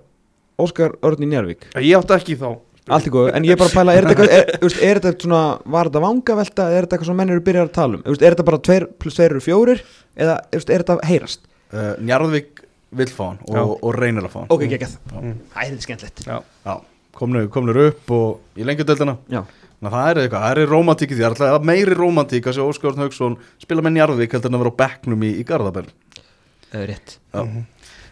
Óskar 0.59 0.95
Örn 1.05 1.23
í 1.25 1.29
Njárvík 1.31 1.67
ég 1.79 1.95
átti 1.99 2.15
ekki 2.17 2.35
þá. 2.41 2.49
Allt 2.89 3.05
í 3.05 3.11
góðu, 3.13 3.29
en 3.37 3.43
ég 3.45 3.53
er 3.53 3.59
bara 3.59 3.69
að 3.69 3.75
pæla 3.77 3.93
Er 3.99 4.05
þetta, 4.07 4.25
eitthvað- 4.25 4.31
er, 4.65 4.77
er, 4.89 4.99
þetta 5.03 5.25
svona, 5.27 5.41
var 5.69 5.89
þetta 5.91 6.01
vangavelta 6.01 6.63
Er 6.73 6.85
þetta 6.87 6.95
eitthvað 6.97 7.09
sem 7.11 7.19
menn 7.21 7.33
eru 7.35 7.43
byrjar 7.45 7.67
að 7.69 7.75
tala 7.75 7.99
um? 7.99 8.03
Er, 8.09 8.15
er 8.17 8.33
þetta 8.33 8.45
bara 8.47 8.59
2 8.65 8.77
plus 9.03 9.17
2 9.19 9.25
eru 9.27 9.41
4 9.45 9.75
Eða 10.25 10.37
er, 10.49 10.63
er 10.63 10.83
þetta 10.83 10.95
heyrast? 11.05 11.43
Uh, 11.69 11.91
Njarðvík 12.01 12.63
vill 12.97 13.11
fá 13.13 13.23
hann 13.27 13.37
og, 13.45 13.75
og 13.85 13.93
reynir 13.93 14.25
að 14.25 14.31
fá 14.33 14.39
hann. 14.41 14.49
Ok, 14.55 14.63
geggjað 14.71 14.95
Mm. 15.19 15.35
Það 15.53 15.61
er 15.61 15.69
þetta 15.75 15.85
skemmtilegt. 15.85 16.23
Já, 16.25 16.37
já, 16.65 16.73
komnur, 17.19 17.45
komnur 17.53 17.77
upp 17.83 18.11
og 18.15 18.57
í 18.57 18.65
lengjudeldina 18.65 19.17
Já, 19.29 19.43
Ná, 19.79 19.87
það 19.93 20.07
er 20.09 20.17
eitthvað, 20.23 20.41
það 20.47 20.61
er 20.63 20.71
romantík 20.73 21.13
í 21.13 21.17
því 21.19 21.27
það 21.37 21.53
er 21.53 21.67
meiri 21.69 21.95
romantík 21.99 22.49
að 22.49 22.57
sjá 22.57 22.63
Óskar 22.65 22.97
Haugsson 22.97 23.37
spila 23.61 23.83
með 23.85 23.93
Njarðvík 23.99 24.33
heldur 24.33 24.49
en 24.49 24.57
að 24.57 24.63
vera 24.65 24.73
á 24.73 24.79
bekknum 24.81 25.27
í, 25.29 25.29
í 25.39 25.45
Garðabell 25.47 25.85
það 26.71 26.81
er 26.81 26.89
rétt. 26.95 27.13
Já. 27.31 27.43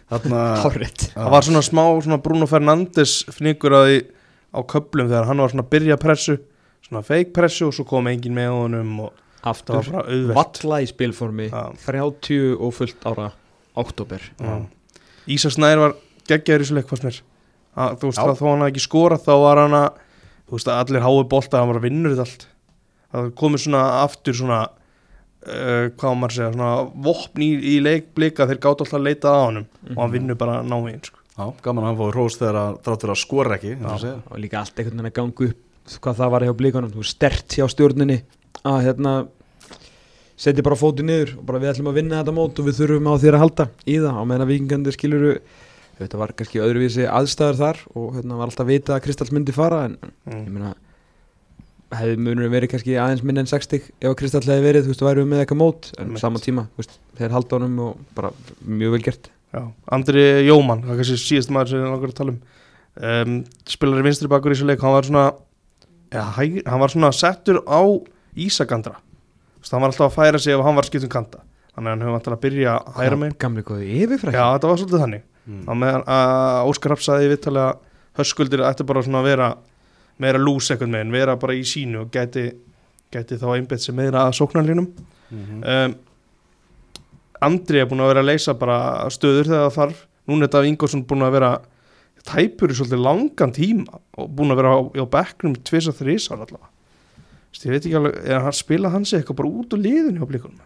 Það 0.08 1.32
var 1.34 1.44
svona 1.46 1.64
smá 1.66 1.82
svona 2.04 2.20
Bruno 2.24 2.48
Fernandes 2.48 3.18
fningur 3.34 3.74
að 3.76 3.88
því 3.90 3.98
á 4.56 4.60
köplum 4.72 5.10
þegar 5.10 5.28
hann 5.28 5.42
var 5.44 5.52
svona 5.52 5.64
að 5.66 5.72
byrja 5.74 5.98
pressu 6.00 6.38
svona 6.86 7.02
fake 7.04 7.34
pressu 7.36 7.68
og 7.68 7.74
svo 7.76 7.84
kom 7.88 8.08
engin 8.08 8.36
með 8.36 8.54
honum 8.54 8.94
og 9.04 9.10
það 9.12 9.44
var 9.44 9.52
Aftur 9.52 9.76
bara 9.92 10.04
auðvelt 10.08 10.38
Valla 10.62 10.78
í 10.82 10.88
spilformi 10.90 11.48
Já. 11.52 11.62
30 11.84 12.56
og 12.56 12.72
fullt 12.74 13.04
ára 13.08 13.28
Oktober 13.78 14.24
Já. 14.40 14.54
Ísak 15.28 15.54
Snær 15.54 15.82
var 15.82 15.96
geggjaður 16.28 16.64
í 16.64 16.66
þessu 16.66 16.78
leik 16.78 16.88
fannst 16.90 17.06
mér 17.06 17.20
að, 17.78 17.98
þú 18.00 18.10
veist 18.10 18.18
Já. 18.18 18.24
það 18.24 18.40
þó 18.40 18.44
hann 18.48 18.64
hafði 18.64 18.72
ekki 18.72 18.86
skorað 18.86 19.26
þá 19.28 19.32
var 19.44 19.62
hann 19.62 19.76
að 19.78 19.88
þú 20.48 20.56
veist 20.56 20.72
að 20.72 20.80
allir 20.82 21.04
hái 21.04 21.12
bolta 21.34 21.60
hann 21.60 21.70
var 21.70 21.80
að 21.82 21.86
vinnur 21.86 22.16
þetta 22.16 22.26
allt 22.26 22.48
það 23.12 23.30
komið 23.42 23.64
svona 23.66 23.84
aftur 24.00 24.38
svona 24.40 24.60
uh, 25.48 25.86
hvað 25.98 26.18
maður 26.18 26.32
að 26.32 26.36
segja 26.36 26.50
svona 26.54 26.72
vopn 27.08 27.44
í, 27.44 27.50
í 27.72 27.76
leik 27.84 28.12
blika 28.16 28.48
þeir 28.48 28.60
gátt 28.64 28.84
alltaf 28.84 28.98
að 28.98 29.06
leita 29.08 29.32
að 29.32 29.46
honum 29.46 29.70
og 29.94 30.02
hann 30.02 30.12
vinnur 30.14 30.38
bara 30.40 30.60
náinn 30.62 31.00
sko. 31.04 31.22
já, 31.38 31.44
gaman 31.64 31.84
að 31.84 31.88
hann 31.90 32.00
fóði 32.02 32.16
rós 32.18 32.38
þegar 32.40 32.60
að 32.62 32.78
þráttur 32.86 33.14
að 33.14 33.22
skora 33.22 33.58
ekki 33.58 33.74
og 33.78 34.06
og 34.18 34.42
líka 34.42 34.62
allt 34.62 34.78
einhvern 34.78 35.02
veginn 35.02 35.10
að 35.12 35.18
ganga 35.20 35.50
upp 35.50 35.64
hvað 36.04 36.18
það 36.20 36.32
var 36.34 36.44
hjá 36.44 36.54
blíkanum, 36.58 37.04
stert 37.06 37.56
hjá 37.56 37.64
stjórninni 37.72 38.18
að 38.68 38.82
hérna 38.84 39.14
setja 40.38 40.64
bara 40.64 40.78
fótið 40.78 41.08
niður 41.08 41.32
og 41.40 41.46
bara 41.48 41.62
við 41.62 41.72
ætlum 41.72 41.88
að 41.90 41.96
vinna 41.98 42.20
þetta 42.20 42.34
mót 42.36 42.60
og 42.60 42.68
við 42.68 42.76
þurfum 42.82 43.08
á 43.10 43.14
þér 43.22 43.38
að 43.38 43.42
halda 43.44 43.66
í 43.84 43.96
það 43.98 44.18
á 44.18 44.22
meðan 44.22 44.44
að 44.44 44.52
vikingandir 44.52 44.94
skiluru 44.94 45.32
þetta 45.98 46.20
var 46.20 46.34
kannski 46.38 46.62
öðruvísi 46.62 47.08
aðstæður 47.10 47.58
þar 47.58 47.80
og 47.98 48.12
hérna 48.18 48.38
var 48.38 48.50
alltaf 48.50 48.66
að 48.66 48.70
vita 48.70 48.94
að 48.94 49.02
Kristall 49.06 49.32
myndi 49.34 49.54
fara 49.56 49.80
en 49.88 49.96
ég 49.98 50.36
mm. 50.36 50.52
meina 50.54 50.74
hefði 51.94 52.20
munur 52.20 52.50
verið 52.52 52.72
kannski 52.74 52.96
aðeins 53.00 53.24
minn 53.24 53.40
en 53.40 53.48
60 53.48 53.88
ef 53.88 54.10
að 54.10 54.16
Kristall 54.20 54.44
hefði 54.44 54.64
verið, 54.66 54.86
þú 54.86 54.92
veist, 54.92 55.04
væri 55.06 55.22
við 55.22 55.30
með 55.30 55.42
eitthvað 55.44 55.60
mót 55.62 55.90
en 55.94 56.04
Einmitt. 56.04 56.22
sama 56.22 56.42
tíma, 56.42 56.66
þú 56.74 56.82
veist, 56.82 56.96
þeir 57.18 57.34
halda 57.36 57.58
honum 57.58 57.82
og 57.86 58.06
bara 58.18 58.32
mjög 58.68 58.94
vel 58.96 59.02
gert. 59.08 59.30
Já, 59.54 59.62
Andri 59.96 60.24
Jóman, 60.44 60.84
það 60.84 60.92
er 60.92 61.00
kannski 61.00 61.20
síðast 61.22 61.52
maður 61.56 61.72
sem 61.72 61.80
ég 61.80 61.88
langar 61.88 62.12
að 62.12 62.18
tala 62.18 62.34
um, 62.34 62.40
um 63.08 63.36
spilari 63.72 64.04
vinstri 64.04 64.28
bakur 64.28 64.52
í 64.52 64.58
þessu 64.58 64.68
leik, 64.68 64.84
hann 64.84 64.96
var 64.98 65.08
svona 65.08 65.26
ja, 66.12 66.24
hæg, 66.36 66.58
hann 66.68 66.82
var 66.82 66.92
svona 66.92 67.12
settur 67.16 67.62
á 67.64 67.80
Ísagandra 68.38 68.98
Þess, 69.58 69.72
hann 69.72 69.82
var 69.82 69.92
alltaf 69.92 70.10
að 70.10 70.18
færa 70.18 70.40
sig 70.42 70.54
ef 70.54 70.62
hann 70.66 70.76
var 70.76 70.86
skipt 70.86 71.08
um 71.08 71.12
kanta 71.12 71.40
þannig 71.72 71.88
að 71.88 71.94
hann 71.94 72.04
hefur 72.04 72.18
alltaf 72.18 72.36
að 72.36 72.44
byrja 72.44 72.74
að 72.76 73.00
hæra 73.00 73.18
megin 73.22 73.38
gamli 73.42 73.64
góði 73.66 73.88
yfirfræk 74.02 74.36
Já, 74.36 74.44
þetta 74.54 74.70
var 74.70 74.80
svolítið 74.82 75.02
þannig. 75.04 75.24
Mm. 75.48 75.62
Meira 80.18 80.38
lús 80.38 80.70
ekkert 80.74 80.90
megin, 80.90 81.12
vera 81.12 81.36
bara 81.36 81.54
í 81.54 81.62
sínu 81.66 82.00
og 82.04 82.10
gæti, 82.14 82.48
gæti 83.12 83.38
þá 83.38 83.46
einbett 83.56 83.80
sem 83.80 83.94
meira 83.96 84.26
að 84.28 84.36
sóknarlínum 84.40 84.88
Mhm. 85.30 85.64
um, 85.64 85.94
Andri 87.44 87.78
er 87.78 87.86
búin 87.86 88.00
að 88.02 88.08
vera 88.14 88.22
að 88.24 88.30
leysa 88.32 88.54
bara 88.58 88.78
stöður 89.14 89.46
þegar 89.46 89.68
það 89.68 89.76
þarf 89.76 89.98
núna 90.28 90.42
er 90.42 90.48
þetta 90.48 90.62
Ingolson 90.66 91.04
búin 91.06 91.22
að 91.22 91.34
vera 91.36 91.50
tæpur 92.26 92.72
í 92.72 92.74
svolítið 92.74 93.04
langan 93.04 93.52
tíma 93.54 94.00
og 94.18 94.32
búin 94.34 94.50
að 94.50 94.56
vera 94.58 94.72
á, 94.74 94.78
á 94.98 95.04
bekknum 95.06 95.54
tvisa 95.62 95.92
þrísar 95.94 96.42
allavega 96.42 96.72
ég 97.58 97.70
veit 97.72 97.86
ekki 97.86 97.94
alveg, 97.98 98.18
er 98.26 98.42
hann 98.44 98.52
spila 98.54 98.90
hans 98.92 99.12
eitthvað 99.16 99.36
bara 99.38 99.48
út 99.60 99.72
úr 99.74 99.80
liðinu 99.82 100.22
á 100.22 100.26
blíkunum 100.30 100.58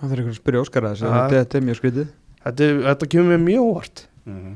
það 0.00 0.10
þarf 0.10 0.18
eitthvað 0.18 0.32
að 0.34 0.40
spyrja 0.40 0.60
Óskar 0.64 0.82
að 0.88 0.92
þessu, 0.96 1.06
Ja. 1.06 1.28
þetta, 1.30 1.54
er 1.58 1.64
mjög 1.68 1.78
skrítið 1.80 2.08
þetta, 2.42 2.68
þetta 2.88 3.08
kemur 3.14 3.30
mér 3.32 3.42
mjög 3.46 3.62
óvart 3.70 4.04
Mhm. 4.26 4.52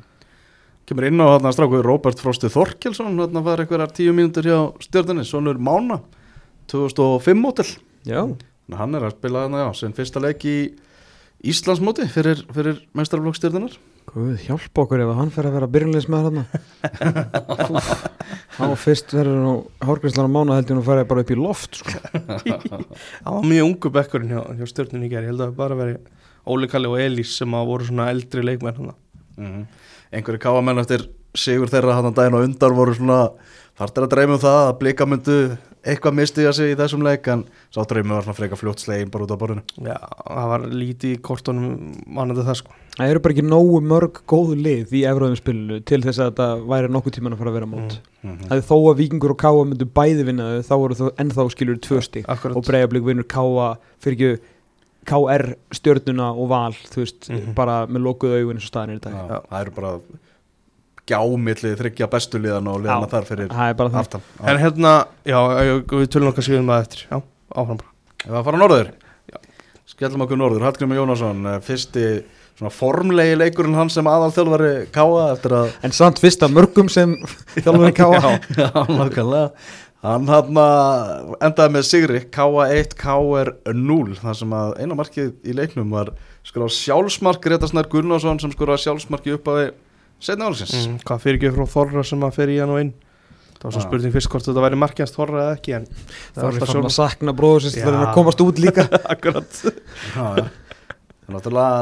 Kemur 0.86 1.08
inn 1.08 1.22
á 1.22 1.26
þarna 1.34 1.52
stráku 1.54 1.82
Robert 1.84 2.20
Frosti 2.22 2.50
Þorkelsson 2.52 3.18
þarna 3.18 3.42
var 3.44 3.62
einhverjar 3.62 3.94
tíu 3.94 4.14
mínútur 4.16 4.46
hjá 4.46 4.58
stjórninni 4.86 5.26
Sónur 5.26 5.58
Mána 5.58 6.00
2005 6.70 7.42
mótil 7.42 7.68
að 8.06 8.36
hann 8.80 8.98
er 8.98 9.06
að 9.06 9.16
spila 9.18 9.46
þarna 9.46 9.64
já, 9.64 9.68
sem 9.80 9.94
fyrsta 9.96 10.22
leik 10.22 10.46
í 10.46 10.56
Íslandsmóti 11.46 12.06
fyrir, 12.08 12.40
fyrir 12.54 12.80
meistarflokksstjórnunar 12.96 13.74
Guð, 14.06 14.36
hjálpa 14.46 14.84
okkur 14.84 15.02
ef 15.02 15.10
hann 15.18 15.32
fer 15.34 15.48
að 15.48 15.56
vera 15.58 15.68
byrjunleismæður 15.74 16.38
hann 16.38 17.80
Há 18.56 18.70
fyrst 18.78 19.12
verður 19.12 19.42
nú 19.42 19.54
hárgrænslan 19.84 20.30
á 20.30 20.32
mánu 20.32 20.54
heldur 20.56 20.78
hún 20.78 20.86
farið 20.86 21.08
bara 21.10 21.24
upp 21.24 21.32
í 21.34 21.36
loft 21.36 21.80
sko. 21.82 21.98
Það 23.26 23.34
var 23.34 23.48
mjög 23.50 23.66
ungu 23.66 23.92
bekkurinn 23.98 24.32
hjá, 24.32 24.40
hjá 24.56 24.70
stjórnun 24.70 25.04
í 25.04 25.10
gerð 25.12 25.26
Ég 25.26 25.34
held 25.34 25.42
að 25.42 25.50
það 25.50 25.58
bara 25.58 25.78
veri 25.82 25.98
Óli 26.46 26.70
Kalli 26.70 26.88
og 26.88 27.02
Elís 27.02 27.34
sem 27.36 27.58
að 27.58 27.68
voru 27.72 27.88
svona 27.88 28.06
eldri 28.14 28.44
leikmenn 28.46 28.78
hana. 28.78 28.94
Mm 29.36 29.66
einhverju 30.14 30.42
káamenn 30.42 30.82
eftir 30.82 31.08
sigur 31.36 31.70
þeirra 31.70 31.96
hann 31.98 32.10
að 32.10 32.18
daginn 32.20 32.38
og 32.38 32.44
undar 32.46 32.74
voru 32.76 32.94
svona 32.96 33.20
þartir 33.76 34.06
að 34.06 34.12
dreyma 34.14 34.36
um 34.36 34.44
það 34.44 34.60
að 34.62 34.76
blika 34.80 35.08
myndu 35.08 35.38
eitthvað 35.86 36.16
mistiða 36.18 36.52
sig 36.56 36.72
í 36.72 36.78
þessum 36.78 37.04
leik 37.06 37.28
en 37.30 37.44
sá 37.74 37.78
dreymi 37.86 38.14
var 38.14 38.24
svona 38.24 38.38
freka 38.38 38.58
fljótt 38.58 38.82
slegin 38.82 39.10
bara 39.12 39.26
út 39.26 39.34
á 39.34 39.38
borðinu. 39.38 39.62
Já, 39.86 39.94
það 40.24 40.48
var 40.50 40.64
lítið 40.72 41.12
í 41.12 41.20
kortunum 41.28 41.92
mannandi 42.16 42.46
það 42.46 42.58
sko. 42.62 42.74
Það 42.96 43.12
eru 43.12 43.22
bara 43.22 43.36
ekki 43.36 43.44
nógu 43.46 43.78
mörg 43.92 44.18
góðu 44.26 44.56
lið 44.64 44.96
í 44.96 45.04
efraðum 45.06 45.38
spilinu 45.38 45.78
til 45.86 46.00
þess 46.02 46.22
að 46.24 46.32
þetta 46.32 46.48
væri 46.72 46.90
nokkuð 46.96 47.16
tíman 47.18 47.36
að 47.36 47.42
fara 47.42 47.52
að 47.52 47.58
vera 47.60 47.70
mót. 47.70 47.96
Mm. 48.24 48.32
mm 48.32 48.42
Það 48.48 48.56
er 48.56 48.66
þó 48.72 48.76
að 48.80 48.98
Víkingur 49.02 49.36
og 49.36 49.40
Káa 49.44 49.62
myndu 49.62 49.88
bæði 50.00 50.26
vinna 50.30 50.48
þau, 50.50 50.66
þá 50.66 50.74
voru 50.82 50.98
þau 50.98 51.08
ennþá 51.22 51.48
skilur 51.54 51.80
tvö 51.86 52.02
stík 52.02 52.30
og 52.32 52.66
Breiðablík 52.66 53.06
vinnur 53.06 53.28
Káa 53.30 53.70
fyrir 54.02 54.16
ekki 54.16 54.54
KR 55.06 55.46
stjörnuna 55.78 56.28
og 56.34 56.48
val 56.50 56.72
þú 56.90 57.02
veist, 57.04 57.28
Mhm. 57.30 57.54
bara 57.54 57.86
með 57.86 58.02
lokuð 58.08 58.36
augun 58.40 58.56
eins 58.58 58.66
og 58.66 58.72
staðin 58.72 58.94
er 58.96 58.98
í 58.98 59.04
dag. 59.06 59.14
Já, 59.14 59.40
það 59.50 59.60
eru 59.60 59.70
bara 59.80 59.92
gjámillið 61.06 61.76
þryggja 61.80 62.08
bestu 62.10 62.38
liðan 62.42 62.66
og 62.72 62.80
liðana 62.82 63.06
Já. 63.06 63.12
þar 63.14 63.26
fyrir 63.28 63.50
er 63.52 63.98
aftan. 64.00 64.22
En 64.42 64.58
hérna, 64.58 64.94
já, 65.24 65.38
við 65.86 66.08
tölum 66.10 66.32
okkar 66.32 66.46
síðan 66.48 66.66
maður 66.66 66.86
eftir. 66.88 67.04
Já, 67.10 67.22
áfram 67.54 67.78
bara. 67.78 67.92
Ef 68.26 68.32
að 68.40 68.44
fara 68.48 68.58
norður? 68.58 68.90
Skellum 69.86 70.24
okkur 70.26 70.36
norður, 70.40 70.64
Hallgrimur 70.66 70.98
Jónasson 70.98 71.46
eh, 71.46 71.60
fyrsti 71.62 72.24
svona 72.58 72.72
formlegi 72.74 73.36
leikurinn 73.38 73.76
hann 73.78 73.88
sem 73.92 74.04
aðal 74.10 74.32
þjálfari 74.34 74.70
Káa 74.90 75.28
eftir 75.36 75.54
að 75.54 75.68
En 75.86 75.92
samt 75.94 76.18
fyrst 76.18 76.42
af 76.42 76.50
mörgum 76.50 76.88
sem 76.90 77.12
þjálfurinn 77.62 77.94
Káa 77.94 78.32
Já, 78.58 78.66
nákvæmlega 78.90 79.52
Hann 80.04 80.26
hann 80.28 80.58
endaði 81.42 81.72
með 81.74 81.86
sigri 81.88 82.20
K1 82.34 82.92
KR 83.00 83.48
0 83.74 84.18
þar 84.20 84.36
sem 84.38 84.52
að 84.54 84.74
eina 84.82 84.98
markið 84.98 85.32
í 85.48 85.54
leiknum 85.56 85.90
var 85.94 86.12
skora 86.46 86.68
sjálfsmark 86.70 87.40
Greta 87.42 87.66
Snær 87.70 87.88
Gunnarsson 87.90 88.38
sem 88.42 88.52
skora 88.54 88.76
sjálfsmarki 88.78 89.34
upp 89.38 89.48
að 89.54 89.62
setna 90.22 90.50
álsins 90.50 90.74
mm, 90.86 91.00
Hvað 91.08 91.24
fyrir 91.24 91.40
ekki 91.40 91.54
frá 91.56 91.66
Þorra 91.72 92.04
sem 92.06 92.22
að 92.28 92.36
fer 92.38 92.52
í 92.54 92.60
hann 92.60 92.74
og 92.76 92.82
inn 92.84 92.92
Það 93.56 93.64
var 93.64 93.72
svo 93.72 93.80
Já. 93.80 93.86
spurning 93.88 94.12
fyrst 94.14 94.30
hvort 94.30 94.46
þetta 94.46 94.62
væri 94.66 94.78
markjast 94.84 95.16
Þorra 95.16 95.42
eða 95.46 95.56
ekki 95.56 95.74
En 95.80 95.88
Það 95.88 96.38
er 96.42 96.46
alltaf 96.52 96.70
fann 96.74 96.86
að 96.90 96.94
sakna 97.00 97.34
Já. 97.74 97.80
þegar 97.80 97.96
hann 97.96 98.06
að 98.06 98.14
komast 98.20 98.44
út 98.44 98.62
líka 98.62 98.86
Akkurat 99.16 99.60
Já, 99.64 100.26
já 100.44 100.46
Það 101.26 101.32
er 101.32 101.34
náttúrulega, 101.40 101.78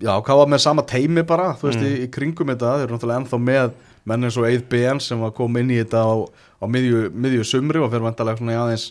já, 0.00 0.12
Káa 0.24 0.44
með 0.48 0.60
sama 0.64 0.82
teimi 0.88 1.20
bara, 1.28 1.50
þú 1.60 1.66
veist, 1.68 1.82
Mm. 1.82 1.88
í, 1.90 1.96
í 2.06 2.08
kringum 2.08 2.48
þetta, 2.54 2.70
þeir 2.78 2.84
eru 2.86 2.94
náttúrulega 2.96 3.20
ennþá 3.20 3.40
með 3.44 3.74
menn 4.06 4.24
eins 4.28 4.36
og 4.38 4.46
Eið 4.48 4.62
BN 4.70 5.00
sem 5.02 5.20
var 5.20 5.32
kom 5.36 5.56
inn 5.60 5.70
í 5.74 5.80
þetta 5.80 6.02
á, 6.04 6.14
á 6.60 6.64
miðju, 6.70 7.08
miðju 7.14 7.44
sumri 7.48 7.80
og 7.82 7.90
fyrir 7.92 8.06
vandalega 8.06 8.38
svona 8.40 8.54
í 8.54 8.60
aðeins 8.60 8.86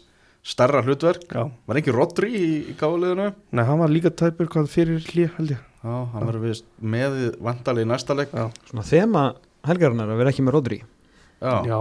stærra 0.47 0.79
hlutverk. 0.85 1.25
Já, 1.33 1.47
Var 1.67 1.79
ekki 1.81 1.91
Rodri 1.95 2.29
í, 2.31 2.49
í 2.71 2.75
Káaliðinu? 2.79 3.31
nei, 3.51 3.63
hann 3.67 3.79
var 3.81 3.91
líka 3.91 4.11
tæpur 4.15 4.47
hvað 4.51 4.69
fyrir 4.71 5.01
hlýja 5.07 5.31
held 5.37 5.55
ég 5.55 5.63
Já, 5.87 5.95
hann 6.13 6.25
verður 6.27 6.43
vist 6.49 6.65
með 6.81 7.17
vandalega 7.43 7.85
í 7.85 7.89
næsta 7.91 8.15
leik. 8.17 8.31
Já, 8.35 8.47
Svona 8.69 8.83
þema 8.87 9.23
helgarinnar 9.67 10.11
að 10.13 10.21
vera 10.21 10.31
ekki 10.33 10.45
með 10.47 10.55
Rodri 10.57 10.79
Já, 11.37 11.53
já, 11.67 11.79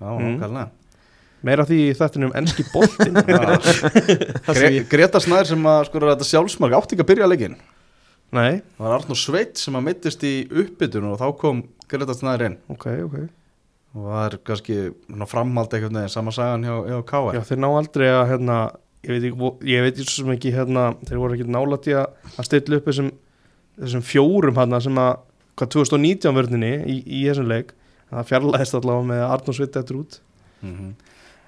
já. 0.00 0.10
Mm. 0.18 0.68
Meira 1.46 1.62
því 1.68 1.76
í 1.88 1.90
þettinum 1.94 2.32
enski 2.38 2.64
boltin 2.72 3.14
Gre 4.48 4.70
Greta 4.90 5.20
Snær 5.22 5.46
sem 5.46 5.66
að 5.70 5.84
skora 5.90 6.14
þetta 6.14 6.26
sjálfsmark 6.26 6.74
átti 6.78 6.96
ekki 6.96 7.04
að 7.04 7.10
byrja 7.12 7.28
leikinn. 7.30 7.54
Nei, 8.36 8.60
Það 8.76 8.84
var 8.84 8.94
Arnur 8.98 9.16
Sveit 9.16 9.60
sem 9.60 9.76
að 9.78 9.86
mittist 9.86 10.24
í 10.28 10.32
uppbytun 10.46 11.06
og 11.08 11.20
þá 11.20 11.28
kom 11.40 11.62
Greta 11.88 12.16
Snær 12.16 12.44
inn. 12.44 12.58
ok, 12.68 12.86
ok. 13.06 13.16
Og 13.96 14.04
það 14.04 14.24
er 14.26 14.36
kannski 14.44 14.76
framhald 15.30 15.72
einhvern 15.72 15.96
veginn, 15.96 16.12
sama 16.12 16.34
sagan 16.34 16.66
hjá, 16.66 16.74
hjá 16.90 16.98
Káa. 17.08 17.32
Já, 17.38 17.40
þeir 17.48 17.62
ná 17.64 17.68
aldrei 17.70 18.10
að 18.12 18.28
hérna 18.34 18.58
Ég 19.06 19.14
veit 19.14 19.24
ekki, 19.28 19.48
ég 19.70 19.84
veit 19.86 19.98
ekki 20.02 20.10
svo 20.10 20.32
ekki 20.34 20.50
hérna 20.52 20.88
Þeir 21.06 21.20
voru 21.22 21.36
ekki 21.36 21.46
nálægt 21.54 21.86
í 21.86 21.94
að, 21.94 22.16
stilla 22.44 22.80
upp 22.80 22.88
þessum, 22.90 23.12
þessum 23.78 24.02
fjórum 24.04 24.58
hérna 24.58 24.80
sem 24.82 24.98
að 24.98 25.12
hvað 25.58 25.70
2019 25.74 26.34
vörninni 26.36 26.72
í, 26.82 26.96
í 27.06 27.20
þessum 27.28 27.48
leik. 27.50 27.72
Það 28.10 28.28
fjarlæðist 28.32 28.76
allavega 28.78 29.08
með 29.08 29.22
Arnór 29.28 29.56
Svitt 29.56 29.78
eftir 29.80 30.00
út. 30.02 30.20
Mm 30.62 30.92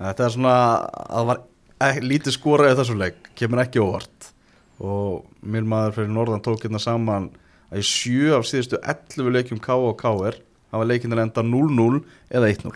Þetta 0.01 0.25
er 0.25 0.33
svona 0.33 0.53
að 0.57 1.11
það 1.11 1.27
var 1.29 1.41
ek, 1.85 1.99
lítið 2.09 2.33
skorað 2.39 2.71
í 2.73 2.77
þessu 2.79 2.95
leik, 2.97 3.19
kemur 3.37 3.61
ekki 3.61 3.83
óvart 3.85 4.31
og 4.81 5.27
mér 5.45 5.67
maður 5.69 5.97
fyrir 5.99 6.13
norðan 6.15 6.43
tók 6.45 6.63
hérna 6.65 6.81
saman 6.81 7.31
að 7.71 7.83
í 7.83 7.87
sjö 7.87 8.37
af 8.39 8.47
síðustu 8.49 8.79
11 8.81 9.33
leikjum 9.37 9.61
K 9.63 9.75
og 9.77 9.99
KR 10.01 10.39
hafa 10.73 10.87
leikinir 10.89 11.21
enda 11.23 11.43
0-0 11.45 12.01
eða 12.31 12.49
1-0 12.55 12.73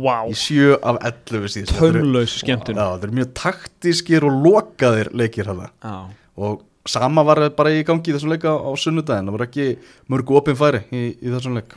Wow 0.00 0.30
í 0.30 0.36
sjö 0.38 0.76
af 0.86 1.00
11 1.02 1.48
síðustu. 1.50 1.74
Þetta 1.74 1.86
eru- 1.90 2.00
Tömlaus 2.04 2.34
skemmtun. 2.40 2.76
Já, 2.78 2.86
þetta 2.94 3.08
er 3.08 3.14
mjög 3.18 3.30
taktískir 3.40 4.26
og 4.28 4.36
lokaðir 4.46 5.10
leikir 5.18 5.48
hana 5.50 5.70
Já. 5.82 5.94
Og 6.40 6.62
sama 6.86 7.24
var 7.26 7.42
bara 7.58 7.70
í 7.74 7.82
gangi 7.84 8.08
í 8.08 8.14
þessum 8.14 8.30
leika 8.32 8.54
á 8.54 8.70
sunnudaginn, 8.78 9.26
það 9.28 9.34
var 9.36 9.46
ekki 9.46 9.66
mörg 10.08 10.30
opin 10.38 10.56
færi 10.56 10.80
í, 10.94 11.02
í 11.20 11.28
þessum 11.34 11.58
leik. 11.58 11.74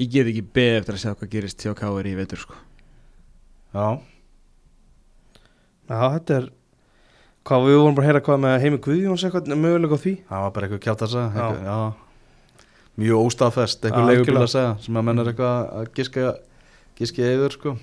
Ég 0.00 0.10
get 0.10 0.26
ekki 0.32 0.42
beð 0.56 0.78
eftir 0.80 0.96
að 0.96 1.02
sjá 1.04 1.12
hvað 1.14 1.30
gerist 1.36 1.62
hjá 1.62 1.74
Káar 1.78 2.08
í 2.10 2.16
veitur 2.18 2.40
sko. 2.42 2.56
Já, 3.76 3.86
Já, 5.84 5.98
þetta 6.16 6.36
er 6.40 6.46
hvað 7.44 7.66
við 7.68 7.76
vorum 7.80 7.96
bara 7.98 8.06
að 8.06 8.10
heyra 8.10 8.22
hvað 8.24 8.40
með 8.44 8.54
Heimi 8.64 8.78
Guðjóns 8.86 9.24
eitthvað 9.28 9.52
mögulega 9.60 9.98
á 9.98 10.04
því 10.04 10.14
það 10.30 10.44
var 10.44 10.52
bara 10.56 10.68
eitthvað 10.68 10.82
kjátt 10.86 11.04
að 11.06 11.12
segja 11.14 11.28
Já. 11.28 11.44
eitthvað, 11.44 11.64
já. 11.68 11.78
mjög 13.04 13.24
óstafest 13.28 13.84
eitthvað 13.88 14.12
algjörlega. 14.14 14.44
að 14.48 14.52
segja 14.54 14.72
sem 14.86 15.00
að 15.00 15.06
menn 15.08 15.22
er 15.24 15.30
eitthvað 15.32 15.72
að 15.80 15.88
giska 15.98 16.26
giska 17.00 17.30
yfir 17.34 17.56
sko 17.58 17.74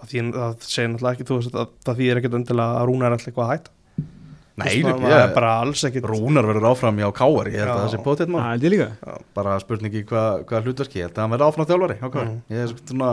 að 0.00 0.08
því 0.12 0.24
það 0.36 0.64
segir 0.66 0.90
náttúrulega 0.94 1.12
ekki 1.16 1.28
þú 1.30 1.38
veist 1.40 1.58
að 1.60 1.74
það 1.86 2.00
þýðir 2.00 2.20
ekkert 2.22 2.38
endilega 2.40 2.80
að 2.80 2.88
Rúnar 2.90 3.08
er 3.10 3.16
alltaf 3.16 3.30
eitthvað 3.32 3.46
að 3.48 3.54
hætta 3.56 3.76
Nei, 4.60 4.66
veist, 4.66 4.88
ég, 4.90 4.96
það 5.00 5.22
er 5.24 5.30
bara 5.32 5.50
alls 5.62 5.82
ekkert 5.88 6.06
Rúnar 6.10 6.44
verður 6.50 6.66
áfram 6.68 6.98
hjá 7.00 7.06
Káar 7.16 7.48
ég 7.48 7.62
held 7.62 7.70
að 7.72 7.78
það 7.80 7.92
sé 7.94 8.00
bótið 8.04 8.26
Það 8.26 8.32
maður 8.34 8.50
held 8.50 8.64
ég 8.66 8.72
líka 8.74 9.14
bara 9.38 9.54
spurningi 9.62 10.02
hvað 10.10 10.42
hva 10.50 10.60
hlutverki 10.66 11.00
ég 11.00 11.06
held 11.06 11.14
að 11.16 11.22
hann 11.24 11.32
verður 11.32 11.46
áfram 11.46 11.68
þjálfari 11.70 11.96
Mm. 12.10 12.34
ég 12.50 12.64
er 12.66 12.74
svona, 12.74 13.12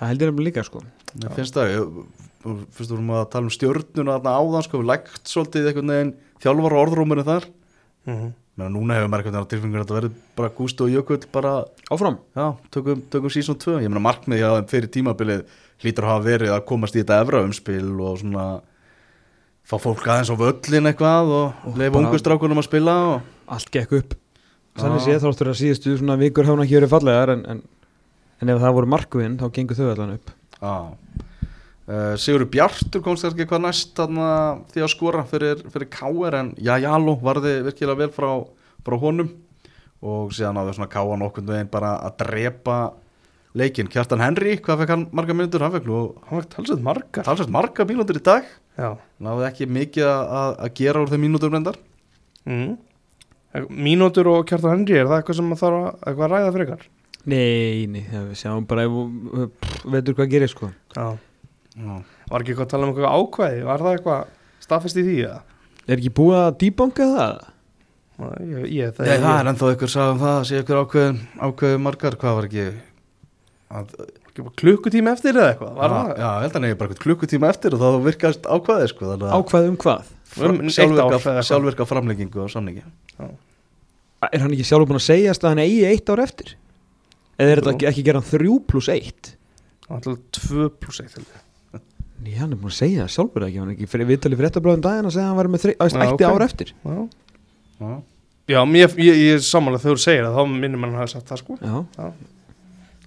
Það 0.00 0.10
held 0.10 0.24
ég 0.24 0.40
líka 0.48 0.64
sko 0.66 0.82
finnst 1.36 1.54
það 1.54 1.70
ég, 1.76 2.02
fyrst 2.42 2.90
vorum 2.94 3.10
að 3.16 3.24
tala 3.34 3.48
um 3.48 3.54
stjörnuna 3.54 4.18
þarna 4.18 4.36
áðan 4.40 4.64
sko, 4.66 4.80
við 4.80 4.90
lægt 4.90 5.28
svolítið 5.28 5.70
einhvern 5.70 5.92
veginn 5.94 6.12
þjálfar 6.40 6.76
og 6.76 6.82
orðrúmurinn 6.86 7.28
þar. 7.28 7.48
Mhm. 8.08 8.30
Menna, 8.60 8.72
núna 8.74 8.96
hefur 8.98 9.08
maður 9.12 9.36
á 9.40 9.48
tilfengur 9.48 9.80
að 9.80 9.84
þetta 9.86 9.96
verður 9.96 10.14
bara 10.36 10.48
Gústi 10.56 10.82
og 10.84 10.90
Jökull 10.92 11.26
bara 11.32 11.52
Áfram? 11.90 12.16
Já, 12.36 12.56
tökum, 12.74 13.02
tökum 13.08 13.30
sísón 13.32 13.56
2 13.56 13.78
Ég 13.80 13.88
meina 13.88 14.02
markmiði 14.04 14.42
að 14.44 14.56
þeim 14.58 14.68
fyrir 14.72 14.90
tímabilið 14.96 15.44
hlýtur 15.80 16.04
að 16.04 16.10
hafa 16.10 16.24
verið 16.26 16.52
að 16.56 16.64
komast 16.68 16.96
í 16.96 17.00
þetta 17.00 17.20
efra 17.24 17.40
umspil 17.46 18.00
og 18.04 18.18
svona 18.20 18.44
fá 19.64 19.76
fólk 19.80 20.02
aðeins 20.04 20.32
á 20.34 20.36
völlin 20.36 20.90
eitthvað 20.90 21.30
og, 21.38 21.54
Og 21.70 21.78
leifa 21.78 21.94
bara- 21.94 22.04
ungu 22.10 22.18
strákunum 22.20 22.60
að 22.60 22.68
spila 22.68 22.96
og, 23.14 23.22
Allt 23.48 23.70
gekk 23.70 23.92
upp. 23.96 24.14
Þannig 24.76 25.06
séð 25.06 25.24
þáttur 25.24 25.48
að 25.50 25.58
síðustu 25.62 25.96
svona 25.98 26.18
vikur 26.20 26.44
hafa 26.46 26.56
nú 26.60 26.62
ekki 26.66 26.76
verið 26.80 26.92
fallegar 26.92 27.32
en, 27.32 27.46
en, 27.54 27.62
en 28.42 28.48
ef 28.52 28.60
það 28.60 28.74
voru 28.76 28.86
markvinn 28.92 29.38
þá 29.40 29.46
gengur 29.56 29.76
þau 29.78 29.88
allan 29.94 30.12
upp. 30.18 30.30
Já 30.60 30.74
uh, 31.90 32.14
Sigur 32.20 32.46
Bjartur 32.50 33.02
komst 33.04 33.26
kannski 33.26 33.46
hvað 33.50 33.64
næst 33.66 33.92
þarna 33.98 34.30
því 34.70 34.84
að 34.84 34.92
skora 34.92 35.26
fyrir, 35.28 35.62
fyrir 35.72 35.90
Káer 35.92 36.36
en 36.38 36.50
Jajalo 36.60 37.16
varði 37.20 37.56
virkilega 37.66 38.04
vel 38.04 38.10
frá, 38.14 38.30
frá 38.86 38.96
honum. 39.02 39.30
Og 40.00 40.32
síðan 40.32 40.56
náðu 40.56 40.76
svona 40.78 40.90
Káa 40.92 41.18
nokkurnu 41.20 41.52
veginn 41.52 41.72
bara 41.72 41.96
að 42.06 42.20
drepa 42.22 42.76
leikinn. 43.58 43.90
Kjartan 43.92 44.22
Henry, 44.24 44.56
hvað 44.62 44.84
fekk 44.84 44.94
hann 44.94 45.08
marga 45.16 45.36
mínútur? 45.36 45.64
Hann 45.66 45.74
fekk 45.74 45.88
nú 45.90 46.02
hann 46.30 46.46
talsett 46.54 46.84
margar 46.84 47.26
talsvægt 47.26 47.52
marga 47.52 47.86
mínútur 47.88 48.20
í 48.20 48.24
dag. 48.30 48.46
Já. 48.78 48.94
Náðu 49.20 49.48
ekki 49.50 49.68
mikið 49.68 50.06
að, 50.08 50.54
að 50.54 50.72
gera 50.78 51.02
úr 51.02 51.12
þeim 51.12 51.26
mínútur 51.26 51.52
reyndar. 51.52 51.80
Mm. 52.48 52.78
mínútur 53.68 54.30
og 54.30 54.46
kjartan 54.48 54.78
Henry 54.78 54.96
er 54.96 55.10
það 55.10 55.18
eitthvað 55.18 55.36
sem 55.36 55.50
maður 55.50 55.60
þarf 55.60 55.80
að, 55.80 55.88
eitthvað 56.06 56.24
að 56.24 56.32
ræða 56.32 56.52
frekar? 56.54 56.86
Nei, 57.28 57.84
nei, 57.92 58.04
það 58.08 58.30
við 58.30 58.38
sjáum 58.40 58.64
bara 58.70 58.86
ef, 58.86 58.94
pff, 59.60 59.82
veitur 59.92 60.16
hvað 60.16 60.30
gerir 60.32 60.52
sko. 60.54 60.70
Já 60.94 61.18
Já. 61.78 61.94
var 62.30 62.42
ekki 62.42 62.52
eitthvað 62.52 62.66
að 62.66 62.72
tala 62.72 62.86
um 62.86 62.92
eitthvað 62.92 63.16
ákvæði 63.20 63.64
var 63.68 63.84
það 63.84 63.96
eitthvað 63.96 64.62
staðfest 64.64 65.00
í 65.00 65.06
því 65.06 65.16
eða 65.28 65.40
Er 65.90 65.96
ekki 65.96 66.12
búið 66.14 66.38
að 66.40 66.56
debunka 66.60 67.06
það? 67.10 67.36
Nei, 68.20 68.32
ég, 68.50 68.64
ég, 68.76 68.98
Nei, 69.00 69.18
það 69.22 69.36
er 69.36 69.50
ennþá 69.50 69.68
ykkur 69.74 69.90
sagði 69.90 70.14
um 70.14 70.20
það 70.20 70.34
að 70.36 70.46
sé 70.50 70.58
ykkur 70.60 70.80
ákveðin, 70.82 71.20
ákveðin 71.40 71.84
margar, 71.86 72.16
hvað 72.20 72.36
var 72.36 72.48
ekki 72.50 72.66
að, 73.70 73.94
klukkutíma 74.60 75.14
eftir 75.16 75.38
eða 75.38 75.54
eitthvað 75.54 75.78
var 75.78 75.94
já, 75.94 75.96
það 75.96 76.10
já, 76.10 76.26
ég 76.26 76.44
held 76.44 76.58
að 76.58 76.64
nefnir 76.66 76.80
bara 76.82 76.90
eitthvað 76.90 77.06
klukkutíma 77.06 77.52
eftir 77.54 77.76
og 77.76 77.82
það 77.84 77.98
virkast 78.10 78.50
ákveðið 78.50 78.92
sko 78.92 79.08
þannig 79.08 79.30
að 79.30 79.38
Ákvæð 79.38 79.70
um 79.70 79.80
hvað? 79.86 80.12
Um 80.40 80.60
sjálfvirka 81.48 81.88
framleggingu 81.88 82.44
og 82.44 82.52
samningi 82.52 82.84
Er 84.20 84.42
hann 84.44 84.52
ekki 84.52 84.66
sjálfur 84.68 84.90
búin 84.90 85.00
að 85.00 85.06
segjast 85.08 85.46
að 85.46 85.54
hann 85.54 85.64
eigi 85.64 85.84
eitt 85.88 86.10
ár 86.12 86.20
eftir? 86.22 86.54
Eða 87.40 87.54
er 87.54 87.62
þetta 87.62 87.72
ekki, 87.72 87.86
ekki 87.88 88.12
hann 88.12 88.26
þrjú 88.28 88.56
pluss 88.68 88.90
eitt? 88.92 89.36
alltaf 89.90 90.18
2 90.36 90.68
pluss 90.80 91.00
1 91.02 91.16
held 91.16 91.26
ég. 91.26 91.46
Nei, 92.20 92.34
hann 92.36 92.52
er 92.52 92.60
búin 92.60 92.72
að 92.72 92.76
segja 92.76 93.04
það 93.06 93.12
sjálfur 93.16 93.46
ekki 93.46 93.60
Hann 93.62 93.70
er 93.70 93.76
ekki 93.76 93.88
fyrir 93.88 94.08
viðtalið 94.10 94.40
fyrir 94.40 94.50
ettablaðum 94.50 94.84
daginn 94.84 95.08
að 95.08 95.14
segja 95.14 95.24
að 95.24 95.30
hann 95.30 95.38
var 95.40 95.48
með 95.54 95.62
þri, 95.64 95.74
æst, 95.80 95.96
Já, 95.96 96.02
ætti 96.04 96.26
ok. 96.26 96.32
ár 96.34 96.44
eftir 96.46 96.72
já 96.84 96.96
Já. 97.80 97.92
Já, 98.50 98.58
mér, 98.66 98.94
ég, 99.00 99.20
ég 99.24 99.36
er 99.38 99.44
samanlega 99.46 99.84
þegar 99.84 99.96
þú 100.00 100.02
segir 100.04 100.26
það, 100.26 100.36
þá 100.36 100.54
minnum 100.64 100.82
mann 100.82 100.96
að 100.96 101.00
hafa 101.00 101.12
sagt 101.14 101.30
það 101.30 101.40
sko. 101.40 101.56
Já, 101.62 102.08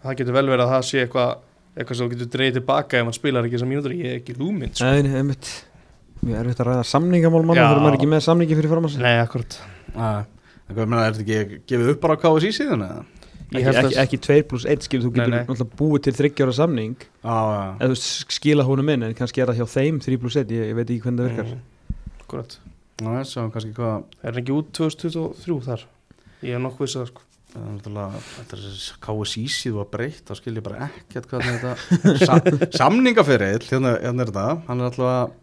Það 0.03 0.15
getur 0.19 0.35
vel 0.37 0.45
verið 0.49 0.63
að 0.63 0.71
það 0.73 0.85
sé 0.87 1.03
eitthvað 1.03 1.33
eitthvað 1.73 1.97
sem 1.99 2.07
þú 2.07 2.13
getur 2.13 2.31
dreigð 2.33 2.57
tilbaka 2.59 2.99
ef 2.99 3.07
hann 3.07 3.15
spilar 3.17 3.47
ekki 3.47 3.57
þessar 3.57 3.69
mínútur, 3.69 3.93
ég 3.97 4.09
er 4.09 4.19
ekki 4.21 4.35
lúmynd 4.37 4.77
sko. 4.77 4.89
nei, 4.89 5.05
nei, 5.05 5.15
einmitt 5.21 5.51
Mjög 6.23 6.39
erfitt 6.39 6.61
að 6.63 6.69
ræða 6.69 6.83
samningamál 6.87 7.41
manna 7.43 7.59
Já. 7.59 7.65
þegar 7.67 7.81
maður 7.83 7.93
er 7.93 7.97
ekki 7.99 8.09
með 8.13 8.21
samningi 8.27 8.57
fyrir 8.59 8.89
sig 8.93 9.03
Nei, 9.03 9.15
akkurat 9.19 9.57
hvað 10.73 10.87
meina, 10.89 11.05
er 11.07 11.17
þetta 11.17 11.37
ekki 11.43 11.57
gefið 11.69 11.91
upp 11.93 12.03
bara 12.03 12.15
á 12.15 12.21
KSI 12.23 12.51
síðan 12.55 12.85
eða? 12.85 13.01
Ekki, 13.53 13.63
ekki, 13.69 13.85
að 13.85 13.99
ekki 14.01 14.19
2 14.25 14.37
pluss 14.49 14.67
1 14.69 14.85
skil, 14.87 15.01
þú 15.03 15.11
getur 15.13 15.29
nei. 15.29 15.41
náttúrulega 15.43 15.79
búið 15.79 16.05
til 16.07 16.13
30 16.17 16.45
ára 16.45 16.55
samning. 16.57 17.07
Þú 17.21 17.89
veist, 17.93 18.07
skila 18.33 18.65
honum 18.67 18.89
inn 18.93 19.05
en 19.07 19.17
kannski 19.17 19.43
er 19.43 19.51
það 19.51 19.61
hjá 19.61 19.75
þeim 19.75 19.99
3 20.01 20.21
pluss 20.23 20.39
1, 20.41 20.55
ég, 20.55 20.71
ég 20.71 20.79
veit 20.79 20.87
ekki 20.87 21.03
hvernig 21.05 21.21
það 21.21 21.51
virkar. 21.51 22.55
Mm, 23.03 23.51
kannski 23.53 23.75
hvað 23.77 24.25
Er 24.25 24.41
ekki 24.41 24.55
út 24.55 24.73
2023 24.73 25.59
þar? 25.67 25.85
Ég 26.43 26.57
er 26.57 26.63
nokkuð 26.63 26.87
vissað 26.87 27.07
sko. 27.11 27.27
Það 27.53 27.61
er 27.61 27.73
náttúrulega, 27.75 28.19
þetta 28.33 28.55
er 28.57 28.61
þessi 28.63 28.95
KSI 29.05 29.43
síðu 29.53 29.81
að 29.83 29.89
breytt, 29.93 30.23
þá 30.25 30.37
skil 30.39 30.55
ég 30.57 30.63
bara 30.65 30.87
ekkert 30.87 31.27
hvað 31.29 31.43
þetta 31.51 31.73
Sa 32.25 32.37
Samningaferill, 32.79 33.61
hérna, 33.69 33.91
hérna 34.01 34.25
er 34.25 34.31
þetta, 34.31 34.45
hann 34.65 34.81
er 34.81 34.89
alltaf 34.89 35.39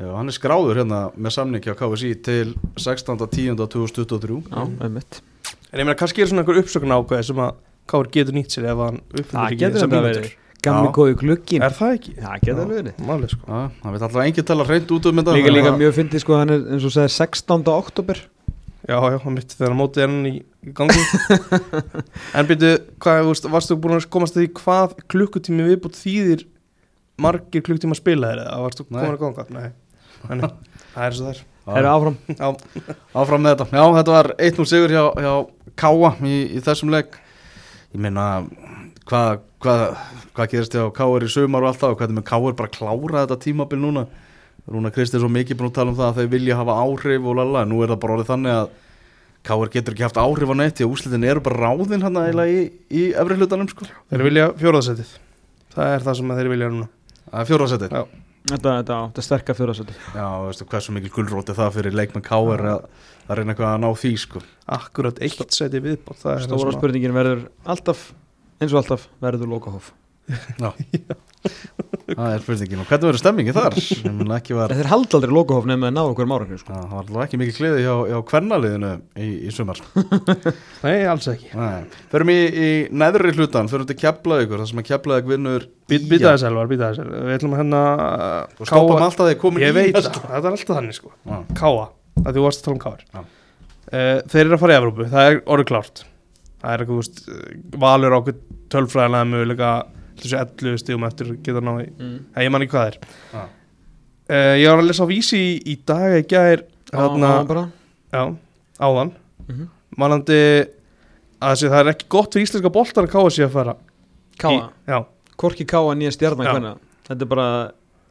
Já, 0.00 0.06
hann 0.16 0.32
er 0.32 0.32
skráður 0.32 0.80
hérna 0.80 1.00
með 1.12 1.34
samningi 1.36 1.74
á 1.74 1.76
KSI 1.76 2.14
til 2.24 2.54
16.10.2023 2.80 4.38
Já, 4.48 4.62
einmitt 4.86 5.20
En 5.70 5.80
ég 5.80 5.86
meina, 5.86 5.96
kannski 5.98 6.22
er 6.24 6.30
svona 6.30 6.44
einhver 6.44 6.60
uppsökun 6.62 6.94
ákveð 6.96 7.26
sem 7.30 7.42
að 7.46 7.58
Káur 7.90 8.06
getur 8.14 8.36
nýtt 8.36 8.54
sér 8.54 8.68
ef 8.70 8.80
hann 8.84 9.00
Það 9.10 9.22
uppfyllir 9.24 9.44
ekki 9.46 9.60
getur 9.60 9.80
þessar 9.80 9.90
mínútur. 9.90 10.30
Já. 10.60 10.74
góði 10.92 11.14
glukkin 11.16 11.62
Er 11.64 11.72
það 11.72 11.94
ekki? 11.96 12.12
Það 12.20 12.42
getur 12.44 12.60
alveg 12.64 12.76
verið 12.80 12.98
Málið 13.08 13.32
sko 13.32 13.46
Já, 13.48 13.60
það 13.80 13.94
veit 13.94 14.02
alltaf 14.06 14.24
enginn 14.26 14.46
tala 14.50 14.66
hreint 14.68 14.92
út 14.96 15.08
um 15.08 15.20
þetta 15.20 15.36
Líka 15.38 15.54
líka 15.54 15.72
mjög 15.80 15.94
fyndið 15.96 16.22
sko, 16.24 16.36
hann 16.36 16.52
er 16.52 16.66
eins 16.74 16.84
og 16.84 16.92
segir 16.94 17.14
16. 17.16 17.70
oktober 17.72 18.20
Já, 18.90 18.96
já, 18.96 19.16
hann 19.24 19.36
mitt 19.36 19.54
þegar 19.54 19.72
hann 19.72 19.80
mótið 19.80 20.04
er 20.04 20.12
hann 20.12 20.28
í, 20.28 20.34
gangi 20.76 21.04
En 22.36 22.48
byrju, 22.50 22.72
hvað, 23.00 23.22
þú 23.24 23.32
veist, 23.32 23.48
varstu 23.56 23.78
búin 23.80 23.96
að 23.96 24.08
komast 24.12 24.36
að 24.36 24.44
því 24.44 24.50
hvað 24.60 24.96
klukkutími 25.14 25.68
viðbútt 25.70 26.00
þýðir 26.00 26.44
margir 27.20 27.64
klukkutíma 27.64 27.96
spilaðir 27.96 28.44
eða 28.44 28.60
varstu 28.66 28.86
komin 28.88 29.16
að 29.16 29.22
ganga? 29.24 29.46
Nei, 29.56 29.70
það 30.92 31.06
er 31.08 31.16
svo 31.16 31.30
þær 31.30 31.40
Það 31.40 31.49
eru 31.78 31.90
áfram. 31.92 32.16
Já, 32.34 32.48
Áfram 33.20 33.44
með 33.44 33.54
þetta, 33.54 33.66
já 33.78 33.84
þetta 33.98 34.16
var 34.16 34.30
1-0 34.48 34.66
sigur 34.70 34.94
hjá, 34.96 35.04
hjá 35.20 35.32
Káa 35.80 36.10
í, 36.26 36.34
í 36.56 36.64
þessum 36.64 36.92
leik. 36.92 37.14
Ég 37.94 38.02
meina 38.02 38.26
hvað 39.08 39.40
hva, 39.60 39.76
hva 40.36 40.46
gerist 40.50 40.74
hjá 40.74 40.86
Káar 40.96 41.24
í 41.26 41.30
sumar 41.30 41.64
og 41.64 41.70
allt 41.70 41.80
það 41.82 41.94
og 41.94 42.00
hvernig 42.00 42.18
með 42.20 42.28
Káar 42.30 42.58
bara 42.58 42.72
klára 42.72 43.24
þetta 43.24 43.40
tímabil 43.44 43.80
núna? 43.80 44.06
Rúna 44.70 44.92
Kristi 44.94 45.18
er 45.18 45.24
svo 45.24 45.30
mikið 45.32 45.58
búin 45.58 45.70
að 45.70 45.78
tala 45.80 45.92
um 45.92 45.98
það 45.98 46.10
að 46.10 46.20
þeir 46.20 46.30
vilja 46.34 46.58
hafa 46.60 46.76
áhrif 46.84 47.26
og 47.26 47.36
lala 47.40 47.64
nú 47.66 47.80
er 47.82 47.92
það 47.92 48.00
bara 48.04 48.16
orðið 48.16 48.30
þannig 48.30 48.56
að 48.58 48.70
Káar 49.48 49.72
getur 49.72 49.96
ekki 49.96 50.04
haft 50.04 50.20
áhrif 50.20 50.52
á 50.52 50.56
neitt 50.60 50.76
því 50.76 50.86
að 50.86 50.94
úslitin 50.94 51.26
eru 51.26 51.42
bara 51.44 51.60
ráðin 51.64 52.04
hann 52.04 52.18
eiginlega 52.20 52.52
í, 52.52 52.64
í 52.92 53.04
efri 53.16 53.38
hlutanum 53.40 53.70
sko. 53.72 53.88
Þeir 54.12 54.24
vilja 54.28 54.48
fjóraðsetið 54.60 55.14
Það 55.70 55.94
er 55.94 56.04
það 56.04 56.18
sem 56.18 56.34
þeir 56.34 56.50
vilja 56.50 56.68
núna. 56.74 56.88
Það 57.30 57.40
er 57.40 57.48
fjóraðsettir 57.48 57.94
Já. 57.96 58.02
Þetta, 58.48 58.70
þetta, 58.80 58.98
þetta 59.10 59.22
sterkar 59.26 59.56
fjóðarsætti 59.58 59.94
Já, 60.16 60.26
veistu 60.46 60.66
hversu 60.70 60.94
mikil 60.96 61.10
gullróti 61.12 61.56
það 61.58 61.74
fyrir 61.76 61.96
leikmenn 61.98 62.24
Káar 62.24 62.62
að, 62.70 62.86
að 63.26 63.40
reyna 63.40 63.52
eitthvað 63.52 63.74
að 63.74 63.82
ná 63.84 63.88
því 64.00 64.12
sko. 64.22 64.42
Akkurat 64.78 65.20
eitt 65.20 65.42
er 65.44 66.00
það 66.08 66.44
Stóra 66.46 66.72
spurningin 66.78 67.16
verður 67.16 67.42
alltaf 67.68 68.06
eins 68.60 68.72
og 68.72 68.80
alltaf 68.80 69.06
verður 69.20 69.52
lokahóf 69.52 69.92
Já 70.60 70.70
Það 72.10 72.32
er 72.34 72.42
spurningin 72.42 72.80
og 72.82 72.88
hvernig 72.90 73.06
verður 73.08 73.20
stemmingi 73.22 73.52
þar? 73.56 73.76
Var 74.58 74.72
Þeir 74.74 74.88
haldi 74.90 75.16
aldrei 75.16 75.32
lokahóf 75.32 75.66
nefnum 75.68 75.86
að 75.88 75.94
ná 75.94 76.00
okkur 76.02 76.26
árangur 76.28 76.60
sko. 76.60 76.74
Já, 76.74 76.80
það 76.82 76.96
var 76.96 77.06
alveg 77.06 77.22
ekki 77.24 77.38
mikið 77.40 77.58
gleði 77.60 77.84
hjá, 77.84 77.92
hjá 78.10 78.18
kvennaliðinu 78.30 78.90
í, 79.24 79.28
í 79.48 79.52
sumar 79.54 79.80
Nei, 80.84 80.96
alls 81.08 81.28
ekki 81.32 81.52
Nei. 81.56 81.86
Förum 82.12 82.32
í, 82.34 82.36
í 82.36 82.68
neðri 82.92 83.32
hlutan, 83.38 83.70
förum 83.72 83.88
til 83.88 83.96
Keflavíkur 84.02 84.60
þar 84.60 84.70
sem 84.72 84.82
að 84.82 84.88
Keflavík 84.90 85.30
vinnur 85.30 85.66
Býta 85.90 86.34
þess 86.34 86.44
elvar, 86.50 86.68
býta 86.70 86.90
þess 86.90 87.04
elvar 87.06 87.24
Við 87.30 87.38
ætlum 87.38 87.56
hérna 87.56 87.80
og 88.60 88.68
stoppum 88.68 89.06
alltaf 89.06 89.30
þegar 89.30 89.40
komin 89.40 89.64
í 89.64 89.70
það, 89.70 89.96
þessu. 89.96 90.24
þetta 90.26 90.42
er 90.42 90.58
alltaf 90.58 90.76
þannig 90.76 90.98
sko 90.98 91.14
Já. 91.16 91.38
Káa, 91.62 91.86
að 92.26 92.36
þú 92.36 92.44
varst 92.44 92.60
að 92.60 92.68
tala 92.68 92.76
um 92.76 92.82
Káar 92.84 93.06
Já. 93.06 93.22
uh, 93.22 94.18
Þeir 94.34 94.44
eru 94.44 94.58
að 94.58 94.62
fara 94.66 94.76
í 94.76 94.80
Evrópu, 94.82 95.08
það 95.14 95.30
er 95.30 95.40
orðið 95.56 95.70
klárt 95.72 96.04
Það 96.60 96.74
er 96.74 96.84
eitthvað, 96.84 97.24
þú 97.24 97.38
eh, 97.40 97.56
valur 97.80 98.18
okkur 98.20 98.38
tölfræðilega 98.70 99.28
möguleika 99.30 99.70
þessu 100.24 100.38
11 100.40 100.82
stígum 100.82 101.06
eftir 101.08 101.32
geta 101.44 101.62
ná 101.64 101.72
í 101.82 101.88
mm. 101.90 102.18
Ég 102.44 102.52
man 102.54 102.64
ekki 102.66 102.74
hvað 102.76 102.90
er 102.92 102.98
Já. 103.32 103.42
uh, 103.42 104.54
Ég 104.60 104.66
var 104.70 104.82
að 104.82 104.88
lesa 104.90 105.06
á 105.06 105.12
vísi 105.12 105.40
í, 105.40 105.52
í 105.72 105.76
dag 105.86 106.16
bara 107.50 107.66
Já, 108.10 108.22
áðan 108.80 109.16
Mhm. 109.50 109.66
Manandi 109.98 110.36
að 111.40 111.54
þessi, 111.56 111.70
það 111.72 111.80
er 111.80 111.88
ekki 111.94 112.06
gott 112.12 112.34
fyrir 112.36 112.46
íslenska 112.46 112.70
boltar 112.70 113.06
að 113.08 113.14
káa 113.14 113.30
sér 113.34 113.48
að 113.48 113.54
fara 113.56 113.74
Káa, 114.40 115.00
Korki 115.40 115.66
Káa 115.66 115.96
nýja 115.98 116.12
stjarnan 116.14 116.78
Þetta 117.08 117.24
er 117.26 117.30
bara 117.32 117.46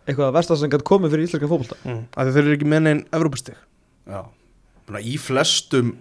eitthvað 0.09 0.27
að 0.27 0.35
versta 0.35 0.57
sem 0.59 0.71
gæti 0.73 0.87
komið 0.89 1.13
fyrir 1.13 1.27
íslenska 1.29 1.49
fótbolta 1.49 1.77
mm. 1.85 2.01
að 2.17 2.31
þeir 2.35 2.43
eru 2.43 2.57
ekki 2.57 2.69
með 2.73 2.83
neinn 2.87 3.01
Evrópustig 3.15 3.55
Já. 4.09 4.21
Búna, 4.89 5.01
í 5.05 5.15
flestum 5.21 5.93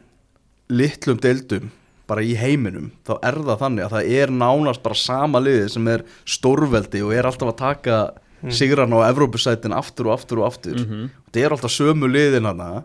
litlum 0.73 1.21
deildum 1.23 1.71
bara 2.09 2.25
í 2.25 2.33
heiminum, 2.39 2.91
þá 3.07 3.19
er 3.23 3.37
það 3.45 3.61
þannig 3.63 3.85
að 3.85 3.95
það 3.97 4.15
er 4.23 4.33
nánast 4.33 4.83
bara 4.83 4.97
sama 4.99 5.43
liðið 5.45 5.69
sem 5.75 5.91
er 5.93 6.05
stórveldi 6.25 7.05
og 7.05 7.13
er 7.15 7.29
alltaf 7.29 7.53
að 7.53 7.61
taka 7.61 7.99
Mm. 8.39 8.53
sigran 8.55 8.95
á 8.95 9.11
Evrópusætin 9.11 9.75
aftur 9.75 10.07
og 10.07 10.15
aftur 10.15 10.39
og 10.39 10.47
aftur 10.47 10.79
-hmm. 10.79 11.11
þetta 11.27 11.41
er 11.41 11.51
alltaf 11.51 11.73
sömu 11.75 12.07
liðin 12.07 12.47
hana 12.47 12.85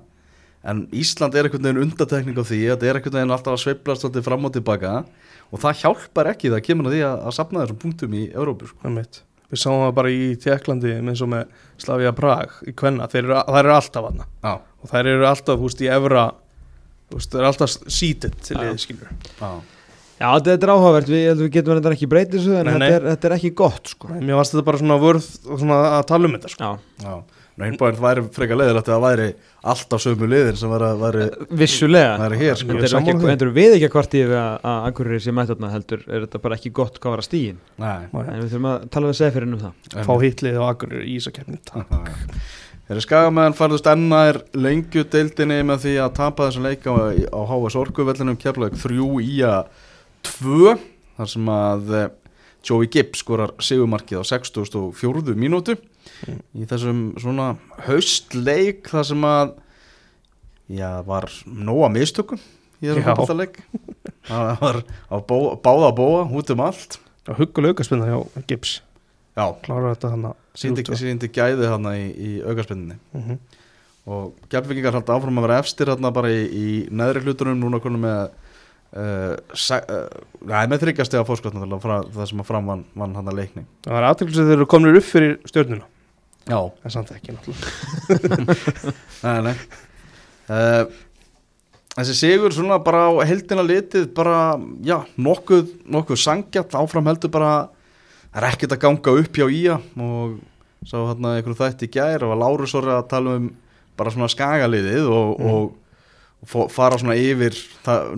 en 0.63 0.87
Ísland 0.91 1.35
er 1.35 1.45
einhvern 1.45 1.63
veginn 1.63 1.83
undatekning 1.83 2.33
á 2.33 2.43
því 2.43 2.59
þetta 2.73 2.85
er 2.87 2.95
einhvern 2.97 3.13
veginn 3.13 3.31
alltaf 3.35 3.53
að 3.53 3.61
sveiflast 3.61 4.05
alltaf 4.05 4.25
fram 4.25 4.45
og 4.45 4.53
tilbaka 4.53 5.05
og 5.51 5.59
það 5.59 5.77
hjálpar 5.83 6.31
ekki 6.33 6.49
það 6.49 6.65
kemur 6.65 6.89
að 6.89 6.95
því 6.95 7.01
að, 7.05 7.17
að 7.27 7.33
sapna 7.37 7.61
þessum 7.61 7.81
punktum 7.83 8.13
í 8.13 8.23
Evrópu 8.33 8.67
sko. 8.67 8.89
Við 9.53 9.59
sáum 9.61 9.85
það 9.85 9.93
bara 9.93 10.09
í 10.09 10.35
Tjekklandi 10.41 10.93
eins 10.97 11.21
og 11.21 11.29
með 11.29 11.45
Slavia 11.77 12.11
Prag 12.11 12.49
í 12.65 12.73
Kvenna, 12.73 13.05
þeir 13.07 13.23
eru, 13.25 13.35
alltaf 13.75 14.07
aðna 14.09 14.25
Já, 14.41 14.57
og 14.81 14.89
þær 14.89 15.05
eru 15.05 15.27
alltaf, 15.27 15.59
veist, 15.59 15.81
í 15.81 15.91
Evra 15.93 16.31
veist, 17.17 17.31
þær 17.31 17.41
eru 17.43 17.51
alltaf 17.51 17.77
seated 17.87 18.35
til 18.43 18.57
Já. 18.57 18.61
liðið, 18.63 18.81
skilur 18.83 19.13
já, 19.13 19.53
Já, 20.23 20.27
þetta 20.39 20.53
er 20.55 20.71
áhugavert, 20.71 21.09
við, 21.09 21.19
ég 21.19 21.31
held 21.31 21.39
að 21.39 21.45
við 21.47 21.53
getum 21.57 21.73
verið 21.73 21.95
ekki 21.97 22.07
breytið 22.11 22.35
þessu 22.37 22.51
en 22.55 22.67
Nei, 22.67 22.73
þetta, 22.73 22.83
nei. 22.83 22.91
Er, 22.95 23.05
þetta 23.09 23.27
er 23.27 23.33
ekki 23.35 23.49
gott 23.59 23.89
sko. 23.91 24.11
Mér 24.13 24.37
varst 24.39 24.53
þetta 24.53 24.65
bara 24.69 24.79
svona 24.79 24.97
vörð 25.01 25.25
svona 25.47 25.79
að 25.97 26.03
tala 26.13 26.29
um 26.29 26.35
þetta, 26.37 26.51
sko. 26.53 26.69
Já, 26.69 27.07
já. 27.07 27.39
Nú 27.53 27.67
einbæðin 27.67 27.99
væri 28.01 28.21
frekar 28.33 28.57
leiðilegt 28.57 28.87
að 28.87 28.95
það 28.95 29.03
væri 29.03 29.25
alltaf 29.73 30.01
sömu 30.01 30.29
liðin 30.31 30.55
sem 30.57 30.71
væri, 30.73 30.87
væri, 31.03 31.25
vissulega. 31.59 32.15
væri 32.23 32.39
hér 32.39 32.57
sko. 32.57 32.69
Þetta 32.71 32.87
er 32.87 32.93
sammála 32.93 33.13
ekki, 33.13 33.25
því. 33.25 33.33
endur 33.35 33.51
við 33.53 33.75
ekki 33.75 33.85
að 33.89 33.91
kvarti 33.93 34.21
yfir 34.23 34.39
að, 34.39 34.55
að 34.71 34.87
Akureyri 34.89 35.19
sé 35.21 35.33
mætt 35.37 35.51
þarna 35.51 35.69
heldur. 35.75 36.01
Er 36.07 36.25
þetta 36.25 36.41
bara 36.47 36.57
ekki 36.57 36.71
gott 36.79 36.97
hvað 36.97 37.13
var 37.13 37.21
að 37.21 37.27
stígin? 37.27 37.59
Nei, 37.83 38.07
en 38.09 38.41
við 38.41 38.47
þurfum 38.55 38.69
að 38.71 38.87
tala 38.95 39.11
við 39.11 39.19
segfirinn 39.19 39.53
um 39.53 39.61
það. 39.67 40.01
Fá 40.09 40.13
hitlið 40.23 40.57
og 40.63 40.71
akkur 40.71 40.97
í 41.03 41.13
Ísakefni 41.19 41.61
Þeir 41.61 42.72
eru 42.93 43.03
skagamæðan 43.03 43.55
farðust 43.57 43.87
ennaðir 43.89 44.39
lengju 44.55 45.03
deildinni 45.11 45.59
með 45.67 45.85
því 45.85 45.93
að 46.03 46.15
tapa 46.19 46.47
þessum 46.47 46.67
leik 46.67 46.85
á, 46.85 46.93
HS 47.49 47.77
Orkuvellinum 47.81 48.39
keflaug 48.39 48.75
3 48.79 49.07
í 49.23 49.39
að 49.47 49.71
2 50.29 50.75
þar 51.17 51.31
sem 51.33 51.49
að 51.53 51.93
eh, 51.97 52.11
Joey 52.63 52.89
Gibbs 52.91 53.23
skorar 53.23 53.51
sigumarkið 53.63 54.23
á 54.23 54.29
64. 54.29 55.35
mínútu. 55.35 55.75
Í 56.55 56.67
þessum 56.69 57.01
svona 57.19 57.53
haustleik 57.87 58.87
þar 58.91 59.09
sem 59.09 59.27
að 59.27 59.57
já, 60.71 60.89
var 61.07 61.27
nóga 61.45 61.91
mistökum 61.91 62.39
í 62.79 62.87
þessum 62.87 63.09
fótballtaleik 63.09 63.59
það 64.29 64.53
var 64.61 64.81
á 65.11 65.15
bó, 65.19 65.37
báða 65.59 65.91
bóa 65.97 66.23
út 66.31 66.55
um 66.55 66.63
allt. 66.63 66.99
Og 67.27 67.39
huggulega 67.39 67.75
aukaspinna 67.75 68.09
hjá 68.11 68.43
Gibbs 68.47 68.79
Klára 69.33 69.95
þetta 69.95 70.13
hann 70.13 70.29
síndi, 70.57 70.85
síndi 70.97 71.29
gæði 71.33 71.65
þarna 71.65 71.95
í, 71.97 72.05
í 72.13 72.31
augaspinninni 72.45 72.99
mm 72.99 73.21
-hmm. 73.25 73.37
og 74.13 74.49
Gjafvíkingar 74.51 74.93
haldi 74.93 75.15
áfram 75.15 75.41
að 75.41 75.47
vera 75.47 75.59
efstir 75.63 75.89
hérna 75.89 76.11
bara 76.13 76.29
í, 76.29 76.43
í 76.45 76.67
neðri 76.93 77.23
hlutunum. 77.25 77.57
Núna 77.63 77.81
konum 77.81 78.05
með 78.05 78.19
uh, 78.93 79.33
uh, 79.79 80.67
með 80.69 80.85
þryggjastega 80.85 81.25
fórskotna 81.25 81.65
það 81.81 82.27
sem 82.29 82.43
að 82.43 82.49
fram 82.49 82.69
vann, 82.69 82.85
vann 82.93 83.15
hann 83.17 83.31
að 83.31 83.39
leikni 83.41 83.65
Það 83.85 83.97
var 83.97 84.09
aðtöklis 84.11 84.41
að 84.43 84.51
þeir 84.51 84.59
eru 84.59 84.69
komnir 84.69 84.99
upp 84.99 85.09
fyrir 85.09 85.39
stjórnuna 85.49 85.89
já, 86.43 86.59
En 86.83 86.91
samt 86.91 87.11
ekki, 87.15 87.33
náttúrulega. 87.33 88.93
Nei, 89.23 89.41
nei. 89.47 89.53
Uh, 90.51 90.83
þessi 91.95 92.15
sigur 92.17 92.51
svona 92.51 92.81
bara 92.83 93.05
á 93.07 93.11
heldina 93.23 93.63
litið 93.63 94.09
bara, 94.17 94.57
já, 94.83 94.97
nokkuð 95.15 95.69
nokkuð 95.87 96.19
sangjart, 96.19 96.75
áfram 96.75 97.07
heldur 97.07 97.31
bara 97.31 97.53
er 98.35 98.47
ekkert 98.49 98.75
að 98.75 98.81
ganga 98.85 99.13
upp 99.21 99.37
hjá 99.39 99.45
ía 99.53 99.75
og 99.99 100.39
sá 100.87 100.97
hérna 100.99 101.35
einhverju 101.37 101.59
þætti 101.61 101.87
í 101.87 101.93
gær 101.93 102.23
og 102.25 102.33
var 102.33 102.41
Lárus 102.43 102.73
orðið 102.75 102.97
að 102.97 103.07
tala 103.13 103.35
um 103.39 103.51
bara 103.97 104.11
svona 104.11 104.27
skagaliðið 104.33 105.05
og, 105.07 105.39
Mm. 105.39 105.51
og, 105.53 105.75
og 106.53 106.71
fara 106.73 106.97
svona 106.97 107.15
yfir 107.15 107.53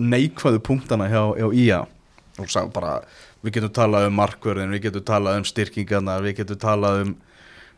neikvæðu 0.00 0.58
punktana 0.64 1.06
hjá, 1.10 1.22
hjá 1.36 1.48
ía 1.54 1.80
og 2.40 2.48
sá 2.52 2.64
bara 2.72 3.00
við 3.44 3.52
getum 3.58 3.70
talað 3.76 4.08
um 4.08 4.16
markverðin, 4.18 4.72
við 4.74 4.82
getum 4.88 5.04
talað 5.06 5.38
um 5.38 5.44
styrkingarnar, 5.46 6.24
við 6.24 6.40
getum 6.40 6.58
talað 6.58 7.02
um 7.04 7.12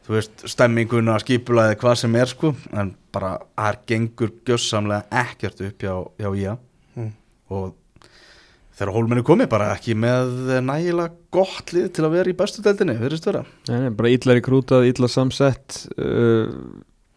þú 0.08 0.14
veist, 0.14 0.46
stemminguna, 0.48 1.18
skipulaði, 1.20 1.74
hvað 1.82 1.98
sem 2.00 2.14
er 2.16 2.30
sko, 2.30 2.54
en 2.72 2.94
bara 3.12 3.34
það 3.58 3.76
gengur 3.90 4.30
gjössamlega 4.48 5.04
ekkert 5.26 5.60
upp 5.66 5.84
hjá, 5.84 5.94
hjá 6.22 6.30
IA 6.38 6.56
Mm. 6.96 7.12
og 7.50 7.74
þegar 8.78 8.92
hólmenni 8.94 9.24
komið 9.26 9.48
bara 9.52 9.72
ekki 9.74 9.94
með 9.98 10.52
nægilega 10.64 11.12
gott 11.34 11.72
lið 11.74 11.88
til 11.98 12.04
að 12.06 12.14
vera 12.16 12.30
í 12.32 12.36
bestu 12.38 12.62
deildinni, 12.64 12.94
verðist 13.00 13.26
vera 13.28 13.44
Nei, 13.68 13.78
nei, 13.84 13.90
bara 13.98 14.12
illa 14.14 14.36
rekrútað, 14.38 14.86
illa 14.92 15.10
samsett 15.10 15.80
uh, 15.98 16.48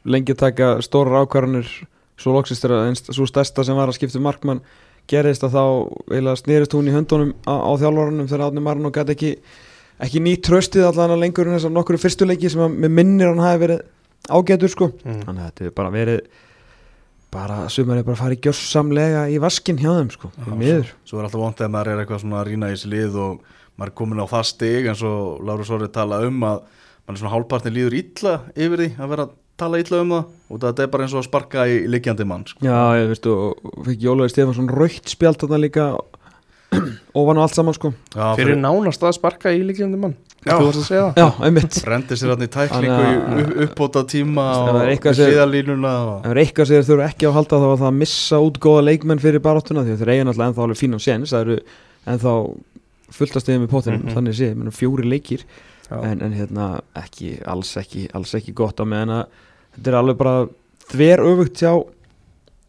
lengi 0.09 0.33
að 0.35 0.41
taka 0.45 0.71
stórar 0.85 1.21
ákvarðanir 1.25 1.69
svo 2.21 2.33
loksist 2.35 2.65
er 2.67 2.73
að 2.77 2.95
svo 3.13 3.25
stærsta 3.29 3.65
sem 3.65 3.77
var 3.77 3.89
að 3.89 3.97
skipta 3.99 4.19
um 4.19 4.25
markmann 4.27 4.63
gerist 5.09 5.43
að 5.45 5.55
þá 5.57 5.63
snerist 6.39 6.73
hún 6.77 6.89
í 6.89 6.93
höndunum 6.93 7.31
á, 7.49 7.53
á 7.57 7.71
þjálfarunum 7.81 8.27
þegar 8.29 8.43
Átni 8.47 8.61
Marno 8.63 8.91
gæti 8.93 9.15
ekki 9.15 9.31
ekki 10.01 10.21
nýtt 10.23 10.43
tröstið 10.47 10.85
allan 10.87 11.15
að 11.15 11.23
lengur 11.25 11.49
en 11.49 11.57
þessar 11.57 11.73
nokkru 11.73 11.97
fyrstuleiki 12.01 12.49
sem 12.53 12.61
að 12.63 12.77
með 12.85 12.93
minnir 12.99 13.31
hann 13.31 13.41
hafi 13.41 13.61
verið 13.65 13.81
ágætur 14.29 14.71
sko 14.73 14.87
Mm. 15.01 15.19
þannig 15.25 15.41
að 15.41 15.47
þetta 15.49 15.65
hefur 15.65 15.75
bara 15.81 15.93
verið 15.93 16.21
bara 17.31 17.61
sumar 17.71 17.99
er 18.01 18.05
bara 18.07 18.17
að 18.17 18.21
fara 18.25 18.35
í 18.35 18.41
gjörsamlega 18.43 19.23
í 19.31 19.37
vaskin 19.41 19.79
hjá 19.79 19.89
þeim 19.97 20.09
sko, 20.13 20.31
Já, 20.35 20.51
miður. 20.59 20.89
Svo 21.07 21.19
er 21.21 21.27
alltaf 21.27 21.41
vont 21.41 21.57
þegar 21.61 21.73
maður 21.75 21.91
er 21.93 22.01
eitthvað 22.03 22.23
svona 22.25 22.39
að 22.41 22.49
rýna 22.51 22.69
í 22.71 22.75
þessi 22.75 22.91
lið 22.91 23.19
og 23.23 23.37
maður 23.79 23.91
er 23.93 23.97
komin 24.01 24.23
á 24.23 24.27
það 24.31 24.47
stig 24.51 24.89
eins 24.91 25.03
og 25.07 25.43
Láru 25.47 25.67
Sórið 25.67 25.93
tala 25.95 26.19
um 26.27 26.43
að 26.49 26.57
mann 26.67 27.15
er 27.15 27.21
svona 27.21 27.33
hálfpartin 27.35 27.75
líður 27.77 27.95
illa 28.01 28.33
yfir 28.55 28.83
því 28.83 28.89
að 28.99 29.13
vera 29.13 29.25
að 29.29 29.35
tala 29.61 29.79
illa 29.81 30.01
um 30.03 30.11
það 30.15 30.25
og 30.51 30.61
þetta 30.65 30.83
er 30.85 30.91
bara 30.95 31.05
eins 31.07 31.15
og 31.15 31.21
að 31.21 31.27
sparka 31.29 31.65
í 31.69 31.77
liggjandi 31.93 32.27
mann 32.27 32.43
sko. 32.49 32.65
Já, 32.65 32.79
ég 32.99 33.11
veistu, 33.13 33.35
og 33.47 33.85
fekk 33.87 34.05
Jólaði 34.09 34.33
Stefansson 34.35 34.69
raukt 34.73 35.11
spjald 35.15 35.39
þarna 35.41 35.61
líka 35.63 35.87
ofan 37.19 37.39
á 37.39 37.43
allt 37.45 37.55
saman 37.57 37.75
sko. 37.77 37.93
Já, 38.15 38.25
Fyrir 38.39 38.59
nánast 38.59 39.03
að 39.07 39.15
sparka 39.17 39.53
í 39.55 39.63
líkjandi 39.65 39.99
mann 40.01 40.17
Já. 40.41 40.55
Þú 40.57 40.65
varst 40.65 40.79
að 40.81 40.85
segja 40.87 41.01
það? 41.05 41.17
Já, 41.21 41.27
einmitt. 41.45 41.75
Rendi 41.85 42.15
sér 42.17 42.31
hann 42.33 42.41
í 42.41 42.47
tæklingu 42.49 42.87
Þannig 42.87 42.91
í 42.91 43.17
að- 43.21 43.41
upp- 43.41 43.59
uppbóta 43.65 44.01
tíma 44.09 44.45
og 44.57 44.79
hliðalínuna 45.13 45.91
það 46.23 46.31
er 46.31 46.39
eitthvað 46.41 46.65
sem 46.71 46.75
þeir 46.81 46.87
þurfa 46.89 47.09
ekki 47.11 47.25
á 47.25 47.29
að 47.29 47.35
halda 47.37 47.59
þá 47.61 47.67
var 47.71 47.77
það 47.81 47.89
að 47.91 47.99
missa 48.01 48.39
út 48.41 48.57
góða 48.63 48.83
leikmenn 48.87 49.21
fyrir 49.21 49.43
baráttuna 49.45 49.83
því 49.85 49.93
að 49.93 50.01
þeir 50.01 50.11
eiga 50.15 50.23
náttúrulega 50.25 50.49
ennþá 50.51 50.63
alveg 50.65 50.79
fínan 50.81 51.03
séns 51.05 51.29
það 51.35 51.41
eru 51.45 51.57
ennþá 52.15 52.33
fullta 53.11 53.39
stegum 53.43 53.67
í 53.67 53.69
pottinum 53.69 54.01
Mhm. 54.01 54.13
þannig 54.15 54.33
sé, 54.39 54.49
menn 54.55 54.71
fjóri 54.73 55.05
leikir. 55.05 55.43
En, 55.91 56.21
en 56.23 56.31
hérna 56.33 56.81
ekki, 56.95 57.33
alls 57.45 57.75
ekki 57.77 58.07
alls 58.15 58.31
ekki 58.33 58.53
gott 58.55 58.79
á 58.79 58.85
meðan 58.87 59.09
að 59.11 59.25
þetta 59.75 59.87
er 59.91 59.97
alveg 59.99 60.17
bara 60.17 60.47
þver 60.89 61.19
öfugt 61.19 61.59
hjá 61.59 61.73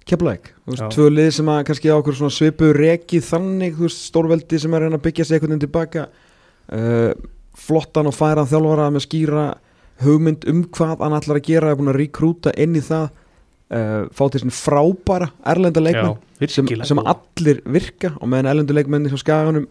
keflaðik, 0.04 0.48
þú 0.66 0.72
veist, 0.74 0.96
tvö 0.96 1.06
lið 1.14 1.28
sem 1.36 1.46
að 1.46 1.64
kannski 1.68 1.88
á 1.88 1.96
okkur 2.02 2.16
svona 2.18 2.34
svipu 2.34 2.72
reki 2.74 3.20
þannig, 3.22 3.76
þú 3.78 3.86
veist, 3.86 4.02
stórveldi 4.10 4.58
sem 4.60 4.74
er 4.74 4.80
að 4.80 4.82
reyna 4.88 4.98
að 4.98 5.04
byggja 5.06 5.24
sig 5.24 5.38
einhvern 5.38 5.54
veginn 5.54 5.62
tilbaka. 5.68 6.08
Uh, 6.72 7.14
flottan 7.58 8.08
og 8.08 8.16
færan 8.16 8.48
þjálfara 8.48 8.90
með 8.94 9.06
skýra 9.06 9.46
hugmynd 10.02 10.46
um 10.50 10.64
hvað 10.72 11.02
hann 11.04 11.16
ætlar 11.18 11.40
að 11.40 11.48
gera, 11.48 11.70
er 11.70 11.78
búin 11.78 11.92
að 11.92 12.00
rekrúta 12.00 12.52
inn 12.60 12.76
í 12.78 12.82
það 12.84 13.06
uh, 13.08 14.08
fá 14.14 14.24
til 14.32 14.42
svona 14.42 14.56
frábæra 14.56 15.30
erlenda 15.52 15.82
leikmenn 15.82 16.50
sem, 16.50 16.68
sem 16.88 17.02
allir 17.02 17.62
virka 17.68 18.14
og 18.18 18.30
meðan 18.32 18.50
erlendu 18.54 18.76
leikmenni 18.76 19.12
hjá 19.12 19.20
skaganum 19.20 19.68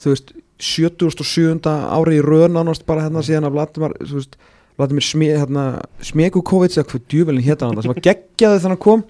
þú 0.00 0.14
veist, 0.14 0.34
77. 0.60 1.60
ári 1.64 2.18
í 2.18 2.24
röð 2.24 2.50
nánast 2.52 2.84
bara 2.88 3.06
hérna 3.06 3.22
síðan 3.24 3.48
að 3.48 3.56
Vladimir, 3.56 3.94
þú 4.04 4.18
veist, 4.18 4.36
Vladimir 4.80 5.04
Smie, 5.04 5.38
hérna, 5.40 5.64
Smekukovic 6.04 6.76
eða 6.76 6.86
hvað 6.90 7.08
djúvelin 7.12 7.46
hétta 7.46 7.68
hann 7.68 7.80
sem 7.80 7.92
var 7.92 8.04
geggjaði 8.04 8.62
þannig 8.64 8.80
að 8.80 8.84
kom 8.84 9.04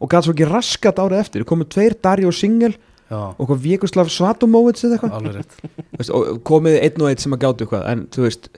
og 0.00 0.10
gæti 0.10 0.26
svo 0.26 0.34
ekki 0.34 0.50
raskat 0.50 1.00
árið 1.00 1.20
eftir 1.20 1.46
komið 1.48 1.70
tveir 1.74 1.96
Dario 2.04 2.32
Singel 2.34 2.74
og 3.12 3.48
hvað 3.48 3.64
Vjekoslav 3.64 4.08
Svatomovic 4.12 4.80
eða 4.86 4.98
eitthvað? 4.98 6.38
Komið 6.46 6.78
einn 6.80 7.02
og 7.04 7.10
einn 7.10 7.20
sem 7.22 7.36
að 7.36 7.42
gátu 7.44 7.66
eitthvað 7.66 7.88
en 7.90 8.06
þú 8.14 8.24
veist, 8.26 8.48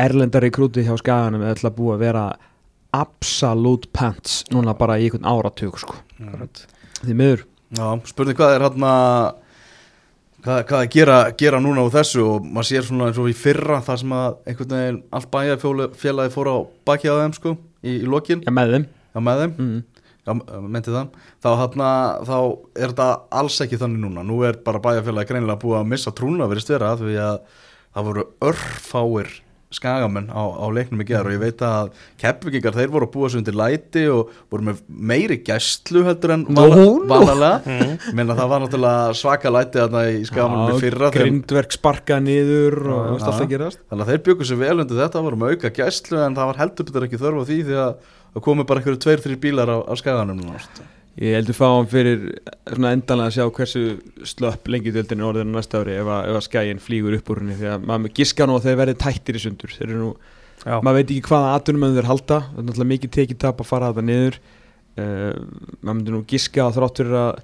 erlendari 0.00 0.50
krúti 0.54 0.86
hjá 0.86 0.94
skaganum 1.00 1.44
er 1.44 1.54
alltaf 1.54 1.76
búið 1.76 1.96
að 1.98 2.04
vera 2.06 2.24
absolute 2.96 3.90
pants 3.94 4.40
núna 4.50 4.74
bara 4.78 4.98
í 4.98 5.06
einhvern 5.06 5.28
áratug 5.28 5.78
sko. 5.78 5.98
Því 7.04 7.16
miður. 7.16 7.44
Já, 7.76 7.86
spurning 8.08 8.38
hvað 8.38 8.56
er 8.56 8.64
hann 8.66 8.84
hvað, 10.44 10.62
hvað 10.66 10.78
að 10.80 10.88
gera, 10.94 11.18
gera 11.38 11.60
núna 11.62 11.84
úr 11.86 11.94
þessu? 11.94 12.24
Og 12.26 12.48
maður 12.48 12.68
sér 12.70 12.88
svona 12.88 13.10
eins 13.10 13.20
og 13.20 13.30
í 13.30 13.36
fyrra 13.36 13.80
þar 13.84 14.00
sem 14.02 14.14
að 14.16 14.40
einhvern 14.50 14.74
veginn 14.74 15.00
allt 15.16 15.30
bæjarfélagi 15.34 16.34
fór 16.34 16.50
á 16.50 16.56
baki 16.88 17.12
á 17.12 17.14
þeim 17.20 17.36
sko 17.36 17.54
í, 17.84 18.00
í 18.00 18.08
lokin, 18.10 18.42
Já, 18.46 18.52
með 18.56 18.74
þeim. 18.74 18.86
Já 19.14 19.24
með 19.26 19.42
þeim. 19.44 19.54
Mm. 19.60 19.99
Já, 20.30 20.62
menti 20.62 20.94
það, 20.94 21.12
þá, 21.42 21.50
hana, 21.64 21.90
þá 22.30 22.36
er 22.38 22.94
þetta 22.94 23.10
alls 23.42 23.60
ekki 23.66 23.80
þannig 23.82 24.04
núna. 24.06 24.24
Nú 24.26 24.40
er 24.46 24.60
bara 24.64 24.82
bæjarfélagi 24.86 25.32
greinilega 25.32 25.62
búið 25.62 25.82
að 25.82 25.92
missa 25.92 26.14
trúna 26.16 26.48
verið 26.50 26.66
stvera 26.66 26.96
því 27.00 27.20
að 27.26 27.38
það 27.90 28.10
voru 28.10 28.26
örfáir 28.50 29.38
skagamenn 29.70 30.30
á, 30.34 30.42
á 30.42 30.66
leiknum 30.74 31.02
í 31.02 31.06
gerð 31.06 31.30
og 31.30 31.34
ég 31.36 31.42
veit 31.44 31.60
að 31.62 31.92
keppvikingar 32.18 32.74
þeir 32.74 32.90
voru 32.90 33.06
að 33.06 33.12
búa 33.14 33.28
sig 33.30 33.40
undir 33.40 33.56
læti 33.58 34.02
og 34.10 34.32
voru 34.50 34.66
með 34.66 34.80
meiri 34.88 35.38
gæstlu 35.46 36.02
heldur 36.08 36.34
en 36.34 36.44
vanalega. 36.50 37.78
Menna 38.16 38.34
það 38.38 38.50
var 38.50 38.64
náttúrulega 38.64 39.18
svaka 39.20 39.52
læti 39.54 39.78
þarna 39.78 40.04
í 40.10 40.24
skagamunum 40.26 40.74
í 40.74 40.82
fyrra 40.82 41.10
þegar, 41.12 41.28
grindverk 41.28 41.76
sparkað 41.76 42.24
niður 42.26 42.78
og 42.88 43.12
alltaf 43.14 43.44
að 43.44 43.52
gerast. 43.54 43.82
Þannig 43.86 44.06
að 44.06 44.12
þeir 44.12 44.24
byggu 44.28 44.48
sér 44.50 44.62
vel 44.64 44.76
undir 44.82 45.02
þetta 45.04 45.24
voru 45.28 45.40
með 45.40 45.54
auka 45.54 45.74
gæstlu 45.78 46.24
en 46.24 46.38
það 46.38 46.50
var 46.50 46.62
heldur 46.64 46.90
betur 46.90 47.06
ekki 47.06 47.22
þörf 47.22 47.38
á 47.38 47.48
því 47.52 47.60
því 47.70 47.78
að 47.84 48.16
það 48.34 48.44
komu 48.46 48.66
bara 48.66 48.82
einhverju 48.82 49.02
tveir, 49.04 49.22
þrjir 49.24 49.40
bílar 49.42 49.70
á, 49.70 49.78
á 49.86 49.92
skaganum 49.98 50.40
núna 50.40 50.60
sko. 50.62 50.86
ég 51.20 51.36
heldur 51.36 51.56
fáum 51.58 51.88
fyrir 51.90 52.26
svona 52.68 52.92
endanlega 52.96 53.30
að 53.30 53.36
sjá 53.36 53.54
hversu 53.56 53.84
slöpp 54.32 54.70
lengi 54.70 54.92
döldin 54.94 55.20
er 55.20 55.30
orðinu 55.30 55.56
næsta 55.56 55.82
ári 55.82 55.96
ef 55.98 56.10
að, 56.10 56.28
ef 56.30 56.38
að 56.38 56.46
skæin 56.46 56.82
flýgur 56.82 57.16
upp 57.18 57.32
úr 57.32 57.42
henni 57.42 57.58
því 57.58 57.72
að 57.74 57.88
maður 57.90 58.14
giska 58.20 58.46
nú 58.46 58.56
að 58.56 58.68
þeir 58.68 58.78
verði 58.82 58.96
tættir 59.04 59.38
í 59.40 59.42
sundur 59.44 59.74
þeir 59.74 59.88
eru 59.88 60.02
nú 60.04 60.12
Já. 60.60 60.76
maður 60.84 60.98
veit 61.00 61.10
ekki 61.10 61.28
hvaða 61.28 61.54
atunum 61.56 61.96
þeir 61.96 62.10
halda 62.10 62.38
það 62.46 62.60
er 62.60 62.66
náttúrulega 62.68 62.92
mikið 62.94 63.14
tekið 63.16 63.40
tap 63.44 63.62
að 63.62 63.70
fara 63.70 63.90
þetta 63.90 64.06
niður 64.06 64.38
uh, 64.40 65.34
maður 65.80 65.96
myndi 65.96 66.14
nú 66.14 66.22
giska 66.30 66.66
að 66.66 66.78
þrátt 66.78 67.02
fyrir 67.02 67.18
að 67.20 67.42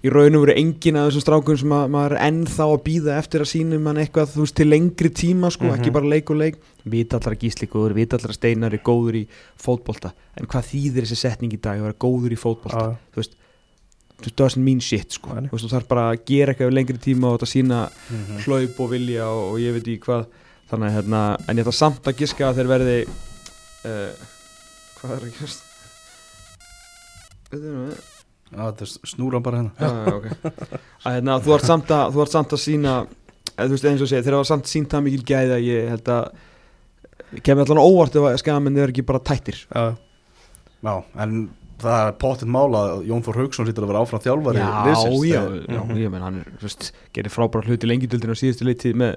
í 0.00 0.08
raunum 0.08 0.40
veru 0.46 0.54
engin 0.56 0.96
af 0.96 1.10
þessum 1.10 1.24
strákum 1.26 1.58
sem 1.60 1.72
að, 1.76 1.90
maður 1.92 2.14
er 2.16 2.22
ennþá 2.30 2.66
að 2.72 2.82
býða 2.86 3.16
eftir 3.20 3.42
að 3.44 3.50
sínum 3.50 3.82
mann 3.84 3.96
eitthvað 4.00 4.32
veist 4.40 4.54
til 4.56 4.66
lengri 4.70 5.10
tíma 5.12 5.50
sko, 5.52 5.64
Mhm. 5.68 5.74
ekki 5.80 5.92
bara 5.92 6.06
leik 6.08 6.30
og 6.30 6.36
leik. 6.40 6.56
Vita 6.84 7.18
allar 7.18 7.34
að 7.36 7.40
gísli 7.44 7.68
góður, 7.68 7.94
vita 7.94 8.16
allar 8.16 8.30
að 8.32 8.38
steinar 8.38 8.72
er 8.72 8.78
góður 8.78 9.14
í 9.20 9.26
fótbolta, 9.60 10.12
en 10.38 10.46
hvað 10.46 10.64
þýðir 10.72 11.04
þessi 11.04 11.16
setning 11.20 11.52
í 11.52 11.60
dag 11.60 11.76
að 11.78 11.82
vera 11.82 11.98
góður 12.00 12.32
í 12.32 12.38
fótbolta? 12.40 12.86
Já. 12.90 12.96
þú 13.12 13.16
veist, 13.20 13.34
þú 14.22 14.30
doesn't 14.36 14.62
mean 14.64 14.80
shit 14.80 15.10
sko, 15.12 15.28
þú 15.30 15.50
veist, 15.50 15.64
þú 15.64 15.70
þarf 15.74 15.88
bara 15.88 16.12
að 16.14 16.24
gera 16.24 16.52
eitthvað 16.54 16.72
lengri 16.72 16.98
tíma 16.98 17.24
og 17.32 17.40
þetta 17.40 17.52
sína 17.52 17.90
Mhm. 18.10 18.38
hlaup 18.44 18.80
og 18.80 18.90
vilja 18.90 19.24
og, 19.26 19.52
og 19.52 19.58
ég 19.60 19.72
veit 19.72 19.84
ekki 19.84 20.00
hvað. 20.06 20.26
Þannig 20.70 20.86
að 20.88 20.94
hérna, 21.02 21.36
en 21.48 21.56
ég 21.56 21.64
ætla 21.64 21.72
samt 21.74 22.02
að 22.04 22.16
giska 22.16 22.44
að 22.48 22.56
þeir 22.56 22.68
verði 22.70 23.08
uh, 23.84 24.12
hvað 25.00 25.10
er 25.16 25.22
að 25.26 25.60
er 28.50 28.90
snúra 29.06 29.40
bara 29.42 29.60
hérna 29.62 29.72
Já, 29.78 29.88
já, 29.88 30.14
ok 30.16 30.26
að 31.06 31.14
hérna, 31.16 31.36
þú 31.44 31.54
ert 31.54 31.66
samt 31.70 31.90
að 31.94 32.14
þú 32.16 32.22
ert 32.24 32.34
samt 32.34 32.54
að 32.56 32.62
sína 32.64 32.94
eða, 33.56 33.68
veist 33.70 33.84
eins 33.90 34.02
og 34.02 34.08
segja, 34.10 34.22
þeir 34.26 34.36
hafa 34.40 34.48
samt 34.50 34.66
sínt 34.70 34.90
það 34.90 35.04
mikil 35.06 35.22
gæði 35.30 35.54
að 35.56 35.64
ég 35.68 35.88
held 35.94 36.10
að 36.16 37.42
kemur 37.46 37.68
allan 37.68 37.84
óvart 37.84 38.16
ef 38.18 38.26
að 38.26 38.38
skamenni 38.42 38.82
er 38.82 38.90
ekki 38.92 39.06
bara 39.06 39.22
tættir 39.22 39.60
Já, 39.70 39.84
Já, 40.82 40.94
en 41.22 41.34
það 41.80 42.06
er 42.08 42.14
pottitt 42.20 42.48
mála 42.52 42.80
að 42.90 43.06
Jón 43.08 43.22
Þór 43.24 43.38
Haugsson 43.40 43.68
sýttur 43.68 43.84
að 43.86 43.92
vera 43.92 44.00
áfram 44.04 44.20
þjálfari 44.24 44.60
já, 44.60 44.70
liðsins. 44.84 45.22
já, 45.30 45.40
Þeir- 45.40 45.68
já, 45.70 45.80
Mhm. 45.84 45.96
ég 46.02 46.10
menn 46.12 46.22
hann 46.26 46.40
er, 46.40 46.48
veist, 46.60 46.90
gerir 47.14 47.32
frábæra 47.32 47.64
hluti 47.64 47.88
lengjudöldin 47.88 48.32
á 48.32 48.36
síðustu 48.36 48.66
leiti 48.68 48.92
með, 48.92 49.16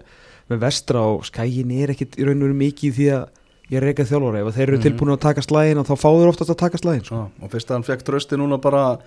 með 0.50 0.60
vestra 0.64 1.02
og 1.04 1.26
skæin 1.28 1.72
er 1.82 1.92
ekkit 1.92 2.16
í 2.20 2.24
raun 2.24 2.40
og 2.40 2.48
veru 2.48 2.60
mikið 2.62 2.94
því 3.00 3.08
að 3.18 3.26
ég 3.74 3.80
er 3.82 3.88
reyka 3.90 4.06
þjálfari 4.06 4.42
ef 4.46 4.56
þeir 4.56 4.68
eru 4.70 4.78
Mhm. 4.78 4.86
tilbúin 4.88 5.14
að 5.16 5.20
taka 5.26 5.42
slægin 5.42 5.84
þá 5.84 5.94
fá 5.98 6.10
þeir 6.14 6.30
oftast 6.32 6.54
að 6.54 6.58
taka 6.64 6.78
slægin 6.78 7.06
sko. 7.06 7.16
Já, 7.16 7.44
og 7.44 7.52
fyrst 7.52 7.68
að 7.70 7.76
hann 7.80 7.84
fekk 7.90 8.04
trösti 8.08 8.38
núna 8.38 8.62
bara 8.62 8.98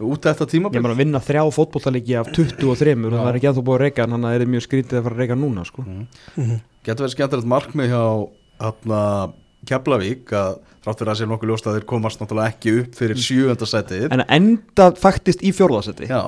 út 0.00 0.22
eftir 0.30 0.46
ég 0.46 0.50
tímabil 0.54 0.82
menn 0.82 0.92
að 0.94 1.00
vinna 1.02 1.18
þrjá 1.20 1.42
fótbollaleiki 1.50 2.14
af 2.20 2.28
23 2.32 3.04
og 3.06 3.12
Já. 3.12 3.18
það 3.18 3.28
er 3.32 3.38
ekki 3.40 3.48
að 3.50 3.56
þú 3.58 3.64
búið 3.66 3.78
að 3.78 3.84
reyka 3.86 4.02
en 4.04 4.10
hann 4.12 4.24
er 4.30 4.46
mjög 4.46 4.66
skrítið 4.68 4.98
að 5.00 5.02
fara 5.02 5.14
að 5.14 5.18
reyka 5.24 5.34
núna 5.40 5.64
sko. 5.66 5.82
Mhm. 5.82 6.60
Getur 6.84 7.04
verið 7.06 7.14
skemmtilegt 7.16 7.48
markmið 7.50 7.88
hjá 7.90 8.28
hana, 8.60 9.32
Keflavík 9.66 10.30
að 10.32 10.54
þrátt 10.80 11.00
fyrir 11.02 11.10
að 11.12 11.18
sé 11.20 11.26
nokkuð 11.28 11.50
ljóst 11.50 11.66
að 11.68 11.74
þeir 11.76 11.84
komast 11.90 12.20
náttúrulega 12.22 12.52
ekki 12.54 12.72
upp 12.80 12.94
fyrir 12.96 13.18
sjöönda 13.20 13.66
setið 13.68 14.06
en 14.14 14.22
að 14.22 14.30
enda 14.38 14.86
faktist 14.96 15.42
í 15.44 15.50
fjórðasetti 15.52 16.08
Já. 16.08 16.22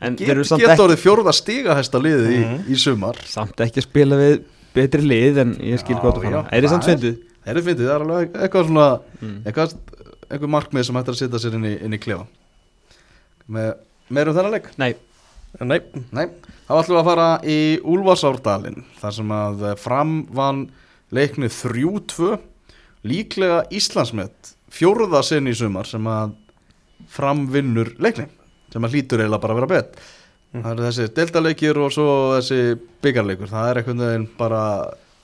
en 0.00 0.14
Get, 0.14 0.28
þeir 0.28 0.36
eru 0.36 0.44
samt 0.46 0.62
Geta 0.62 0.76
ekki, 0.76 0.84
orðið 0.86 1.02
fjórða 1.02 1.32
stigahæsta 1.34 1.98
liðið 2.04 2.28
í, 2.30 2.38
Mhm. 2.44 2.60
í 2.70 2.76
sumar 2.78 3.16
samt 3.26 3.56
ekki 3.56 3.82
að 3.82 3.88
spila 3.88 4.14
við 4.20 4.42
betri 4.74 5.02
lið 5.02 5.38
en 5.42 5.54
ég 5.56 5.80
skil 5.82 5.96
gott 6.00 6.14
að 6.20 6.22
fara 6.22 6.46
er 6.52 6.62
þið 6.62 6.68
samt 6.70 6.84
það 6.86 7.18
er- 7.48 7.54
Það 7.54 7.60
er 7.62 7.66
fyndið, 7.68 7.88
það 7.88 7.94
er 7.96 8.04
alveg 8.06 8.38
eitthvað 8.44 8.66
svona 8.68 8.88
Mm. 9.22 9.36
eitthvað, 9.44 9.74
eitthvað 10.30 10.54
markmið 10.56 10.84
sem 10.88 10.96
hættir 11.00 11.14
að 11.14 11.20
setja 11.22 11.38
sér 11.44 11.54
inn 11.58 11.64
í, 11.64 11.74
inn 11.84 11.94
í 11.94 12.00
klefa. 12.02 12.26
Með 13.48 13.74
meirum 14.10 14.34
þennan 14.36 14.52
leik? 14.58 14.70
Nei, 14.78 14.94
Nei, 15.64 15.78
Nei, 16.12 16.26
þá 16.68 16.74
ætlum 16.76 16.98
við 16.98 17.00
að 17.00 17.06
fara 17.08 17.28
í 17.48 17.58
Úlfarsárdalinn 17.80 18.82
þar 19.00 19.14
sem 19.16 19.30
að 19.32 19.62
eh, 19.70 19.74
fram 19.80 20.26
vann 20.36 20.66
leiknið 21.10 21.54
3-2 21.56 22.38
líklega 23.08 23.62
Íslandsmet 23.72 24.52
fjórða 24.70 25.22
sinn 25.24 25.48
í 25.48 25.54
sumar 25.56 25.88
sem 25.88 26.04
að 26.04 26.34
fram 27.08 27.46
vinnur 27.48 27.94
leikni 27.98 28.26
sem 28.70 28.84
að 28.84 28.92
hlýtur 28.92 29.22
eiginlega 29.24 29.40
bara 29.40 29.54
að 29.56 29.60
vera 29.62 29.72
bett 29.78 29.98
Mm. 30.48 30.62
það 30.64 30.70
eru 30.72 30.84
þessi 30.86 31.06
deltaleikir 31.16 31.76
og 31.76 31.90
svo 31.92 32.04
þessi 32.38 32.60
byggarleikur 33.04 33.50
það 33.52 33.66
er 33.68 33.82
veginn 33.88 34.28
bara 34.38 34.60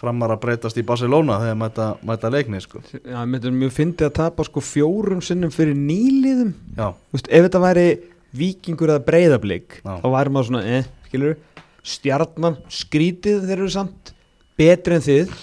framar 0.01 0.35
að 0.35 0.43
breytast 0.43 0.79
í 0.81 0.85
Barcelona 0.87 1.39
þegar 1.43 1.59
mæta, 1.61 1.87
mæta 2.05 2.31
leikni 2.33 2.61
sko. 2.65 2.83
Já, 2.99 3.21
mér 3.25 3.45
finnst 3.45 3.61
mjög 3.61 3.75
fyndið 3.79 4.09
að 4.09 4.17
tapa 4.19 4.47
sko 4.49 4.63
fjórum 4.65 5.23
sinnum 5.25 5.53
fyrir 5.55 5.77
nýliðum. 5.79 6.53
Já, 6.77 6.89
Þú 6.93 7.19
veist, 7.19 7.31
ef 7.31 7.47
þetta 7.49 7.63
væri 7.65 7.87
vikingur 8.35 8.91
eða 8.95 9.05
breyðablík 9.07 9.79
þá 9.85 10.09
væri 10.11 10.35
maður 10.35 10.51
svona, 10.51 10.65
eh, 10.67 10.89
skilur 11.09 11.37
stjarnan, 11.85 12.59
skrítið 12.73 13.47
þeir 13.47 13.59
eru 13.61 13.71
samt 13.71 14.13
betri 14.59 14.99
en 14.99 15.05
þið 15.05 15.35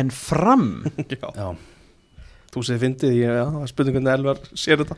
en 0.00 0.14
fram? 0.14 0.66
Já. 1.10 1.30
já, 1.34 1.48
Þú 2.50 2.62
segir 2.66 2.80
fyndið, 2.82 3.12
ég, 3.14 3.30
já, 3.38 3.44
það 3.46 3.62
er 3.62 3.70
spurning 3.70 3.94
hvernig 3.94 4.12
Elvar 4.16 4.38
sér 4.58 4.80
þetta. 4.82 4.96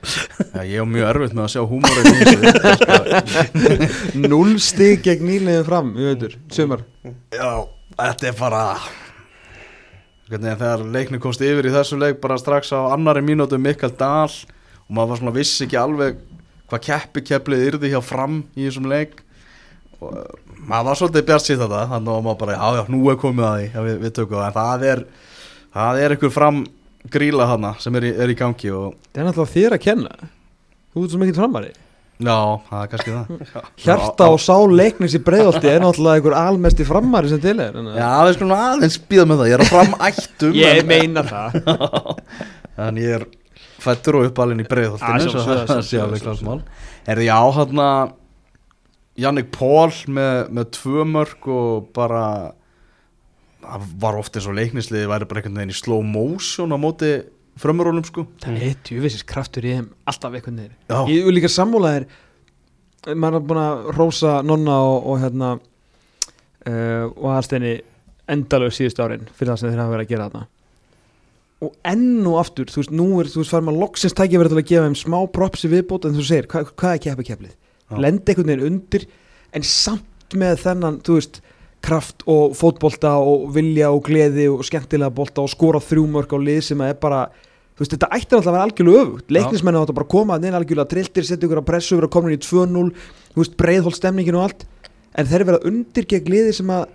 Já 0.55 0.63
ég 0.71 0.79
er 0.81 0.87
mjög 0.89 1.09
erfitt 1.11 1.35
með 1.37 1.43
að 1.45 1.51
sjá 1.53 1.63
húmórið 1.69 2.07
í 2.09 2.13
þessu. 2.17 2.53
Sko. 2.81 4.21
null 4.25 4.55
stig 4.65 5.03
gegn 5.05 5.27
nýliðum 5.29 5.67
fram, 5.69 5.91
við 5.99 6.09
veitur, 6.09 6.37
sumar. 6.57 6.87
Já, 7.37 7.51
þetta 7.99 8.29
er 8.29 8.37
bara 8.39 8.65
Hvernig 10.33 10.57
þegar 10.57 10.83
leikni 10.95 11.19
komst 11.21 11.43
yfir 11.45 11.67
í 11.69 11.73
þessu 11.75 11.99
leik 12.01 12.21
bara 12.23 12.39
strax 12.41 12.71
á 12.73 12.89
annari 12.95 13.21
mínútu 13.25 13.59
Mikael 13.61 13.93
Dahl 13.99 14.31
og 14.31 14.95
maður 14.95 15.11
var 15.11 15.21
svona 15.21 15.35
vissi 15.35 15.67
ekki 15.67 15.77
alveg 15.77 16.23
hvað 16.71 16.85
keppi 16.87 17.25
kepplið 17.29 17.65
yrði 17.67 17.91
hjá 17.93 17.99
fram 18.01 18.39
í 18.57 18.65
þessum 18.65 18.89
leik. 18.89 19.19
Og 19.99 20.15
uh, 20.15 20.23
maður 20.65 20.89
var 20.89 21.01
svolítið 21.01 21.27
bjart 21.29 21.45
sér 21.45 21.61
þetta 21.61 21.83
þannig 21.91 22.15
að 22.15 22.25
maður 22.25 22.41
bara, 22.41 22.57
já 22.57 22.79
já, 22.79 22.83
nú 22.95 23.03
er 23.13 23.19
komið 23.21 23.49
að 23.49 23.59
því 23.59 23.67
já, 23.67 23.85
við, 23.89 24.01
við 24.07 24.15
tökum 24.19 24.39
það, 24.39 24.47
en 24.47 24.57
það 24.57 24.87
er 24.93 25.05
það 25.77 26.01
er 26.01 26.17
einhver 26.17 26.35
fram 26.39 26.65
gríla 27.13 27.51
þarna 27.51 27.77
sem 27.83 28.01
er 28.01 28.09
í, 28.09 28.17
er 28.25 28.33
í 28.33 28.39
gangi 28.39 28.73
og 28.73 28.97
það 29.11 29.21
er 29.21 29.29
náttúrulega 29.29 29.55
þér 29.59 29.77
að 29.77 29.85
kenna. 29.91 30.33
Þú 30.93 31.05
ert 31.05 31.13
svo 31.13 31.25
mikið 31.27 31.43
framari 31.43 31.75
já, 32.23 32.37
það 32.69 32.81
er 32.83 32.89
kannski 32.93 33.13
það. 33.17 33.43
Hjarta 33.85 34.29
og 34.33 34.41
sál 34.45 34.73
leiknis 34.79 35.17
í 35.19 35.21
breyðolti 35.27 35.71
er 35.73 35.83
náttúrulega 35.83 36.21
einhver 36.21 36.37
almesti 36.39 36.87
framari 36.89 37.31
sem 37.33 37.43
til 37.43 37.57
er 37.65 37.77
að- 37.77 37.91
Já, 37.99 38.09
við 38.29 38.37
skulum 38.39 38.55
aðeins 38.57 38.99
býða 39.11 39.27
með 39.31 39.43
það, 39.43 39.51
ég 39.53 39.59
er 39.59 39.65
að 39.67 39.73
fram 39.75 39.95
ættum 40.09 40.57
ég 40.63 40.83
meina 40.89 41.27
það. 41.29 41.61
En 42.87 42.97
ég 43.03 43.19
er 43.19 43.27
fættur 43.83 44.17
og 44.21 44.31
uppalinn 44.31 44.63
í 44.63 44.67
að 44.71 45.69
það 45.69 45.85
sé 45.91 46.01
alveg 46.01 46.23
klart 46.25 46.43
mál 46.47 46.61
Er 47.11 47.19
því 47.21 47.29
á 47.35 47.43
hann 47.59 47.83
Jannik 49.21 49.51
Pól 49.53 49.91
með, 50.09 50.37
með 50.57 50.71
tvö 50.79 51.03
mörg 51.05 51.49
og 51.53 51.91
bara 51.93 52.23
það 53.63 53.85
var 54.03 54.17
oft 54.19 54.37
eins 54.39 54.47
og 54.49 54.57
leiknisliði 54.57 55.11
væri 55.11 55.29
bara 55.29 55.43
einhvern 55.43 55.59
veginn 55.61 55.75
í 55.75 55.77
slow 55.77 56.01
motion 56.07 56.73
á 56.73 56.79
móti 56.81 57.11
frömmurónum 57.61 58.05
sko. 58.07 58.27
Það 58.43 58.63
er 58.69 58.79
tjúvisins 58.87 59.27
kraftur 59.29 59.67
í 59.67 59.75
þeim 59.77 59.91
alltaf 60.09 60.37
eitthvað 60.37 60.57
niður 60.57 61.11
ég 61.13 61.27
vil 61.27 61.35
líka 61.37 61.51
sammála 61.53 61.97
þér 61.97 62.07
maður 63.19 63.39
er 63.39 63.47
búin 63.51 63.63
að 63.63 63.85
rósa 63.97 64.35
nonna 64.47 64.79
og, 64.87 64.99
og 65.11 65.23
hérna 65.23 65.53
uh, 65.59 67.07
og 67.11 67.29
aðstæðinni 67.37 67.75
endalög 68.33 68.75
síðustu 68.75 69.05
árin 69.05 69.25
fyrir 69.35 69.53
það 69.53 69.61
sem 69.61 69.73
þeir 69.73 69.83
hafa 69.83 69.95
verið 69.97 70.07
að 70.07 70.13
gera 70.13 70.29
þarna. 70.29 70.49
Og 71.63 71.75
enn 71.87 72.27
og 72.27 72.39
aftur 72.41 72.71
þú 72.71 72.81
veist, 72.81 72.95
nú 72.95 73.09
er, 73.23 73.31
þú 73.31 73.43
veist, 73.43 73.53
fær 73.55 73.67
maður 73.67 73.83
loksins 73.85 74.17
tækja 74.19 74.41
verið 74.41 74.55
til 74.55 74.63
að 74.63 74.71
gefa 74.71 74.87
þeim 74.87 74.99
smá 74.99 75.19
propsi 75.35 75.71
viðbót 75.71 76.09
en 76.09 76.17
þú 76.17 76.27
segir, 76.27 76.49
hva, 76.51 76.65
hvað 76.79 77.09
er? 77.13 77.53
Já. 77.93 77.99
Lendi 78.01 78.33
einhvern 78.33 78.49
veginn 78.49 78.67
undir 78.71 79.07
en 79.53 79.67
samt 79.67 80.37
með 80.39 80.63
þennan, 80.63 81.01
þú 81.05 81.19
veist 81.19 81.43
kraft 81.83 82.23
og 82.31 82.55
fótbolta 82.59 83.17
og 83.19 83.49
vilja 83.55 83.91
og 83.93 84.05
gleði 84.07 84.49
og 84.53 84.63
skemmtilega 84.67 85.11
bolta 85.15 85.43
og 85.43 85.51
skora 85.51 85.81
þrjúmörk 85.83 86.31
á 86.35 86.39
lið 86.39 86.61
sem 86.71 86.85
er 86.87 86.95
bara 87.03 87.25
þú 87.73 87.83
veist, 87.83 87.95
þetta 87.97 88.11
ættir 88.15 88.39
alltaf 88.39 88.51
að 88.53 88.57
vera 88.57 88.67
algjörlega 88.69 89.03
öfugt. 89.07 89.35
Leiknismenn 89.35 89.79
átt 89.81 89.91
að 89.91 89.99
bara 89.99 90.13
koma 90.15 90.37
að 90.37 90.47
neina 90.47 90.61
algjörlega 90.61 90.93
trilltir 90.93 91.27
setja 91.27 91.49
ykkur 91.49 91.63
að 91.63 91.69
pressu, 91.73 91.97
vera 91.99 92.11
komin 92.13 92.37
í 92.37 92.41
2-0 92.43 92.93
þú 93.33 93.43
veist, 93.43 93.57
breiðholt 93.59 93.99
stemningin 93.99 94.39
og 94.39 94.47
allt. 94.47 94.65
En 95.19 95.29
þeir 95.29 95.41
eru 95.41 95.51
verið 95.51 95.69
undir 95.73 96.09
gegn 96.13 96.33
liði 96.33 96.55
sem 96.61 96.73
að 96.73 96.87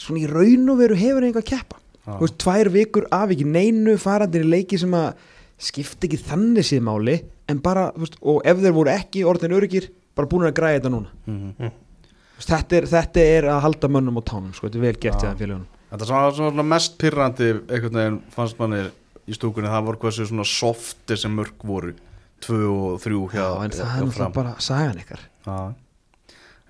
svona 0.00 0.22
í 0.22 0.30
raun 0.30 0.72
og 0.72 0.80
veru 0.80 0.96
hefur 0.96 1.26
einhver 1.26 1.42
að 1.44 1.50
keppa. 1.50 1.80
Já. 2.00 2.14
þú 2.16 2.24
veist, 2.24 2.38
tvær 2.40 2.70
vikur 2.72 3.06
af 3.12 3.34
ekki 3.34 3.44
neinu 3.44 3.96
farandir 4.00 4.46
í 4.46 4.50
leiki 4.54 4.78
sem 4.80 4.94
að 4.96 5.10
skipta 5.60 6.08
ekki 6.08 6.20
þannig 6.24 6.64
síð 6.64 6.80
máli 6.86 7.18
en 7.50 7.60
bara, 7.60 7.90
þú 7.92 8.06
veist, 8.06 8.16
og 8.32 8.40
ef 8.48 8.62
þeir 8.62 8.76
voru 8.78 8.92
ekki 8.94 9.24
orðin 9.28 9.56
öryggir, 9.58 9.90
bara 10.16 10.30
búin 10.30 10.48
að 10.48 10.56
græða 10.56 10.78
þetta 10.78 10.92
núna. 10.94 11.12
Mhm. 11.26 11.52
Þú 11.58 11.66
veist, 11.66 11.76
þetta, 12.46 12.76
er, 12.80 12.86
þetta 12.90 13.26
er 13.36 13.48
að 13.54 13.60
halda 13.66 13.90
mönnum 13.92 14.20
á 14.20 14.22
tánum 14.30 14.54
sko, 14.56 14.68
þetta 14.68 14.80
er 14.80 14.86
vel 14.86 14.96
gert 15.00 15.20
í 15.22 15.26
það 15.28 15.42
félagunum 15.44 15.68
Þetta 15.90 16.06
er 16.06 16.34
svona, 16.36 16.62
mest 16.70 16.98
pyrrandi 17.02 17.48
einhvern 17.66 17.96
veginn 17.98 18.18
fannst 18.30 18.58
manni 18.60 18.84
í 19.26 19.34
stúkunni 19.34 19.70
það 19.70 19.88
voru 19.88 19.98
hversu 20.04 20.26
svona 20.28 20.44
softi 20.46 21.16
sem 21.18 21.32
mörg 21.34 21.64
voru. 21.66 21.90
Tvö 22.40 22.60
og 22.70 23.00
þrjú 23.02 23.24
hjá, 23.32 23.42
Já, 23.42 23.64
en 23.64 23.74
það 23.74 23.80
er 23.82 24.04
náttúrulega 24.06 24.36
bara 24.36 24.52
sagan 24.62 25.00
ykkar. 25.02 25.24
Já. 25.44 25.56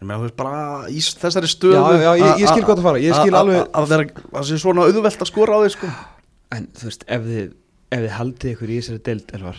Í 0.00 1.00
þessari 1.20 1.50
stöðu 1.52 1.76
Já, 1.76 2.00
já, 2.00 2.12
ég- 2.16 2.40
ég 2.40 2.48
skil 2.48 2.64
gott 2.64 2.80
að 2.80 2.86
fara, 2.88 3.02
ég 3.04 3.12
skil 3.14 3.34
alveg- 3.36 3.68
Að 3.76 3.88
vera, 3.92 4.06
að 4.32 4.46
sé 4.48 4.56
svona 4.58 4.86
auðvelt 4.88 5.20
að 5.20 5.28
skora 5.28 5.52
á 5.52 5.58
því 5.60 5.70
sko. 5.76 5.90
En 6.56 6.66
þú 6.72 6.84
veist, 6.88 7.04
ef 7.06 7.22
þið, 7.28 7.52
ef 7.92 8.00
þið 8.00 8.16
haldið 8.16 8.52
ykkur 8.54 8.70
í 8.72 8.78
þessari 8.80 9.02
deild, 9.04 9.34
Elvar 9.36 9.56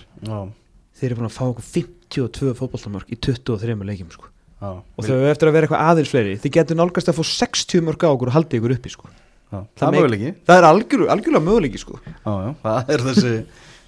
Þeir 0.97 1.11
eru 1.11 1.15
búin 1.21 1.29
að 1.29 1.37
fá 1.37 1.45
okkur 1.45 1.67
52 1.69 2.53
fótboltamörk 2.57 3.07
í 3.13 3.19
23 3.21 3.85
leikjum 3.85 4.11
sko. 4.11 4.30
Já 4.61 4.69
Og 4.69 5.05
þau 5.07 5.15
eru 5.17 5.31
eftir 5.31 5.49
að 5.49 5.55
vera 5.57 5.67
eitthvað 5.67 5.83
aðeins 5.89 6.11
fleiri 6.13 6.35
Þið 6.43 6.53
getur 6.57 6.79
nálgast 6.79 7.09
að 7.11 7.17
fá 7.17 7.23
60 7.31 7.83
mörk 7.87 8.05
á 8.05 8.09
okkur 8.13 8.31
og 8.31 8.35
haldið 8.37 8.59
ykkur 8.61 8.75
uppi 8.77 8.93
sko. 8.93 9.09
Já, 9.51 9.59
Það 9.75 9.81
það 9.81 9.97
er 9.99 10.35
Það 10.47 10.57
er 10.61 10.67
algjör, 10.69 11.05
algjörlega 11.15 11.45
möguleiki 11.47 11.81
sko. 11.81 11.97
Já, 12.05 12.31
já, 12.31 12.51
það 12.63 12.91
er 12.95 13.05
þessi 13.09 13.33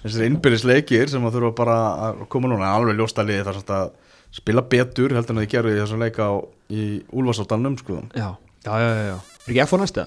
þessir 0.04 0.26
innbyrðis 0.28 0.64
leikir 0.68 1.08
sem 1.08 1.24
að 1.24 1.38
þurfa 1.38 1.52
bara 1.62 1.76
að 2.08 2.24
koma 2.34 2.50
núna 2.52 2.74
alveg 2.76 2.98
ljósta 2.98 3.24
liði 3.24 3.46
þar 3.46 3.60
sem 3.60 3.72
að 3.78 3.86
spila 4.34 4.64
betur 4.74 5.14
heldur 5.16 5.36
en 5.38 5.40
þið 5.40 5.50
gerðu 5.54 5.72
í 5.72 5.78
þessum 5.80 6.02
leika 6.04 6.26
á, 6.28 6.34
í 6.68 6.82
Úlfarsáldalnum 7.14 7.78
sko 7.80 8.02
Já, 8.12 8.28
já, 8.66 8.74
já, 8.74 8.90
já, 8.90 9.04
já. 9.08 9.16
Er 9.46 9.54
ekki 9.54 9.62
F 9.64 9.72
á 9.72 9.78
næsta? 9.80 10.04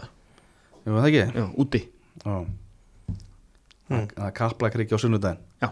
Ég 0.84 0.94
veit 0.94 1.02
það 1.02 1.10
ekki 1.10 1.26
Já, 1.42 1.46
úti 1.66 1.84
Já 2.22 2.38
Mm. 3.88 4.08
Það 4.12 4.32
kapla 4.36 4.68
kriki 4.68 4.92
á 4.92 5.00
sunnudaginn 5.00 5.38
Já. 5.64 5.70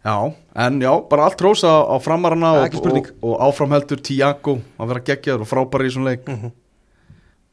Já, 0.00 0.14
en 0.56 0.80
já, 0.80 0.92
bara 1.10 1.26
allt 1.28 1.42
rósa 1.44 1.68
á 1.84 1.96
framarana 2.00 2.54
Það 2.54 2.62
er 2.62 2.64
og, 2.64 2.74
og, 2.74 2.80
spurning. 2.80 3.08
og 3.20 3.42
áfram 3.44 3.74
heldur 3.74 4.00
Tiago 4.00 4.54
að 4.80 4.88
vera 4.94 5.02
geggjaður 5.10 5.44
og 5.44 5.50
frábæri 5.50 5.84
í 5.84 5.90
þessum 5.90 6.06
leik. 6.08 6.22
Mhm. 6.24 6.52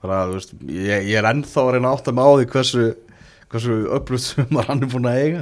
bara, 0.01 0.19
þú 0.29 0.37
veist, 0.37 0.53
ég, 0.69 1.07
ég 1.09 1.17
er 1.19 1.27
ennþá 1.27 1.63
að 1.65 1.71
reyna 1.75 1.89
að 1.91 1.97
átta 1.97 2.13
mig 2.13 2.23
á 2.23 2.31
því 2.37 2.45
hversu 2.53 2.83
hversu 3.51 4.19
sumar 4.21 4.69
hann 4.69 4.83
er 4.85 4.91
búin 4.93 5.09
að 5.09 5.19
eiga. 5.25 5.41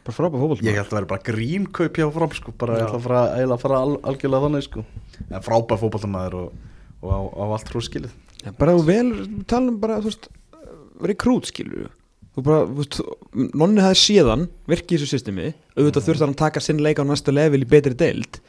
Bara 0.00 0.16
frábæð 0.16 0.42
fótbolt 0.42 0.64
ég 0.66 0.74
held 0.80 0.90
að 0.90 0.96
vera 0.98 1.10
bara 1.12 1.26
grínkaup 1.28 2.00
hjá 2.00 2.08
fram 2.16 2.34
sko, 2.34 2.54
bara 2.58 2.80
ég 2.80 2.86
ætla 2.88 2.98
að 2.98 3.06
fara, 3.06 3.22
að 3.44 3.56
fara 3.60 3.80
al, 3.84 3.94
algjörlega 4.10 4.46
þannig 4.48 4.66
sko, 4.66 4.84
en 5.28 5.44
frábær 5.46 5.80
fótballtamaður 5.84 6.38
og, 6.40 6.52
og 7.04 7.12
á, 7.14 7.18
á 7.30 7.44
allt 7.54 7.70
hróskilið. 7.74 8.14
Já, 8.40 8.50
bara 8.56 8.74
þú 8.74 8.84
vel, 8.88 9.08
talum 9.46 9.78
bara, 9.82 10.00
þú 10.00 10.10
veist, 10.10 10.30
rekrút 11.04 11.50
skilur 11.52 11.90
þú 12.34 12.44
bara, 12.46 12.64
þú 12.68 12.78
veist, 12.78 12.98
nonni 13.58 13.84
hafði 13.84 14.00
síðan 14.00 14.46
virkið 14.70 14.96
í 14.96 15.00
þessu 15.00 15.10
systemi, 15.16 15.52
auðvitað 15.76 16.06
þurfti 16.06 16.26
hann 16.26 16.34
að 16.34 16.42
taka 16.42 16.64
sinn 16.64 16.82
leik 16.84 17.02
á 17.02 17.04
næsta 17.04 17.34
level 17.34 17.62
í 17.62 17.70
betri 17.70 17.96
deild. 17.98 18.40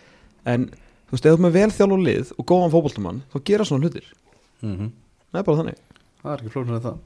En, 0.46 0.68
þú 1.10 1.16
veist, 1.16 1.26
ef 1.26 1.32
þú 1.32 1.38
ert 1.38 1.46
með 1.46 1.56
vel 1.58 1.72
þjálf 1.78 1.96
og 1.96 2.04
lið 2.08 2.34
og 2.38 2.50
góðan 2.52 2.74
fótboltamann, 2.76 3.24
þá 3.34 3.38
gera 3.50 3.68
svona 3.68 3.88
hlutir. 3.88 4.12
Mm 4.62 4.76
-hmm. 4.78 4.92
það 5.32 5.40
er 5.40 5.48
bara 5.50 5.58
þannig. 5.62 5.80
Það 6.22 6.34
er 6.34 6.40
ekki 6.40 6.54
flóknir 6.54 6.76
en 6.76 6.86
það. 6.86 6.98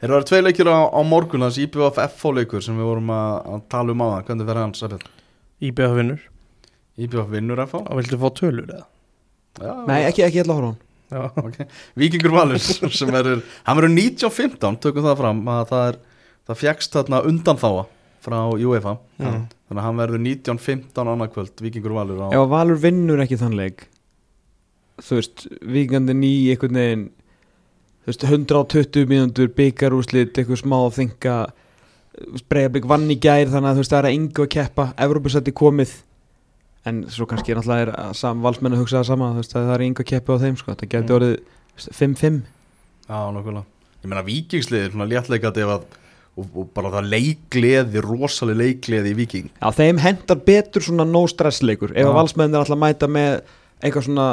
Þeir 0.00 0.10
eru 0.10 0.24
tvei 0.24 0.40
leikir 0.42 0.68
á, 0.72 0.78
á 0.96 1.00
morgun 1.04 1.42
hans 1.44 1.58
IBF 1.58 1.98
FH 1.98 2.32
leikur 2.34 2.62
sem 2.62 2.76
við 2.78 2.88
vorum 2.88 3.10
að, 3.12 3.32
að 3.52 3.60
tala 3.68 3.92
um 3.92 4.00
á 4.00 4.06
það 4.08 4.24
hvernig 4.26 4.46
verður 4.48 4.62
hans 4.62 4.82
að 4.82 5.02
IBF 5.60 5.92
vinnur. 5.96 6.22
IBF 6.96 7.28
vinnur 7.30 7.66
FH 7.66 7.74
og 7.84 7.96
viltu 8.00 8.18
fá 8.18 8.28
tölur 8.32 8.64
eða? 8.64 8.86
Já, 9.60 9.74
nei, 9.86 10.04
ekki, 10.08 10.24
ekki 10.24 10.40
eitthvað 10.40 10.76
Já, 11.10 11.22
okay. 11.42 11.66
Víkingur 11.98 12.34
Valur 12.36 12.58
sem 12.98 13.10
verður 13.10 13.40
hann 13.66 13.78
verður 13.80 13.94
1915, 13.96 14.80
tökum 14.84 15.06
það 15.08 15.16
fram 15.22 15.40
að 15.50 15.62
það 15.72 15.86
er, 15.90 15.98
það 16.50 16.60
fjækst 16.64 16.98
þarna 16.98 17.22
undan 17.30 17.58
þáa 17.60 17.86
frá 18.20 18.36
UEFA 18.52 18.98
Mm. 19.20 19.46
þannig 19.68 19.80
að 19.80 19.84
hann 19.86 19.98
verður 20.00 20.20
1915 20.24 21.08
annarkvöld 21.14 21.60
Víkingur 21.64 21.92
Valur 21.96 22.20
á 22.24 22.28
að 22.36 22.46
Valur 22.52 22.78
vinnur 22.82 23.20
ekki 23.24 23.36
þann 23.40 23.56
leik 23.58 23.86
þú 25.00 25.18
veist, 25.18 25.46
vikandi 25.64 26.14
ný 26.16 26.30
einhvern 26.52 26.76
veginn 26.80 27.04
þú 28.04 28.10
veist, 28.12 28.24
120 28.28 29.08
mínútur 29.10 29.48
byggarúslit, 29.56 30.32
eitthvað 30.36 30.60
smá 30.62 30.76
að 30.82 30.96
þinga 30.98 31.36
bregðarblik 32.50 32.88
vann 32.90 33.08
í 33.12 33.16
gær 33.22 33.48
þannig 33.52 33.70
að 33.70 33.78
þú 33.78 33.82
veist, 33.84 33.92
það 33.94 34.00
er 34.02 34.08
að 34.10 34.16
yngu 34.18 34.44
að 34.44 34.50
keppa 34.56 34.86
Evrópusætti 35.06 35.54
komið 35.56 35.92
en 36.88 37.02
svo 37.12 37.26
kannski 37.28 37.52
náttúrulega 37.54 37.86
er 37.86 37.92
að 37.92 38.14
sam, 38.16 38.40
valsmenn 38.44 38.72
að 38.76 38.80
hugsa 38.84 39.00
það 39.02 39.08
sama 39.10 39.32
veist, 39.36 39.52
að 39.56 39.66
það 39.68 39.74
er 39.74 39.84
yngu 39.88 40.04
að 40.04 40.10
keppa 40.14 40.36
á 40.36 40.42
þeim 40.44 40.56
sko. 40.56 40.72
það 40.72 40.88
geti 40.94 41.10
Mm. 41.12 41.16
orðið 41.18 41.34
þú 41.40 41.76
veist, 41.76 41.90
5-5 41.98 42.42
Já, 43.10 43.18
nokkulega 43.34 43.64
Ég 44.00 44.08
meina 44.08 44.22
Víkingsliðir, 44.24 44.92
svona 44.94 45.08
léttleikandi 45.10 45.60
ef 45.66 45.72
að 45.74 45.82
og, 46.40 46.46
og 46.56 46.68
bara 46.72 46.88
það 46.94 47.10
leikleði, 47.12 48.00
rosaleg 48.06 48.56
leikleði 48.56 49.10
í 49.12 49.16
Víking 49.18 49.50
Já, 49.60 49.68
þeim 49.76 49.98
hendar 50.00 50.40
betur 50.46 50.82
svona 50.86 51.04
no 51.04 51.26
stress 51.28 51.60
leikur 51.66 51.92
ef 51.92 52.06
að 52.06 52.16
valsmenn 52.16 52.54
er 52.54 52.62
alltaf 52.62 52.78
að 52.78 52.84
mæta 52.86 53.10
með 53.10 53.42
eitthvað 53.82 54.06
svona 54.06 54.28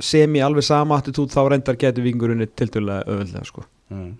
semi 0.00 0.40
alveg 0.44 0.64
sama 0.64 0.96
attitút 1.00 1.32
þá 1.34 1.42
reyndar 1.52 1.76
getur 1.80 2.04
vikingurinn 2.06 2.46
til 2.56 2.68
dælulega 2.72 3.04
öðvöldlega 3.10 3.48
sko. 3.48 3.64
mm. 3.92 4.10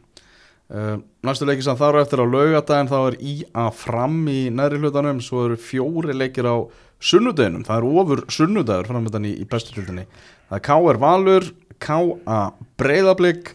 uh, 0.74 0.95
Næstu 1.24 1.49
leikir 1.49 1.64
sem 1.64 1.76
þar 1.80 2.01
á 2.01 2.03
eftir 2.05 2.20
á 2.20 2.26
laugadaginn 2.28 2.91
þá 2.91 2.99
er 3.01 3.18
IA 3.32 3.66
fram 3.76 4.20
í 4.32 4.41
næri 4.53 4.80
hlutanum 4.80 5.20
svo 5.24 5.47
eru 5.49 5.57
fjóri 5.61 6.16
leikir 6.16 6.49
á 6.49 6.57
sunnudeginum, 7.01 7.64
það 7.66 7.80
er 7.80 7.88
ofur 8.03 8.24
sunnudagur 8.32 8.90
framöndan 8.90 9.28
í, 9.28 9.34
í 9.40 9.48
bestutildinni 9.48 10.07
það 10.51 10.59
er 10.59 10.64
K.R. 10.66 11.01
Valur, 11.01 11.46
K.A. 11.80 12.40
Breiðablík, 12.80 13.55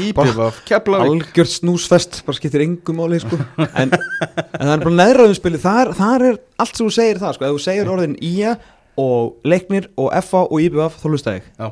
Íbjöfaf 0.00 0.62
Keflavík. 0.68 1.10
Algjörð 1.10 1.52
snúsfest 1.56 2.22
bara 2.26 2.38
skiptir 2.38 2.64
yngum 2.64 3.02
áli 3.04 3.18
sko 3.22 3.38
en, 3.66 3.90
en 3.90 3.92
það 3.92 4.72
er 4.76 4.86
bara 4.86 4.96
neðraðum 5.00 5.36
spili, 5.38 5.60
þar, 5.62 5.92
þar 5.98 6.30
er 6.30 6.40
allt 6.62 6.78
sem 6.78 6.86
þú 6.86 6.94
segir 6.94 7.20
það 7.22 7.36
sko, 7.36 7.48
ef 7.48 7.56
þú 7.56 7.66
segir 7.66 7.92
orðin 7.92 8.16
Ía 8.24 8.56
og 8.96 9.42
Leiknir 9.44 9.90
og 10.00 10.08
F.A. 10.22 10.46
og 10.46 10.62
Íbjöfaf 10.64 11.02
þá 11.02 11.06
lusta 11.12 11.34
ég. 11.36 11.48
Já, 11.58 11.66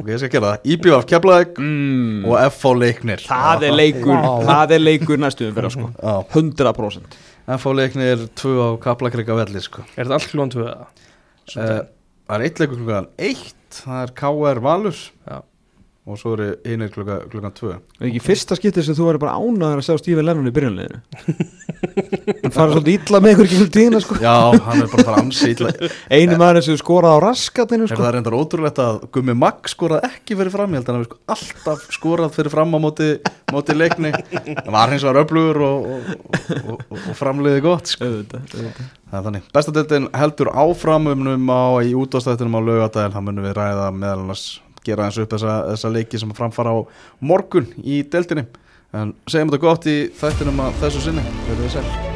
ok, 0.00 0.08
ég 0.08 0.18
skal 0.18 0.32
gera 0.32 0.48
það 0.54 0.72
Íbjöfaf 0.74 1.06
Keflavík 1.12 1.60
mm. 1.62 2.24
og 2.26 2.40
F.A. 2.48 2.72
Leiknir. 2.80 3.22
Það 3.28 3.68
er 3.68 3.76
leikur, 3.76 4.26
það 4.48 4.74
er 4.74 4.82
leikur 4.82 5.22
næstuðum 5.22 5.56
vera 5.60 5.72
sko, 5.76 5.92
100% 6.34 7.20
en 7.46 7.60
fá 7.62 7.68
leiknir 7.74 8.26
2 8.42 8.54
á 8.58 8.68
Kaplakrika 8.82 9.36
velli 9.38 9.62
sko. 9.62 9.84
Er 9.96 10.06
þetta 10.06 10.18
allt 10.18 10.30
klúan 10.32 10.54
2? 10.54 10.66
Eh, 11.56 11.82
það 12.26 12.38
er 12.38 12.46
eitt 12.48 12.62
leikur 12.62 12.80
klúan 12.82 13.10
1 13.18 13.44
það 13.82 14.00
er 14.02 14.16
KR 14.18 14.62
Valur 14.64 14.96
Já 15.26 15.38
Og 16.06 16.14
svo 16.20 16.36
eru 16.36 16.52
einir 16.62 16.90
klukkan, 16.94 17.24
klukkan 17.32 17.54
tvö 17.56 17.72
Það 17.96 18.04
er 18.04 18.08
ekki 18.12 18.20
fyrsta 18.22 18.54
skiptið 18.54 18.84
sem 18.86 18.94
þú 18.94 19.08
verður 19.08 19.22
bara 19.24 19.38
ánæður 19.42 19.80
að 19.80 19.86
sjá 19.88 19.96
Stífi 19.98 20.22
Lennon 20.22 20.46
í 20.46 20.52
byrjunleginu 20.54 21.00
hann 22.46 22.52
fara 22.54 22.76
svolítið 22.76 22.92
illa 22.94 23.20
með 23.22 23.32
ykkur 23.32 23.46
ekki 23.48 23.58
fyrir 23.58 23.72
tíðina 23.74 24.00
sko. 24.04 24.18
Já, 24.22 24.34
hann 24.66 24.82
er 24.84 24.90
bara 24.92 25.02
að 25.02 25.08
fara 25.08 25.22
ansi 25.24 25.48
illa 25.54 25.72
Er 25.74 25.94
einu 26.14 26.36
maður 26.38 26.66
sem 26.66 26.78
skoraði 26.78 27.18
á 27.18 27.24
raskatinu 27.24 27.88
sko. 27.90 27.98
það 27.98 28.12
reyndar 28.16 28.36
ótrúlegt 28.38 28.78
að 28.82 29.00
Gummi 29.16 29.34
Magg 29.38 29.70
skorað 29.72 30.06
ekki 30.10 30.38
fyrir 30.38 30.54
fram 30.54 30.76
Ég 30.76 30.82
held 30.82 30.90
að 30.90 30.94
hann 30.94 31.02
hafi 31.02 31.08
sko 31.10 31.18
alltaf 31.34 31.86
skorað 31.96 32.36
fyrir 32.36 32.54
fram 32.54 32.76
á 32.76 32.78
móti, 32.86 33.08
móti 33.50 33.76
leikni 33.76 34.12
Það 34.14 34.70
var 34.76 34.94
hins 34.94 35.06
vegar 35.06 35.22
öflugur 35.24 35.62
og, 35.66 35.88
og, 35.96 36.12
og, 36.60 36.84
og, 37.00 37.10
framliði 37.18 37.64
gott 37.64 37.90
sko. 37.90 38.12
Það 38.30 39.18
er 39.18 39.26
þannig. 39.26 39.50
Besta 39.54 39.74
deildin 39.74 40.08
heldur 40.14 40.52
áfram 40.54 41.10
um 41.14 41.50
á 41.50 41.82
í 41.86 41.94
útváðstættinum 41.98 42.58
á 42.58 42.60
laugadagil, 42.62 43.14
það 43.14 43.26
munum 43.28 43.46
við 43.46 43.58
ræða 43.58 43.90
meðal 43.94 44.22
annars 44.24 44.46
gera 44.86 45.08
eins 45.08 45.20
upp 45.22 45.32
þessa, 45.34 45.56
þessa 45.72 45.94
leiki 45.94 46.22
sem 46.22 46.34
framfara 46.36 46.74
á 46.74 46.78
morgun 47.20 47.70
í 47.84 48.02
deildinni. 48.10 48.46
En 48.96 49.16
segjum 49.28 49.50
þetta 49.52 49.64
gott 49.66 49.88
í 49.90 49.96
þættinum 50.16 50.68
að 50.68 50.84
þessu 50.84 51.08
sinni. 51.08 51.26
Verður 51.48 51.66
við 51.66 51.74
sæl. 51.78 52.15